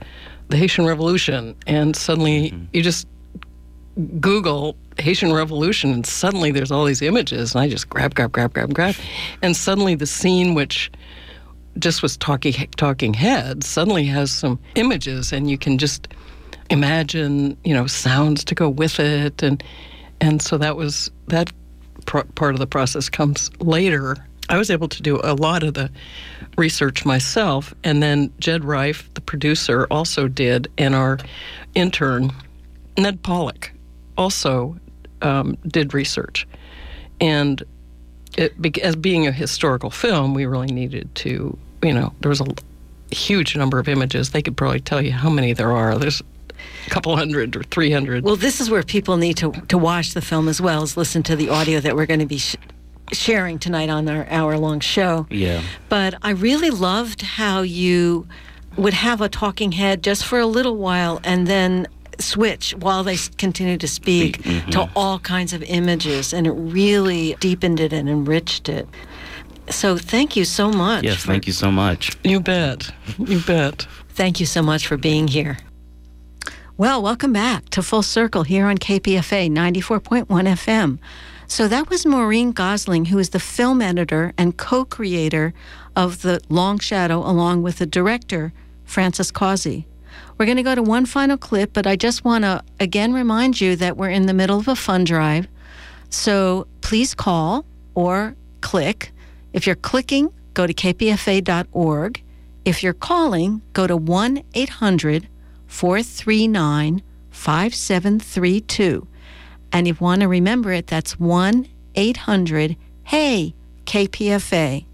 the 0.49 0.57
Haitian 0.57 0.86
Revolution, 0.86 1.55
and 1.66 1.95
suddenly 1.95 2.51
mm-hmm. 2.51 2.64
you 2.72 2.82
just 2.82 3.07
Google 4.20 4.76
Haitian 4.99 5.32
Revolution, 5.32 5.93
and 5.93 6.05
suddenly 6.05 6.51
there's 6.51 6.72
all 6.72 6.84
these 6.84 7.03
images, 7.03 7.55
and 7.55 7.62
I 7.62 7.68
just 7.68 7.89
grab, 7.89 8.14
grab, 8.14 8.32
grab, 8.32 8.53
grab, 8.53 8.74
grab, 8.74 8.97
and 9.43 9.57
suddenly 9.57 9.95
the 9.95 10.07
scene 10.07 10.55
which 10.55 10.91
just 11.79 12.03
was 12.03 12.16
talking 12.16 12.53
talking 12.76 13.14
heads 13.14 13.66
suddenly 13.66 14.05
has 14.07 14.31
some 14.31 14.59
images 14.74 15.33
and 15.33 15.51
you 15.51 15.59
can 15.59 15.79
just 15.79 16.09
imagine 16.70 17.57
you 17.64 17.74
know 17.74 17.87
sounds 17.87 18.45
to 18.45 18.55
go 18.55 18.68
with 18.68 19.01
it. 19.01 19.43
And 19.43 19.62
and 20.20 20.43
so 20.43 20.59
that 20.59 20.76
was 20.76 21.11
that 21.29 21.53
part 22.07 22.55
of 22.55 22.59
the 22.59 22.66
process 22.66 23.09
comes 23.09 23.51
later. 23.61 24.16
I 24.49 24.57
was 24.57 24.70
able 24.70 24.89
to 24.89 25.03
do 25.03 25.20
a 25.22 25.35
lot 25.35 25.62
of 25.62 25.74
the 25.74 25.91
research 26.57 27.05
myself, 27.05 27.74
and 27.85 28.03
then 28.03 28.33
Jed 28.39 28.64
Reif, 28.64 29.12
the 29.12 29.20
producer, 29.20 29.87
also 29.91 30.26
did, 30.26 30.70
and 30.79 30.95
our 30.95 31.18
intern. 31.74 32.31
Ned 32.97 33.22
Pollock 33.22 33.70
also 34.16 34.76
um, 35.20 35.59
did 35.66 35.93
research, 35.93 36.49
and 37.20 37.62
it, 38.39 38.55
as 38.83 38.97
being 38.97 39.26
a 39.26 39.33
historical 39.33 39.91
film, 39.91 40.33
we 40.33 40.47
really 40.47 40.72
needed 40.72 41.14
to, 41.16 41.59
you 41.83 41.93
know, 41.93 42.12
there 42.20 42.29
was 42.29 42.41
a 42.41 42.47
huge 43.14 43.57
number 43.57 43.79
of 43.79 43.89
images. 43.89 44.31
They 44.31 44.43
could 44.43 44.57
probably 44.57 44.81
tell 44.81 45.03
you 45.03 45.12
how 45.12 45.31
many 45.31 45.53
there 45.53 45.72
are. 45.72 45.99
There's 45.99 46.22
a 46.87 46.91
couple 46.91 47.16
hundred 47.16 47.57
or 47.57 47.62
300. 47.62 48.24
Well, 48.24 48.37
this 48.37 48.61
is 48.61 48.70
where 48.70 48.83
people 48.83 49.16
need 49.16 49.37
to, 49.39 49.53
to 49.53 49.79
watch 49.79 50.14
the 50.14 50.22
film 50.22 50.49
as 50.49 50.61
well 50.61 50.83
as 50.83 50.97
listen 50.97 51.22
to 51.24 51.37
the 51.37 51.49
audio 51.49 51.81
that 51.81 51.97
we're 51.97 52.07
going 52.07 52.20
to 52.20 52.26
be 52.26 52.39
sh- 52.39 52.57
sharing 53.12 53.59
tonight 53.59 53.89
on 53.89 54.09
our 54.09 54.26
hour 54.29 54.59
long 54.59 54.81
show. 54.81 55.26
Yeah. 55.31 55.62
But 55.89 56.14
I 56.22 56.31
really 56.31 56.70
loved 56.70 57.22
how 57.22 57.62
you 57.62 58.26
would 58.76 58.95
have 58.95 59.20
a 59.20 59.29
talking 59.29 59.72
head 59.72 60.03
just 60.03 60.24
for 60.24 60.39
a 60.39 60.47
little 60.47 60.76
while 60.76 61.20
and 61.24 61.47
then 61.47 61.89
switch 62.20 62.74
while 62.79 63.05
they 63.05 63.16
continue 63.37 63.76
to 63.79 63.89
speak 63.89 64.43
mm-hmm. 64.43 64.70
to 64.70 64.91
all 64.97 65.18
kinds 65.20 65.53
of 65.53 65.62
images, 65.64 66.33
and 66.33 66.47
it 66.47 66.53
really 66.53 67.37
deepened 67.41 67.81
it 67.81 67.93
and 67.93 68.09
enriched 68.09 68.68
it. 68.68 68.89
So 69.71 69.97
thank 69.97 70.37
you 70.37 70.45
so 70.45 70.71
much. 70.71 71.05
Yes, 71.05 71.25
thank 71.25 71.47
you 71.47 71.53
so 71.53 71.71
much. 71.71 72.16
You 72.25 72.41
bet. 72.41 72.91
You 73.19 73.41
bet. 73.41 73.87
Thank 74.11 74.41
you 74.41 74.47
so 74.47 74.62
much 74.62 74.87
for 74.87 74.97
being 74.97 75.29
here. 75.29 75.59
Well, 76.77 77.03
welcome 77.03 77.33
back 77.33 77.69
to 77.71 77.83
Full 77.83 78.03
Circle 78.03 78.45
here 78.45 78.66
on 78.66 78.79
KPFA 78.79 79.51
94.1 79.51 80.27
FM. 80.27 80.99
So 81.47 81.66
that 81.66 81.89
was 81.89 82.07
Maureen 82.07 82.53
Gosling, 82.53 83.07
who 83.07 83.19
is 83.19 83.31
the 83.31 83.41
film 83.41 83.83
editor 83.83 84.33
and 84.39 84.57
co 84.57 84.85
creator 84.85 85.55
of 85.97 86.23
The 86.23 86.41
Long 86.49 86.79
Shadow, 86.79 87.19
along 87.19 87.62
with 87.62 87.79
the 87.79 87.87
director, 87.87 88.53
Frances 88.85 89.31
Causey. 89.31 89.87
We're 90.37 90.47
going 90.47 90.57
to 90.57 90.62
go 90.62 90.75
to 90.75 90.83
one 90.83 91.05
final 91.07 91.37
clip, 91.37 91.73
but 91.73 91.87
I 91.87 91.97
just 91.97 92.25
want 92.25 92.45
to 92.45 92.62
again 92.79 93.12
remind 93.12 93.61
you 93.61 93.77
that 93.77 93.97
we're 93.97 94.11
in 94.11 94.27
the 94.27 94.35
middle 94.35 94.59
of 94.59 94.69
a 94.69 94.77
fund 94.77 95.07
drive. 95.07 95.49
So 96.11 96.69
please 96.81 97.14
call 97.14 97.64
or 97.95 98.37
click. 98.61 99.11
If 99.53 99.67
you're 99.67 99.77
clicking, 99.77 100.33
go 100.55 100.67
to 100.67 100.75
kpfa.org. 100.75 102.23
If 102.65 102.83
you're 102.83 102.93
calling, 102.93 103.63
go 103.73 103.87
to 103.87 103.97
1 103.97 104.43
800 104.55 105.29
439 105.67 107.03
5732. 107.31 109.07
And 109.73 109.87
if 109.87 110.01
you 110.01 110.05
want 110.05 110.23
to 110.23 110.29
remember 110.29 110.73
it, 110.73 110.87
that's 110.87 111.19
1 111.19 111.67
800 111.95 112.77
HEY 113.05 113.55
KPFA. 113.87 114.85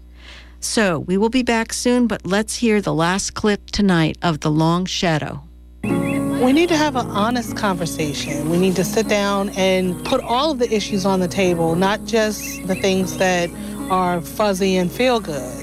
So 0.59 0.99
we 0.99 1.17
will 1.17 1.29
be 1.29 1.43
back 1.43 1.73
soon, 1.73 2.07
but 2.07 2.25
let's 2.25 2.55
hear 2.55 2.81
the 2.81 2.93
last 2.93 3.33
clip 3.35 3.69
tonight 3.71 4.17
of 4.21 4.39
The 4.39 4.49
Long 4.49 4.85
Shadow. 4.85 5.43
We 5.83 6.53
need 6.53 6.69
to 6.69 6.77
have 6.77 6.95
an 6.95 7.07
honest 7.07 7.55
conversation. 7.55 8.49
We 8.49 8.57
need 8.57 8.75
to 8.75 8.83
sit 8.83 9.07
down 9.07 9.49
and 9.49 10.03
put 10.05 10.21
all 10.21 10.51
of 10.51 10.59
the 10.59 10.73
issues 10.73 11.05
on 11.05 11.19
the 11.19 11.27
table, 11.27 11.75
not 11.75 12.05
just 12.05 12.65
the 12.67 12.75
things 12.75 13.17
that 13.17 13.49
are 13.91 14.21
fuzzy 14.21 14.77
and 14.77 14.91
feel 14.91 15.19
good. 15.19 15.61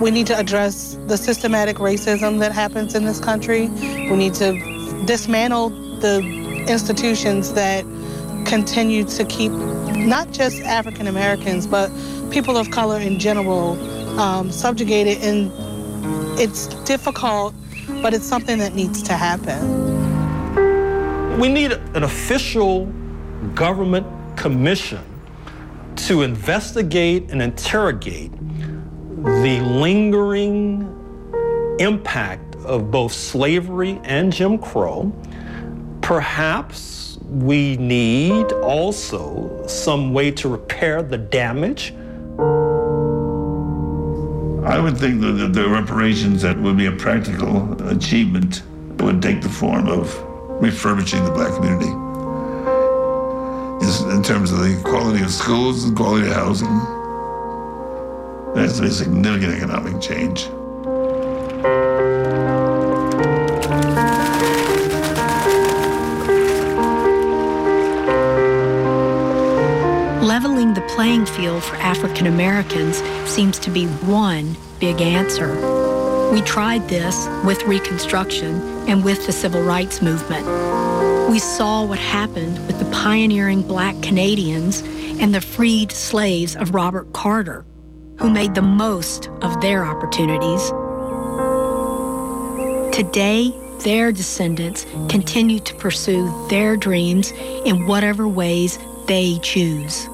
We 0.00 0.10
need 0.10 0.26
to 0.26 0.38
address 0.38 0.98
the 1.06 1.16
systematic 1.16 1.76
racism 1.76 2.38
that 2.40 2.52
happens 2.52 2.94
in 2.94 3.04
this 3.04 3.18
country. 3.18 3.68
We 3.68 4.16
need 4.16 4.34
to 4.34 4.52
dismantle 5.06 5.70
the 6.00 6.20
institutions 6.68 7.54
that 7.54 7.84
continue 8.44 9.04
to 9.04 9.24
keep 9.24 9.52
not 9.52 10.30
just 10.32 10.60
African 10.62 11.06
Americans, 11.06 11.66
but 11.66 11.90
people 12.30 12.56
of 12.56 12.70
color 12.70 13.00
in 13.00 13.18
general 13.18 13.78
um, 14.20 14.50
subjugated, 14.50 15.18
and 15.22 15.50
it's 16.38 16.66
difficult, 16.84 17.54
but 18.02 18.12
it's 18.12 18.26
something 18.26 18.58
that 18.58 18.74
needs 18.74 19.02
to 19.04 19.14
happen. 19.14 19.94
We 21.38 21.48
need 21.48 21.72
an 21.72 22.02
official 22.02 22.86
government 23.54 24.06
commission 24.36 25.15
to 25.96 26.22
investigate 26.22 27.30
and 27.30 27.42
interrogate 27.42 28.32
the 29.22 29.60
lingering 29.60 30.92
impact 31.78 32.56
of 32.56 32.90
both 32.90 33.12
slavery 33.12 34.00
and 34.04 34.32
Jim 34.32 34.58
Crow. 34.58 35.12
Perhaps 36.02 37.18
we 37.22 37.76
need 37.76 38.52
also 38.52 39.66
some 39.66 40.12
way 40.12 40.30
to 40.30 40.48
repair 40.48 41.02
the 41.02 41.18
damage 41.18 41.92
I 44.66 44.80
would 44.80 44.98
think 44.98 45.20
that 45.20 45.52
the 45.52 45.68
reparations 45.68 46.42
that 46.42 46.58
would 46.58 46.76
be 46.76 46.86
a 46.86 46.92
practical 46.92 47.80
achievement 47.88 48.64
would 48.98 49.22
take 49.22 49.40
the 49.40 49.48
form 49.48 49.86
of 49.86 50.12
refurbishing 50.60 51.24
the 51.24 51.30
black 51.30 51.54
community 51.54 52.05
in 53.82 54.22
terms 54.22 54.52
of 54.52 54.60
the 54.60 54.80
quality 54.82 55.22
of 55.22 55.30
schools 55.30 55.84
and 55.84 55.96
quality 55.96 56.28
of 56.28 56.34
housing. 56.34 56.78
There 58.54 58.64
has 58.64 58.76
to 58.76 58.82
be 58.82 58.90
significant 58.90 59.54
economic 59.54 60.00
change. 60.00 60.48
Leveling 70.22 70.74
the 70.74 70.84
playing 70.88 71.26
field 71.26 71.62
for 71.62 71.76
African 71.76 72.26
Americans 72.26 72.98
seems 73.28 73.58
to 73.58 73.70
be 73.70 73.86
one 73.86 74.56
big 74.80 75.00
answer. 75.00 75.54
We 76.32 76.40
tried 76.42 76.88
this 76.88 77.28
with 77.44 77.62
Reconstruction 77.64 78.60
and 78.88 79.04
with 79.04 79.26
the 79.26 79.32
Civil 79.32 79.62
Rights 79.62 80.02
Movement. 80.02 80.85
We 81.36 81.40
saw 81.40 81.84
what 81.84 81.98
happened 81.98 82.66
with 82.66 82.78
the 82.78 82.90
pioneering 82.90 83.60
black 83.60 83.94
Canadians 84.00 84.80
and 85.20 85.34
the 85.34 85.42
freed 85.42 85.92
slaves 85.92 86.56
of 86.56 86.74
Robert 86.74 87.12
Carter, 87.12 87.66
who 88.18 88.30
made 88.30 88.54
the 88.54 88.62
most 88.62 89.28
of 89.42 89.60
their 89.60 89.84
opportunities. 89.84 90.70
Today, 92.96 93.52
their 93.80 94.12
descendants 94.12 94.86
continue 95.10 95.60
to 95.60 95.74
pursue 95.74 96.32
their 96.48 96.74
dreams 96.74 97.32
in 97.66 97.86
whatever 97.86 98.26
ways 98.26 98.78
they 99.06 99.38
choose 99.40 100.08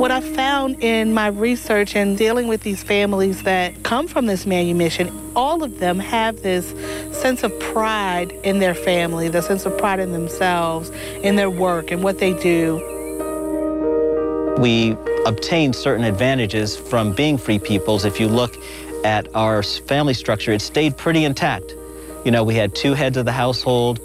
what 0.00 0.10
I 0.10 0.22
found 0.22 0.82
in 0.82 1.12
my 1.12 1.26
research 1.26 1.94
and 1.94 2.16
dealing 2.16 2.48
with 2.48 2.62
these 2.62 2.82
families 2.82 3.42
that 3.42 3.82
come 3.82 4.08
from 4.08 4.24
this 4.24 4.46
manumission, 4.46 5.12
all 5.36 5.62
of 5.62 5.78
them 5.78 5.98
have 5.98 6.40
this 6.40 6.72
sense 7.20 7.42
of 7.42 7.58
pride 7.60 8.32
in 8.44 8.58
their 8.58 8.74
family, 8.74 9.28
the 9.28 9.42
sense 9.42 9.66
of 9.66 9.76
pride 9.76 10.00
in 10.00 10.12
themselves, 10.12 10.90
in 11.22 11.36
their 11.36 11.50
work, 11.50 11.90
and 11.90 12.02
what 12.02 12.18
they 12.18 12.32
do. 12.32 12.76
We 14.58 14.96
obtained 15.26 15.76
certain 15.76 16.04
advantages 16.04 16.76
from 16.76 17.12
being 17.12 17.36
free 17.36 17.58
peoples. 17.58 18.04
If 18.04 18.18
you 18.18 18.26
look 18.26 18.56
at 19.04 19.28
our 19.34 19.62
family 19.62 20.14
structure, 20.14 20.52
it 20.52 20.62
stayed 20.62 20.96
pretty 20.96 21.24
intact. 21.24 21.74
You 22.24 22.30
know, 22.30 22.42
we 22.42 22.54
had 22.54 22.74
two 22.74 22.94
heads 22.94 23.16
of 23.16 23.26
the 23.26 23.32
household. 23.32 24.00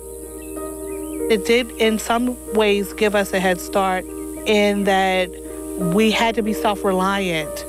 It 1.30 1.46
did, 1.46 1.72
in 1.72 2.00
some 2.00 2.38
ways, 2.54 2.94
give 2.94 3.16
us 3.16 3.34
a 3.34 3.40
head 3.40 3.60
start 3.60 4.06
in 4.46 4.84
that 4.84 5.30
we 5.78 6.12
had 6.12 6.36
to 6.36 6.42
be 6.42 6.54
self 6.54 6.84
reliant 6.84 7.66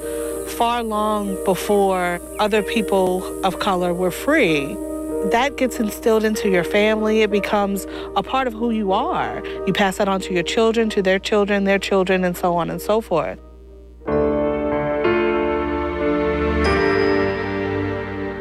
far 0.50 0.82
long 0.82 1.42
before 1.44 2.20
other 2.38 2.62
people 2.62 3.44
of 3.44 3.58
color 3.58 3.92
were 3.92 4.10
free. 4.10 4.76
That 5.24 5.56
gets 5.56 5.80
instilled 5.80 6.24
into 6.24 6.48
your 6.48 6.62
family. 6.62 7.22
It 7.22 7.30
becomes 7.30 7.86
a 8.14 8.22
part 8.22 8.46
of 8.46 8.52
who 8.52 8.70
you 8.70 8.92
are. 8.92 9.44
You 9.66 9.72
pass 9.72 9.96
that 9.96 10.08
on 10.08 10.20
to 10.20 10.32
your 10.32 10.44
children, 10.44 10.88
to 10.90 11.02
their 11.02 11.18
children, 11.18 11.64
their 11.64 11.78
children, 11.78 12.22
and 12.24 12.36
so 12.36 12.54
on 12.54 12.70
and 12.70 12.80
so 12.80 13.00
forth. 13.00 13.38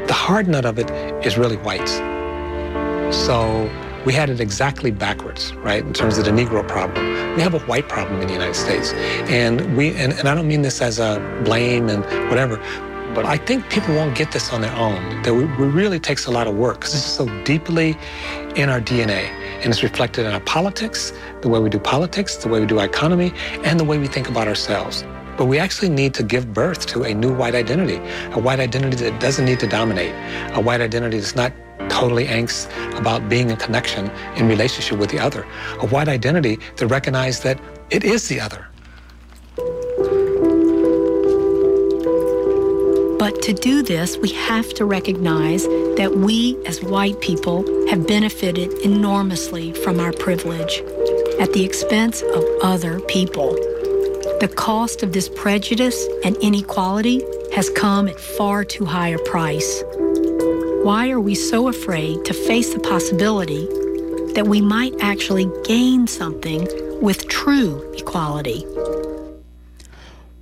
The 0.07 0.13
hard 0.13 0.47
nut 0.47 0.65
of 0.65 0.77
it 0.77 0.91
is 1.25 1.37
really 1.37 1.57
whites. 1.57 1.93
So 3.15 3.69
we 4.05 4.13
had 4.13 4.29
it 4.29 4.39
exactly 4.39 4.91
backwards, 4.91 5.53
right, 5.55 5.83
in 5.83 5.93
terms 5.93 6.19
of 6.19 6.25
the 6.25 6.31
Negro 6.31 6.67
problem. 6.67 7.35
We 7.35 7.41
have 7.41 7.55
a 7.55 7.59
white 7.61 7.89
problem 7.89 8.21
in 8.21 8.27
the 8.27 8.33
United 8.33 8.55
States. 8.55 8.93
And 9.29 9.75
we 9.75 9.95
and, 9.95 10.13
and 10.13 10.29
I 10.29 10.35
don't 10.35 10.47
mean 10.47 10.61
this 10.61 10.81
as 10.81 10.99
a 10.99 11.19
blame 11.43 11.89
and 11.89 12.03
whatever, 12.29 12.57
but 13.15 13.25
I 13.25 13.37
think 13.37 13.69
people 13.69 13.95
won't 13.95 14.13
get 14.13 14.33
this 14.33 14.51
on 14.51 14.59
their 14.59 14.75
own. 14.75 14.99
That 15.23 15.33
it 15.33 15.47
really 15.57 15.99
takes 15.99 16.25
a 16.25 16.31
lot 16.31 16.47
of 16.47 16.55
work 16.55 16.75
because 16.75 16.91
this 16.91 17.05
is 17.05 17.11
so 17.11 17.25
deeply 17.45 17.97
in 18.57 18.69
our 18.69 18.81
DNA. 18.81 19.23
And 19.61 19.67
it's 19.67 19.81
reflected 19.81 20.25
in 20.25 20.33
our 20.33 20.41
politics, 20.41 21.13
the 21.41 21.47
way 21.47 21.59
we 21.59 21.69
do 21.69 21.79
politics, 21.79 22.35
the 22.35 22.49
way 22.49 22.59
we 22.59 22.65
do 22.65 22.77
our 22.77 22.85
economy, 22.85 23.31
and 23.63 23.79
the 23.79 23.85
way 23.85 23.97
we 23.97 24.07
think 24.07 24.27
about 24.27 24.49
ourselves. 24.49 25.05
But 25.37 25.45
we 25.45 25.57
actually 25.57 25.89
need 25.89 26.13
to 26.15 26.23
give 26.23 26.53
birth 26.53 26.85
to 26.87 27.03
a 27.03 27.13
new 27.13 27.33
white 27.33 27.55
identity, 27.55 27.97
a 28.33 28.39
white 28.39 28.59
identity 28.59 28.97
that 28.97 29.19
doesn't 29.21 29.45
need 29.45 29.59
to 29.61 29.67
dominate, 29.67 30.13
a 30.53 30.61
white 30.61 30.81
identity 30.81 31.17
that's 31.17 31.35
not 31.35 31.53
totally 31.89 32.25
angst 32.25 32.67
about 32.99 33.29
being 33.29 33.49
in 33.49 33.55
connection 33.55 34.11
in 34.35 34.47
relationship 34.49 34.99
with 34.99 35.09
the 35.09 35.19
other. 35.19 35.45
A 35.79 35.87
white 35.87 36.09
identity 36.09 36.59
that 36.77 36.87
recognizes 36.87 37.41
that 37.43 37.59
it 37.89 38.03
is 38.03 38.27
the 38.27 38.41
other. 38.41 38.67
But 43.17 43.41
to 43.43 43.53
do 43.53 43.81
this, 43.81 44.17
we 44.17 44.29
have 44.29 44.73
to 44.73 44.85
recognize 44.85 45.63
that 45.95 46.17
we 46.17 46.57
as 46.65 46.83
white 46.83 47.19
people 47.21 47.63
have 47.87 48.05
benefited 48.05 48.73
enormously 48.83 49.71
from 49.71 49.99
our 49.99 50.11
privilege 50.11 50.83
at 51.39 51.53
the 51.53 51.63
expense 51.63 52.21
of 52.21 52.43
other 52.61 52.99
people. 53.01 53.53
The 54.41 54.51
cost 54.53 55.01
of 55.01 55.13
this 55.13 55.29
prejudice 55.29 56.07
and 56.25 56.35
inequality 56.37 57.23
has 57.53 57.69
come 57.69 58.09
at 58.09 58.19
far 58.19 58.65
too 58.65 58.83
high 58.83 59.09
a 59.09 59.19
price. 59.19 59.83
Why 60.83 61.09
are 61.09 61.21
we 61.21 61.35
so 61.35 61.69
afraid 61.69 62.25
to 62.25 62.33
face 62.33 62.73
the 62.73 62.79
possibility 62.79 63.65
that 64.33 64.45
we 64.47 64.59
might 64.59 64.93
actually 64.99 65.49
gain 65.63 66.05
something 66.05 66.67
with 67.01 67.27
true 67.29 67.93
equality? 67.93 68.65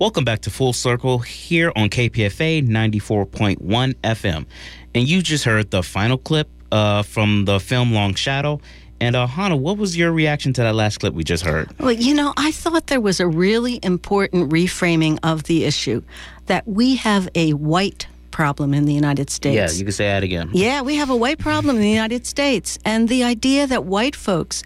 Welcome 0.00 0.24
back 0.24 0.40
to 0.40 0.50
Full 0.50 0.72
Circle 0.72 1.20
here 1.20 1.70
on 1.76 1.88
KPFA 1.88 2.66
94.1 2.66 3.94
FM. 4.02 4.44
And 4.92 5.08
you 5.08 5.22
just 5.22 5.44
heard 5.44 5.70
the 5.70 5.84
final 5.84 6.18
clip 6.18 6.48
uh, 6.72 7.04
from 7.04 7.44
the 7.44 7.60
film 7.60 7.92
Long 7.92 8.14
Shadow. 8.14 8.60
And 9.00 9.14
uh, 9.14 9.28
Hannah, 9.28 9.56
what 9.56 9.78
was 9.78 9.96
your 9.96 10.10
reaction 10.10 10.52
to 10.54 10.62
that 10.62 10.74
last 10.74 10.98
clip 10.98 11.14
we 11.14 11.22
just 11.22 11.44
heard? 11.44 11.78
Well, 11.78 11.92
you 11.92 12.12
know, 12.12 12.34
I 12.36 12.50
thought 12.50 12.88
there 12.88 13.00
was 13.00 13.20
a 13.20 13.28
really 13.28 13.78
important 13.84 14.50
reframing 14.50 15.20
of 15.22 15.44
the 15.44 15.64
issue 15.64 16.02
that 16.46 16.66
we 16.66 16.96
have 16.96 17.28
a 17.36 17.52
white 17.52 18.08
problem 18.32 18.74
in 18.74 18.86
the 18.86 18.92
United 18.92 19.30
States. 19.30 19.54
Yeah, 19.54 19.78
you 19.78 19.84
can 19.84 19.92
say 19.92 20.06
that 20.06 20.24
again. 20.24 20.50
Yeah, 20.52 20.82
we 20.82 20.96
have 20.96 21.08
a 21.08 21.16
white 21.16 21.38
problem 21.38 21.76
in 21.76 21.82
the 21.82 21.88
United 21.88 22.26
States. 22.26 22.80
And 22.84 23.08
the 23.08 23.22
idea 23.22 23.68
that 23.68 23.84
white 23.84 24.16
folks 24.16 24.64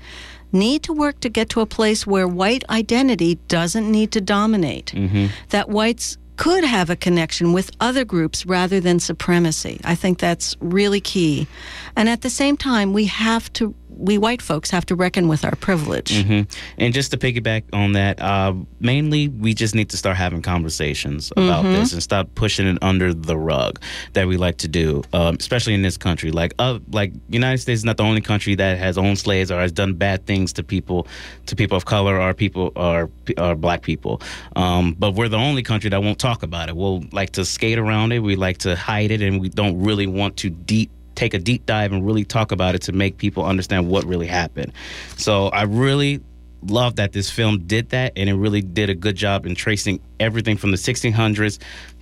need 0.53 0.83
to 0.85 0.93
work 0.93 1.21
to 1.21 1.29
get 1.29 1.49
to 1.51 1.61
a 1.61 1.67
place 1.67 2.07
where 2.07 2.27
white 2.29 2.65
identity 2.71 3.37
doesn't 3.49 3.91
need 3.91 4.13
to 4.13 4.21
dominate, 4.21 4.93
Mm-hmm. 4.95 5.27
that 5.51 5.69
whites 5.69 6.17
could 6.37 6.63
have 6.63 6.89
a 6.89 6.95
connection 6.97 7.53
with 7.53 7.71
other 7.81 8.05
groups 8.05 8.47
rather 8.47 8.79
than 8.81 9.01
supremacy. 9.01 9.81
I 9.85 9.97
think 9.97 10.19
that's 10.21 10.57
really 10.61 11.01
key. 11.01 11.49
And 11.97 12.09
at 12.09 12.23
the 12.23 12.31
same 12.31 12.57
time, 12.57 12.93
we 12.93 13.07
have 13.07 13.53
to, 13.55 13.75
we 13.99 14.17
white 14.17 14.41
folks 14.41 14.71
have 14.71 14.87
to 14.87 14.95
reckon 14.95 15.27
with 15.29 15.45
our 15.45 15.57
privilege. 15.57 16.23
hmm 16.25 16.43
And 16.79 16.95
just 16.95 17.11
to 17.11 17.17
piggyback 17.19 17.65
on 17.73 17.93
that, 17.93 18.21
uh, 18.23 18.55
mainly 18.81 19.27
we 19.29 19.53
just 19.55 19.75
need 19.75 19.89
to 19.91 19.97
start 19.97 20.17
having 20.17 20.41
conversations 20.41 21.33
about 21.37 21.65
Mhm. 21.65 21.73
this 21.75 21.93
and 21.93 22.03
stop 22.03 22.29
pushing 22.37 22.67
it 22.69 22.79
under 22.81 23.13
the 23.13 23.37
rug 23.37 23.81
that 24.13 24.29
we 24.29 24.37
like 24.37 24.57
to 24.59 24.69
do, 24.69 25.03
um, 25.13 25.37
especially 25.41 25.75
in 25.75 25.83
this 25.83 25.97
country. 25.97 26.31
Like, 26.31 26.55
uh, 26.59 26.79
like 26.93 27.13
United 27.29 27.59
States 27.59 27.81
is 27.81 27.85
not 27.85 27.97
the 27.97 28.05
only 28.05 28.21
country 28.21 28.55
that 28.55 28.79
has 28.79 28.97
owned 28.97 29.19
slaves 29.19 29.51
or 29.51 29.61
has 29.61 29.73
done 29.73 29.95
bad 29.95 30.27
things 30.27 30.53
to 30.55 30.63
people, 30.63 31.07
to 31.47 31.57
people 31.57 31.77
of 31.77 31.85
color 31.85 32.21
or 32.21 32.33
people 32.35 32.73
or, 32.77 33.11
or 33.37 33.55
black 33.57 33.83
people. 33.83 34.23
Um, 34.57 34.95
but 34.99 35.15
we're 35.15 35.29
the 35.29 35.37
only 35.39 35.63
country 35.63 35.91
that 35.91 36.03
won't 36.03 36.19
talk 36.19 36.43
about 36.43 36.69
it. 36.69 36.77
We'll 36.77 37.03
like 37.13 37.31
to 37.33 37.45
skate 37.45 37.79
around 37.79 38.13
it. 38.13 38.21
We 38.21 38.37
like 38.37 38.59
to 38.59 38.77
hide 38.77 39.11
it, 39.11 39.23
and 39.23 39.41
we 39.41 39.49
don't 39.49 39.81
really 39.83 40.07
want 40.07 40.37
to 40.39 40.51
deep 40.51 40.91
take 41.19 41.35
a 41.35 41.39
deep 41.39 41.67
dive 41.67 41.93
and 41.93 42.07
really 42.07 42.25
talk 42.25 42.53
about 42.53 42.77
it 42.77 42.83
to 42.83 42.93
make 42.93 43.19
people 43.19 43.45
understand 43.45 43.89
what 43.89 44.05
really 44.05 44.29
happened. 44.29 44.73
So 45.17 45.49
I 45.49 45.63
really 45.63 46.21
love 46.63 46.97
that 46.97 47.13
this 47.13 47.29
film 47.29 47.67
did 47.67 47.89
that 47.91 48.13
and 48.15 48.29
it 48.31 48.35
really 48.35 48.63
did 48.63 48.89
a 48.89 48.95
good 48.95 49.17
job 49.17 49.45
in 49.45 49.57
tracing 49.57 50.01
everything 50.21 50.57
from 50.57 50.71
the 50.71 50.77
1600s 50.77 51.59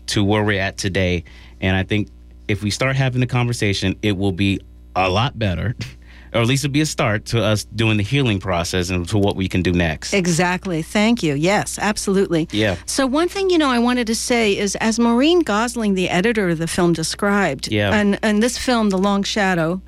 to 0.08 0.22
where 0.22 0.44
we're 0.44 0.60
at 0.60 0.76
today. 0.76 1.24
And 1.62 1.74
I 1.76 1.82
think 1.82 2.08
if 2.46 2.62
we 2.62 2.70
start 2.70 2.94
having 2.94 3.20
the 3.20 3.26
conversation, 3.26 3.96
it 4.02 4.18
will 4.18 4.32
be 4.32 4.60
a 4.94 5.08
lot 5.08 5.38
better. 5.38 5.74
Or 6.32 6.40
at 6.40 6.46
least 6.46 6.64
it'd 6.64 6.72
be 6.72 6.80
a 6.80 6.86
start 6.86 7.24
to 7.26 7.42
us 7.42 7.64
doing 7.64 7.96
the 7.96 8.02
healing 8.02 8.38
process 8.40 8.90
and 8.90 9.08
to 9.08 9.18
what 9.18 9.36
we 9.36 9.48
can 9.48 9.62
do 9.62 9.72
next. 9.72 10.12
Exactly. 10.12 10.82
Thank 10.82 11.22
you. 11.22 11.34
Yes, 11.34 11.78
absolutely. 11.78 12.48
Yeah. 12.52 12.76
So 12.86 13.06
one 13.06 13.28
thing 13.28 13.50
you 13.50 13.58
know 13.58 13.70
I 13.70 13.78
wanted 13.78 14.06
to 14.08 14.14
say 14.14 14.56
is 14.56 14.76
as 14.76 14.98
Maureen 14.98 15.40
Gosling, 15.40 15.94
the 15.94 16.08
editor 16.10 16.48
of 16.48 16.58
the 16.58 16.66
film, 16.66 16.92
described, 16.92 17.68
Yeah. 17.72 17.94
and 17.94 18.18
and 18.22 18.42
this 18.42 18.58
film, 18.58 18.90
The 18.90 18.98
Long 18.98 19.22
Shadow, 19.22 19.80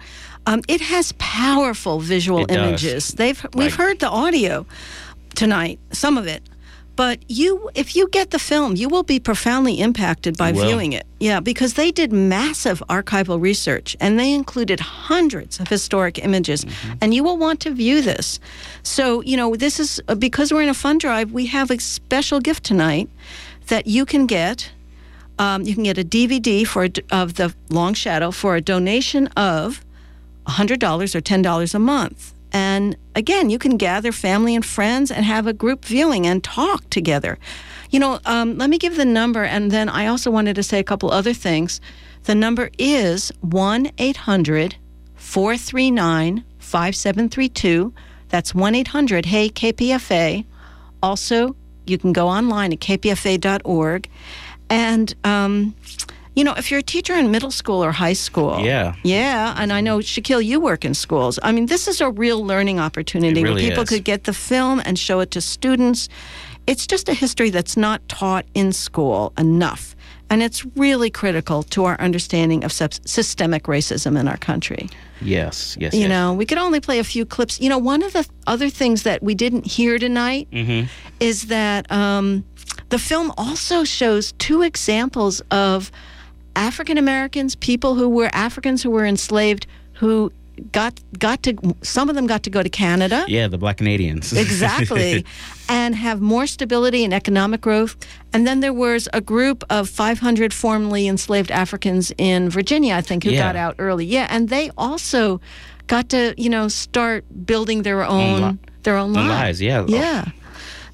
um, 0.47 0.63
it 0.69 0.81
has 0.81 1.13
powerful 1.19 2.01
visual 2.01 2.41
It 2.45 2.49
does. 2.49 2.57
images. 2.57 3.09
They've 3.09 3.41
we've 3.55 3.73
Like- 3.73 3.73
heard 3.75 3.99
the 4.01 4.09
audio 4.09 4.65
tonight, 5.35 5.79
some 5.93 6.17
of 6.19 6.27
it. 6.27 6.43
But 6.99 7.19
you, 7.29 7.71
if 7.77 7.95
you 7.95 8.09
get 8.19 8.31
the 8.31 8.41
film, 8.41 8.75
you 8.75 8.89
will 8.89 9.05
be 9.05 9.21
profoundly 9.21 9.75
impacted 9.87 10.37
by 10.37 10.51
viewing 10.51 10.93
it. 10.99 11.07
Yeah, 11.21 11.39
because 11.39 11.75
they 11.75 11.91
did 11.93 12.11
massive 12.13 12.83
archival 12.89 13.41
research 13.41 13.97
and 14.01 14.19
they 14.19 14.31
included 14.35 14.81
hundreds 14.81 15.61
of 15.61 15.69
historic 15.69 16.19
images, 16.19 16.65
Mm-hmm. 16.65 16.99
and 17.01 17.15
you 17.15 17.23
will 17.23 17.39
want 17.47 17.61
to 17.61 17.71
view 17.71 18.03
this. 18.03 18.41
So, 18.83 19.23
you 19.23 19.37
know, 19.37 19.55
this 19.55 19.79
is 19.79 20.01
uh, 20.09 20.17
because 20.17 20.53
we're 20.53 20.63
in 20.63 20.69
a 20.69 20.81
fund 20.85 20.99
drive, 21.01 21.31
we 21.31 21.47
have 21.47 21.71
a 21.71 21.79
special 21.79 22.41
gift 22.41 22.65
tonight 22.65 23.09
that 23.69 23.87
you 23.87 24.05
can 24.05 24.27
get. 24.27 24.73
Um, 25.39 25.63
you 25.63 25.75
can 25.75 25.85
get 25.85 25.99
a 25.99 26.05
DVD 26.17 26.67
for 26.67 26.83
a 26.85 26.91
of 27.23 27.35
the 27.35 27.55
Long 27.71 27.95
Shadow 27.95 28.33
for 28.33 28.57
a 28.57 28.61
donation 28.61 29.29
of 29.37 29.85
$100 30.47 31.15
or 31.15 31.21
$10 31.21 31.75
a 31.75 31.79
month. 31.79 32.33
And 32.59 32.97
again, 33.15 33.51
you 33.51 33.59
can 33.59 33.77
gather 33.77 34.11
family 34.11 34.57
and 34.57 34.67
friends 34.67 35.13
and 35.13 35.25
have 35.25 35.47
a 35.47 35.53
group 35.53 35.85
viewing 35.85 36.27
and 36.27 36.43
talk 36.43 36.91
together. 36.91 37.39
You 37.91 38.01
know, 38.01 38.19
um, 38.25 38.59
let 38.59 38.69
me 38.69 38.79
give 38.79 38.97
the 38.97 39.05
number, 39.05 39.45
and 39.45 39.71
then 39.71 39.89
I 39.89 40.09
also 40.09 40.29
wanted 40.33 40.57
to 40.57 40.65
say 40.65 40.81
a 40.81 40.83
couple 40.85 41.09
other 41.13 41.33
things. 41.33 41.81
The 42.25 42.35
number 42.35 42.71
is 42.77 43.31
1 43.43 43.93
800 43.97 44.75
439 45.15 46.45
5732. 46.59 47.93
That's 48.29 48.55
1 48.57 48.75
800 48.75 49.27
Hey 49.27 49.49
KPFA. 49.51 50.45
Also, 51.01 51.55
you 51.87 51.97
can 51.97 52.13
go 52.13 52.27
online 52.27 52.73
at 52.73 52.81
kpfa.org. 52.81 54.09
And, 54.69 55.15
um, 55.23 55.77
you 56.39 56.45
know, 56.45 56.55
if 56.57 56.71
you're 56.71 56.81
a 56.87 56.91
teacher 56.95 57.15
in 57.23 57.31
middle 57.37 57.51
school 57.51 57.81
or 57.87 57.91
high 57.91 58.15
school, 58.27 58.55
Yeah. 58.65 58.95
yeah, 59.03 59.61
and 59.61 59.73
I 59.79 59.81
know 59.87 59.99
Shaquille, 59.99 60.45
you 60.51 60.61
work 60.61 60.85
in 60.85 60.95
schools. 60.95 61.39
I 61.43 61.51
mean, 61.53 61.67
this 61.67 61.89
is 61.89 62.01
a 62.01 62.11
real 62.25 62.41
learning 62.53 62.79
opportunity 62.89 63.41
It 63.41 63.45
where 63.45 63.57
people 63.67 63.83
is. 63.83 63.89
could 63.89 64.05
get 64.05 64.21
the 64.25 64.33
film 64.33 64.81
and 64.87 64.97
show 64.99 65.19
it 65.25 65.31
to 65.33 65.41
students. 65.41 66.09
It's 66.71 66.87
just 66.87 67.09
a 67.09 67.15
history 67.15 67.51
that's 67.51 67.77
not 67.77 67.99
taught 68.09 68.45
in 68.55 68.73
school 68.73 69.33
enough, 69.39 69.97
and 70.31 70.43
it's 70.43 70.61
really 70.77 71.11
critical 71.11 71.63
to 71.75 71.79
our 71.89 71.97
understanding 72.01 72.65
of 72.65 72.71
sub- 72.73 73.01
systemic 73.07 73.65
racism 73.65 74.17
in 74.21 74.29
our 74.29 74.37
country. 74.39 74.85
Yes, 75.21 75.77
yes, 75.81 75.93
you 75.95 76.01
yes. 76.07 76.09
know, 76.09 76.35
we 76.41 76.45
could 76.47 76.59
only 76.67 76.81
play 76.81 76.99
a 77.01 77.05
few 77.15 77.25
clips. 77.27 77.61
You 77.61 77.69
know, 77.73 77.79
one 77.95 78.03
of 78.07 78.13
the 78.13 78.25
other 78.47 78.71
things 78.71 79.03
that 79.03 79.23
we 79.23 79.35
didn't 79.35 79.67
hear 79.77 79.99
tonight 79.99 80.47
Mm-hmm. 80.53 80.87
is 81.19 81.47
that 81.49 81.91
um, 81.91 82.45
the 82.91 82.99
film 82.99 83.33
also 83.37 83.85
shows 83.85 84.33
two 84.39 84.63
examples 84.63 85.43
of 85.51 85.91
African 86.59 86.99
Americans, 86.99 87.55
people 87.55 87.95
who 87.95 88.09
were 88.09 88.31
Africans 88.33 88.83
who 88.83 88.91
were 88.91 89.07
enslaved, 89.07 89.67
who 89.95 90.33
got 90.73 90.93
got 91.19 91.43
to 91.45 91.53
some 91.83 92.09
of 92.11 92.17
them 92.17 92.27
got 92.27 92.43
to 92.43 92.51
go 92.51 92.63
to 92.65 92.69
Canada. 92.69 93.25
Yeah, 93.29 93.47
the 93.49 93.59
Black 93.59 93.77
Canadians. 93.77 94.33
Exactly. 94.45 95.25
and 95.69 95.95
have 95.95 96.21
more 96.21 96.47
stability 96.47 97.05
and 97.05 97.15
economic 97.15 97.61
growth. 97.61 97.95
And 98.33 98.45
then 98.47 98.59
there 98.61 98.73
was 98.73 99.09
a 99.13 99.21
group 99.21 99.63
of 99.71 99.89
500 99.89 100.53
formerly 100.53 101.07
enslaved 101.07 101.51
Africans 101.53 102.11
in 102.19 102.51
Virginia, 102.51 102.95
I 102.95 103.03
think, 103.03 103.23
who 103.25 103.31
Yeah. 103.31 103.47
got 103.47 103.57
out 103.57 103.75
early. 103.79 104.05
Yeah, 104.07 104.27
and 104.31 104.49
they 104.49 104.71
also 104.77 105.41
got 105.87 106.09
to, 106.11 106.35
you 106.37 106.51
know, 106.51 106.67
start 106.69 107.25
building 107.47 107.83
their 107.83 108.03
own 108.05 108.41
li- 108.43 108.59
their 108.83 108.97
own 108.97 109.17
Own 109.17 109.29
lives. 109.29 109.61
lives, 109.61 109.63
yeah. 109.63 109.85
Yeah. 109.89 110.25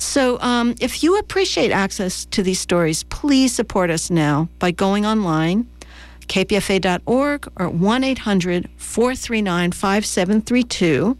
So, 0.04 0.38
um, 0.40 0.74
if 0.80 1.02
you 1.02 1.18
appreciate 1.18 1.72
access 1.72 2.26
to 2.26 2.42
these 2.42 2.60
stories, 2.60 3.04
please 3.04 3.54
support 3.54 3.90
us 3.90 4.10
now 4.10 4.48
by 4.58 4.70
going 4.70 5.06
online, 5.06 5.66
kpfa.org 6.28 7.50
or 7.56 7.68
1 7.70 8.04
800 8.04 8.68
439 8.76 9.72
5732. 9.72 11.18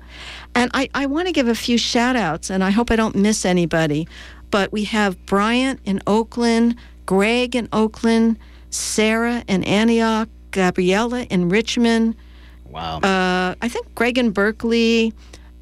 And 0.54 0.70
I, 0.74 0.90
I 0.94 1.06
want 1.06 1.26
to 1.26 1.32
give 1.32 1.48
a 1.48 1.54
few 1.54 1.78
shout 1.78 2.14
outs, 2.14 2.50
and 2.50 2.62
I 2.62 2.70
hope 2.70 2.90
I 2.90 2.96
don't 2.96 3.16
miss 3.16 3.44
anybody. 3.44 4.06
But 4.50 4.70
we 4.70 4.84
have 4.84 5.24
Bryant 5.26 5.80
in 5.84 6.00
Oakland, 6.06 6.76
Greg 7.06 7.56
in 7.56 7.68
Oakland, 7.72 8.38
Sarah 8.70 9.42
in 9.48 9.64
Antioch, 9.64 10.28
Gabriella 10.50 11.22
in 11.22 11.48
Richmond. 11.48 12.16
Wow. 12.68 12.98
Uh, 12.98 13.54
I 13.62 13.68
think 13.68 13.92
Greg 13.94 14.18
in 14.18 14.30
Berkeley, 14.30 15.14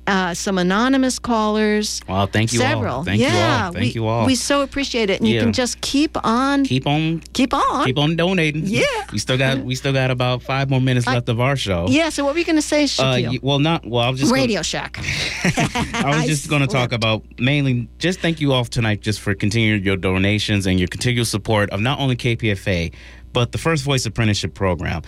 uh, 0.07 0.34
some 0.34 0.59
anonymous 0.59 1.18
callers. 1.18 2.00
Wow, 2.09 2.26
thank 2.26 2.53
you 2.53 2.61
all. 2.62 2.66
Several. 2.68 3.05
Thank 3.05 3.20
you 3.20 3.26
all. 3.26 3.32
yeah, 3.32 3.70
Thank 3.70 3.76
we, 3.78 3.86
you 3.92 4.07
all. 4.07 4.26
We 4.26 4.34
so 4.34 4.62
appreciate 4.62 5.11
it, 5.11 5.20
and 5.20 5.28
you 5.28 5.40
can 5.40 5.53
just 5.53 5.80
keep 5.80 6.16
on, 6.24 6.64
keep 6.64 6.86
on, 6.86 7.20
keep 7.32 7.55
on, 7.55 7.84
keep 7.86 7.98
on 7.98 8.16
donating. 8.16 8.62
Yeah. 8.66 8.82
we 9.12 9.18
still 9.18 9.38
got 9.38 9.59
we 9.59 9.74
still 9.74 9.92
got 9.92 10.11
about 10.11 10.42
five 10.42 10.68
more 10.70 10.80
minutes 10.80 11.07
left 11.07 11.28
of 11.28 11.40
our 11.40 11.57
show. 11.57 11.86
Yeah. 11.88 12.09
So 12.09 12.24
what 12.24 12.34
were 12.34 12.38
you 12.40 12.44
going 12.44 12.57
to 12.57 12.62
say, 12.62 12.84
Uh, 12.84 12.86
Shaquille? 12.86 13.30
y- 13.30 13.38
well, 13.42 13.59
not 13.59 13.86
well. 13.86 14.03
I 14.03 14.11
was 14.11 14.20
just 14.20 14.32
Radio 14.32 14.57
Gonna, 14.57 14.64
Shack. 14.64 14.98
I 15.94 16.14
was 16.16 16.26
just 16.26 16.48
going 16.48 16.62
to 16.62 16.68
talk 16.68 16.92
about 16.92 17.22
mainly 17.38 17.88
just 17.98 18.20
thank 18.20 18.40
you 18.40 18.53
all 18.53 18.64
tonight 18.64 19.00
just 19.00 19.20
for 19.20 19.34
continuing 19.34 19.82
your 19.84 19.96
donations 19.96 20.66
and 20.66 20.78
your 20.78 20.88
continual 20.88 21.24
support 21.24 21.70
of 21.70 21.80
not 21.80 21.98
only 22.00 22.16
KPFA 22.16 22.92
but 23.32 23.50
the 23.53 23.57
First 23.59 23.82
Voice 23.84 24.05
Apprenticeship 24.05 24.53
Program. 24.53 25.00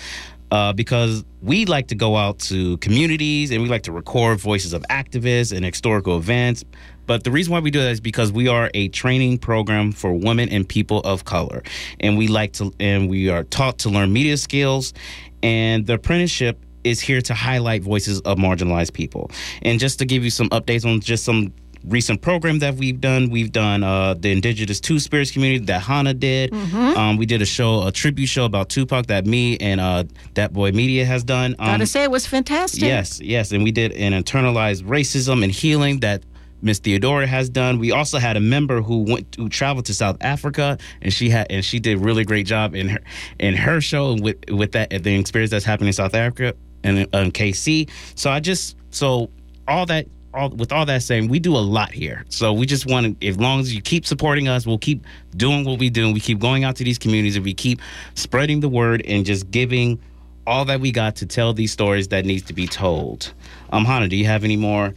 Uh, 0.55 0.73
because 0.73 1.25
we 1.43 1.65
like 1.65 1.89
to 1.89 1.97
go 1.97 2.15
out 2.15 2.39
to 2.39 2.77
communities 2.77 3.51
and 3.51 3.61
we 3.61 3.69
like 3.69 3.83
to 3.83 3.91
record 3.91 4.39
voices 4.39 4.73
of 4.73 4.83
activists 4.89 5.55
and 5.55 5.65
historical 5.65 6.17
events. 6.17 6.65
But 7.07 7.25
the 7.25 7.33
reason 7.33 7.53
why 7.53 7.59
we 7.59 7.73
do 7.73 7.81
that 7.81 7.91
is 7.91 8.01
because 8.01 8.31
we 8.31 8.47
are 8.47 8.71
a 8.73 8.87
training 8.89 9.39
program 9.39 9.91
for 9.91 10.13
women 10.13 10.49
and 10.51 10.67
people 10.67 11.01
of 11.01 11.25
color, 11.25 11.65
and 11.99 12.17
we 12.17 12.29
like 12.29 12.53
to 12.55 12.73
and 12.79 13.11
we 13.11 13.29
are 13.29 13.43
taught 13.43 13.79
to 13.79 13.91
learn 13.91 14.13
media 14.13 14.37
skills, 14.37 14.95
and 15.43 15.89
the 15.89 15.95
apprenticeship 15.95 16.65
is 16.85 17.01
here 17.01 17.21
to 17.23 17.35
highlight 17.35 17.83
voices 17.83 18.21
of 18.21 18.39
marginalized 18.39 18.93
people. 18.93 19.33
And 19.63 19.81
just 19.81 19.99
to 19.99 20.05
give 20.05 20.23
you 20.23 20.31
some 20.31 20.49
updates 20.51 20.87
on 20.87 21.01
just 21.01 21.25
some 21.25 21.53
recent 21.87 22.23
program 22.23 22.59
that 22.61 22.75
we've 22.77 23.01
done, 23.01 23.31
we've 23.31 23.53
done 23.53 23.83
uh, 23.83 24.15
the 24.15 24.31
Indigenous 24.33 24.81
Two 24.81 24.99
Spirits 24.99 25.31
community 25.31 25.65
that 25.67 25.81
Hannah 25.83 26.15
did. 26.15 26.51
Mhm. 26.51 26.97
Um, 26.97 27.17
we 27.17 27.27
did 27.27 27.43
a 27.43 27.47
show, 27.47 27.87
a 27.87 27.93
tribute 27.93 28.27
show 28.29 28.45
about 28.45 28.69
Tupac 28.69 29.07
that 29.07 29.27
me 29.27 29.57
and 29.59 29.81
uh, 29.81 30.05
That 30.35 30.53
Boy 30.53 30.73
Media 30.73 31.05
has 31.05 31.25
done. 31.25 31.55
Um, 31.59 31.67
Gotta 31.67 31.87
say, 31.87 32.03
it 32.03 32.11
was 32.11 32.27
fantastic. 32.27 32.83
Yes, 32.83 33.21
yes, 33.21 33.53
and 33.53 33.63
we 33.65 33.71
did 33.73 33.93
an 33.93 34.13
internalized 34.13 34.83
racism 34.85 35.43
and 35.43 35.53
healing 35.53 36.01
that 36.01 36.23
Miss 36.63 36.79
Theodora 36.79 37.27
has 37.27 37.51
done. 37.51 37.79
We 37.79 37.93
also 37.93 38.19
had 38.19 38.39
a 38.39 38.41
member 38.41 38.81
who 38.81 39.01
went 39.01 39.35
who 39.37 39.51
traveled 39.51 39.85
to 39.87 39.95
South 39.95 40.17
Africa, 40.23 40.79
and 41.03 41.13
she 41.13 41.29
had 41.29 41.47
and 41.51 41.63
she 41.63 41.79
did 41.79 41.97
a 41.97 41.99
really 41.99 42.25
great 42.25 42.47
job 42.47 42.75
in 42.75 42.89
her 42.89 43.01
in 43.39 43.55
her 43.55 43.83
show 43.83 44.15
with 44.15 44.39
with 44.49 44.73
that 44.73 44.89
the 45.03 45.15
experience 45.15 45.51
that's 45.51 45.67
happening 45.67 45.89
in 45.89 45.93
South 45.93 46.15
Africa 46.15 46.55
and 46.83 47.01
um, 47.13 47.31
KC. 47.31 47.91
So 48.15 48.31
I 48.31 48.41
just 48.41 48.77
so 48.91 49.29
all 49.69 49.85
that. 49.87 50.07
All, 50.35 50.51
with 50.51 50.73
all 50.73 50.85
that 50.87 51.03
saying, 51.03 51.29
we 51.29 51.39
do 51.39 51.57
a 51.57 51.59
lot 51.59 51.93
here. 51.93 52.25
So 52.29 52.53
we 52.53 52.67
just 52.67 52.87
want 52.87 53.21
to, 53.21 53.27
as 53.29 53.39
long 53.39 53.61
as 53.61 53.75
you 53.75 53.81
keep 53.81 54.05
supporting 54.05 54.49
us, 54.49 54.67
we'll 54.67 54.79
keep 54.79 55.05
doing 55.37 55.65
what 55.65 55.79
we 55.79 55.91
do. 55.91 56.13
We 56.13 56.21
keep 56.21 56.39
going 56.41 56.65
out 56.65 56.77
to 56.77 56.85
these 56.85 56.99
communities 56.99 57.37
and 57.37 57.45
we 57.45 57.55
keep 57.55 57.81
spreading 58.15 58.61
the 58.61 58.69
word 58.69 59.03
and 59.07 59.25
just 59.25 59.51
giving 59.51 60.01
all 60.47 60.65
that 60.67 60.81
we 60.81 60.91
got 60.93 61.17
to 61.17 61.27
tell 61.27 61.53
these 61.55 61.73
stories 61.73 62.09
that 62.09 62.25
needs 62.27 62.43
to 62.45 62.53
be 62.53 62.67
told. 62.67 63.33
Um, 63.71 63.85
Hannah, 63.85 64.09
do 64.09 64.17
you 64.17 64.27
have 64.27 64.45
any 64.45 64.57
more 64.57 64.93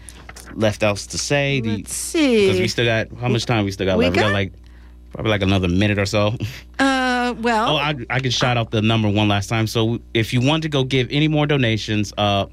left 0.56 0.82
else 0.84 1.06
to 1.08 1.18
say? 1.18 1.62
Let's 1.64 1.94
see. 1.94 2.48
Because 2.48 2.60
we 2.60 2.68
still 2.68 2.86
got 2.86 3.16
how 3.20 3.28
much 3.28 3.46
time 3.46 3.64
we 3.64 3.72
still 3.72 3.86
got 3.86 3.98
We 3.98 4.06
left? 4.06 4.16
we 4.18 4.22
got 4.22 4.28
got- 4.30 4.34
like 4.34 4.54
probably 5.14 5.30
like 5.32 5.42
another 5.44 5.68
minute 5.68 5.98
or 6.00 6.06
so. 6.06 6.36
Uh, 6.80 7.34
well, 7.42 7.70
Oh, 7.72 7.76
I, 7.78 7.96
I 8.10 8.20
can 8.20 8.32
shout 8.32 8.58
out 8.58 8.72
the 8.72 8.82
number 8.82 9.10
one 9.10 9.28
last 9.28 9.48
time. 9.48 9.68
So 9.68 10.00
if 10.14 10.34
you 10.34 10.42
want 10.42 10.64
to 10.64 10.70
go 10.70 10.84
give 10.84 11.08
any 11.12 11.28
more 11.28 11.46
donations, 11.46 12.14
uh, 12.18 12.46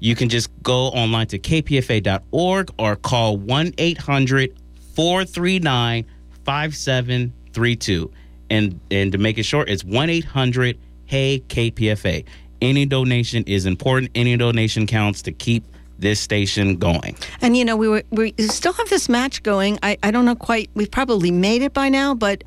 you 0.00 0.16
can 0.16 0.28
just 0.28 0.50
go 0.62 0.86
online 0.86 1.26
to 1.28 1.38
kpfa.org 1.38 2.70
or 2.78 2.96
call 2.96 3.36
1 3.36 3.74
800 3.78 4.58
439 4.94 6.04
5732. 6.44 8.10
And 8.48 8.80
and 8.90 9.12
to 9.12 9.18
make 9.18 9.38
it 9.38 9.44
short, 9.44 9.68
it's 9.68 9.84
1 9.84 10.10
800 10.10 10.78
Hey 11.04 11.42
KPFA. 11.48 12.24
Any 12.62 12.86
donation 12.86 13.44
is 13.44 13.66
important. 13.66 14.10
Any 14.14 14.36
donation 14.36 14.86
counts 14.86 15.22
to 15.22 15.32
keep 15.32 15.64
this 15.98 16.18
station 16.18 16.76
going. 16.76 17.16
And 17.42 17.56
you 17.56 17.64
know, 17.64 17.76
we 17.76 17.88
were 17.88 18.02
we 18.10 18.32
still 18.38 18.72
have 18.72 18.88
this 18.88 19.08
match 19.08 19.42
going. 19.42 19.78
I, 19.82 19.98
I 20.02 20.10
don't 20.10 20.24
know 20.24 20.34
quite. 20.34 20.70
We've 20.74 20.90
probably 20.90 21.30
made 21.30 21.62
it 21.62 21.72
by 21.72 21.88
now, 21.88 22.14
but 22.14 22.42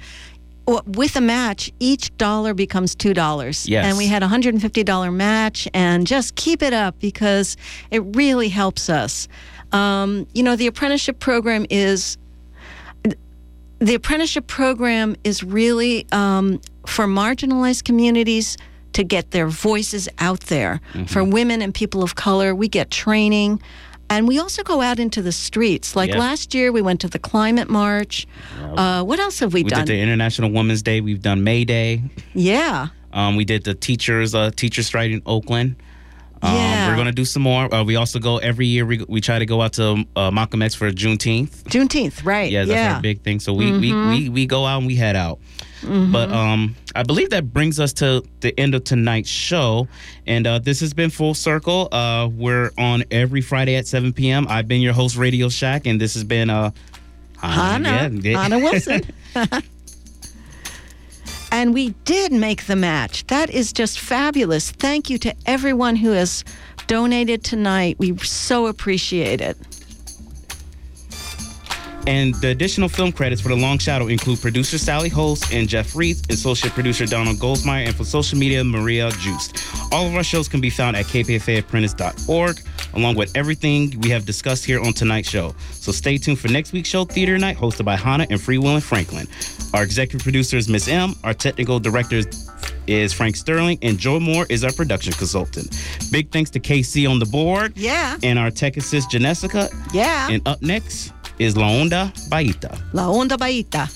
with 0.65 1.15
a 1.15 1.21
match, 1.21 1.71
each 1.79 2.15
dollar 2.17 2.53
becomes 2.53 2.95
two 2.95 3.13
dollars. 3.13 3.67
Yes. 3.67 3.85
And 3.85 3.97
we 3.97 4.07
had 4.07 4.23
a 4.23 4.27
hundred 4.27 4.53
and 4.53 4.61
fifty 4.61 4.83
dollar 4.83 5.11
match, 5.11 5.67
and 5.73 6.07
just 6.07 6.35
keep 6.35 6.61
it 6.61 6.73
up 6.73 6.99
because 6.99 7.57
it 7.91 7.99
really 8.15 8.49
helps 8.49 8.89
us. 8.89 9.27
Um, 9.71 10.27
you 10.33 10.43
know, 10.43 10.55
the 10.55 10.67
apprenticeship 10.67 11.19
program 11.19 11.65
is 11.69 12.17
the 13.79 13.95
apprenticeship 13.95 14.47
program 14.47 15.15
is 15.23 15.43
really 15.43 16.07
um, 16.11 16.61
for 16.85 17.05
marginalized 17.05 17.83
communities 17.83 18.57
to 18.93 19.03
get 19.03 19.31
their 19.31 19.47
voices 19.47 20.07
out 20.19 20.41
there. 20.41 20.79
For 21.07 21.23
women 21.23 21.61
and 21.61 21.73
people 21.73 22.03
of 22.03 22.15
color, 22.15 22.55
we 22.55 22.67
get 22.69 22.91
training. 22.91 23.61
And 24.09 24.27
we 24.27 24.37
also 24.39 24.61
go 24.63 24.81
out 24.81 24.99
into 24.99 25.21
the 25.21 25.31
streets. 25.31 25.95
Like 25.95 26.13
last 26.13 26.53
year, 26.53 26.71
we 26.71 26.81
went 26.81 27.01
to 27.01 27.07
the 27.07 27.19
climate 27.19 27.69
march. 27.69 28.27
Uh, 28.61 29.03
what 29.03 29.19
else 29.19 29.39
have 29.39 29.53
we, 29.53 29.63
We 29.63 29.69
done? 29.71 29.85
did 29.85 29.93
the 29.95 29.99
International 30.01 30.51
Women's 30.51 30.81
Day. 30.83 31.01
We've 31.01 31.21
done 31.21 31.43
May 31.43 31.65
Day. 31.65 32.03
yeah. 32.33 32.87
Um, 33.11 33.35
we 33.35 33.45
did 33.45 33.63
the 33.63 33.75
teachers 33.75 34.33
uh, 34.33 34.49
teacher 34.55 34.81
strike 34.81 35.11
in 35.11 35.21
Oakland. 35.27 35.75
Um, 36.41 36.53
Yeah. 36.55 36.89
We're 36.89 36.95
gonna 36.97 37.11
do 37.11 37.25
some 37.25 37.43
more. 37.43 37.73
Uh, 37.73 37.83
we 37.83 37.95
also 37.95 38.17
go 38.19 38.37
every 38.39 38.65
year. 38.67 38.85
We, 38.85 39.05
we 39.07 39.21
try 39.21 39.37
to 39.39 39.45
go 39.45 39.61
out 39.61 39.73
to 39.73 40.03
uh, 40.15 40.31
Malcolm 40.31 40.61
X 40.63 40.73
for 40.75 40.91
Juneteenth. 40.91 41.63
Juneteenth, 41.65 42.25
right? 42.25 42.51
Yeah, 42.51 42.65
that's 42.65 42.75
yeah. 42.75 42.95
our 42.95 43.01
big 43.01 43.21
thing. 43.21 43.39
So 43.39 43.53
we, 43.53 43.65
Mhm. 43.71 43.79
we, 43.81 43.93
we 43.93 44.29
we 44.29 44.45
go 44.47 44.65
out 44.65 44.79
and 44.79 44.87
we 44.87 44.95
head 44.95 45.15
out. 45.15 45.39
Mhm. 45.83 46.11
But 46.11 46.31
um, 46.31 46.75
I 46.95 47.03
believe 47.03 47.29
that 47.31 47.53
brings 47.53 47.79
us 47.79 47.93
to 47.93 48.23
the 48.39 48.57
end 48.59 48.73
of 48.75 48.83
tonight's 48.83 49.29
show, 49.29 49.87
and 50.25 50.47
uh, 50.47 50.59
this 50.59 50.79
has 50.79 50.93
been 50.93 51.09
Full 51.09 51.33
Circle. 51.33 51.89
Uh, 51.91 52.29
we're 52.31 52.71
on 52.77 53.03
every 53.11 53.41
Friday 53.41 53.75
at 53.75 53.85
7 53.87 54.13
p.m. 54.13 54.47
I've 54.49 54.67
been 54.67 54.81
your 54.81 54.93
host, 54.93 55.15
Radio 55.17 55.49
Shack, 55.49 55.85
and 55.85 55.99
this 55.99 56.13
has 56.13 56.23
been 56.23 56.49
uh, 56.49 56.71
Hannah, 57.37 58.09
yeah. 58.11 58.41
Hannah 58.41 58.59
Wilson. 58.59 59.01
and 61.51 61.73
we 61.73 61.89
did 62.05 62.31
make 62.31 62.65
the 62.65 62.75
match. 62.75 63.27
That 63.27 63.49
is 63.49 63.73
just 63.73 63.99
fabulous. 63.99 64.71
Thank 64.71 65.09
you 65.09 65.17
to 65.19 65.35
everyone 65.45 65.95
who 65.97 66.11
has 66.11 66.43
donated 66.87 67.43
tonight. 67.43 67.97
We 67.99 68.17
so 68.17 68.67
appreciate 68.67 69.41
it. 69.41 69.57
And 72.05 72.35
the 72.35 72.49
additional 72.49 72.89
film 72.89 73.11
credits 73.11 73.41
for 73.41 73.49
The 73.49 73.55
Long 73.55 73.77
Shadow 73.77 74.07
include 74.07 74.41
producer 74.41 74.77
Sally 74.77 75.09
Holst 75.09 75.53
and 75.53 75.69
Jeff 75.69 75.95
Reed, 75.95 76.17
associate 76.29 76.73
producer 76.73 77.05
Donald 77.05 77.37
Goldsmeyer, 77.37 77.87
and 77.87 77.95
for 77.95 78.03
social 78.03 78.37
media, 78.37 78.63
Maria 78.63 79.09
Juiced. 79.11 79.63
All 79.91 80.05
of 80.07 80.15
our 80.15 80.23
shows 80.23 80.47
can 80.49 80.59
be 80.59 80.69
found 80.69 80.97
at 80.97 81.05
kpfaapprentice.org, 81.05 82.59
along 82.95 83.15
with 83.15 83.35
everything 83.37 83.97
we 84.01 84.09
have 84.09 84.25
discussed 84.25 84.65
here 84.65 84.81
on 84.81 84.91
tonight's 84.93 85.29
show. 85.29 85.55
So 85.71 85.91
stay 85.91 86.17
tuned 86.17 86.39
for 86.39 86.49
next 86.49 86.73
week's 86.73 86.89
show, 86.89 87.05
Theater 87.05 87.37
Night, 87.37 87.55
hosted 87.57 87.85
by 87.85 87.95
Hannah 87.95 88.27
and 88.29 88.41
Free 88.41 88.57
Will 88.57 88.75
and 88.75 88.83
Franklin. 88.83 89.27
Our 89.73 89.83
executive 89.83 90.23
producer 90.23 90.57
is 90.57 90.67
Miss 90.67 90.87
M. 90.87 91.15
Our 91.23 91.33
technical 91.33 91.79
director 91.79 92.21
is 92.85 93.13
Frank 93.13 93.37
Sterling, 93.37 93.79
and 93.81 93.97
Joe 93.97 94.19
Moore 94.19 94.45
is 94.49 94.63
our 94.65 94.73
production 94.73 95.13
consultant. 95.13 95.79
Big 96.11 96.31
thanks 96.31 96.49
to 96.51 96.59
KC 96.59 97.09
on 97.09 97.19
the 97.19 97.25
board. 97.25 97.77
Yeah. 97.77 98.17
And 98.23 98.37
our 98.37 98.51
tech 98.51 98.75
assist, 98.75 99.09
Janessica. 99.11 99.69
Yeah. 99.93 100.29
And 100.29 100.45
up 100.45 100.61
next 100.61 101.13
is 101.37 101.55
La 101.55 101.67
Onda 101.67 102.11
Bajita. 102.29 102.71
La 102.93 103.09
Onda 103.09 103.37
Bajita. 103.37 103.89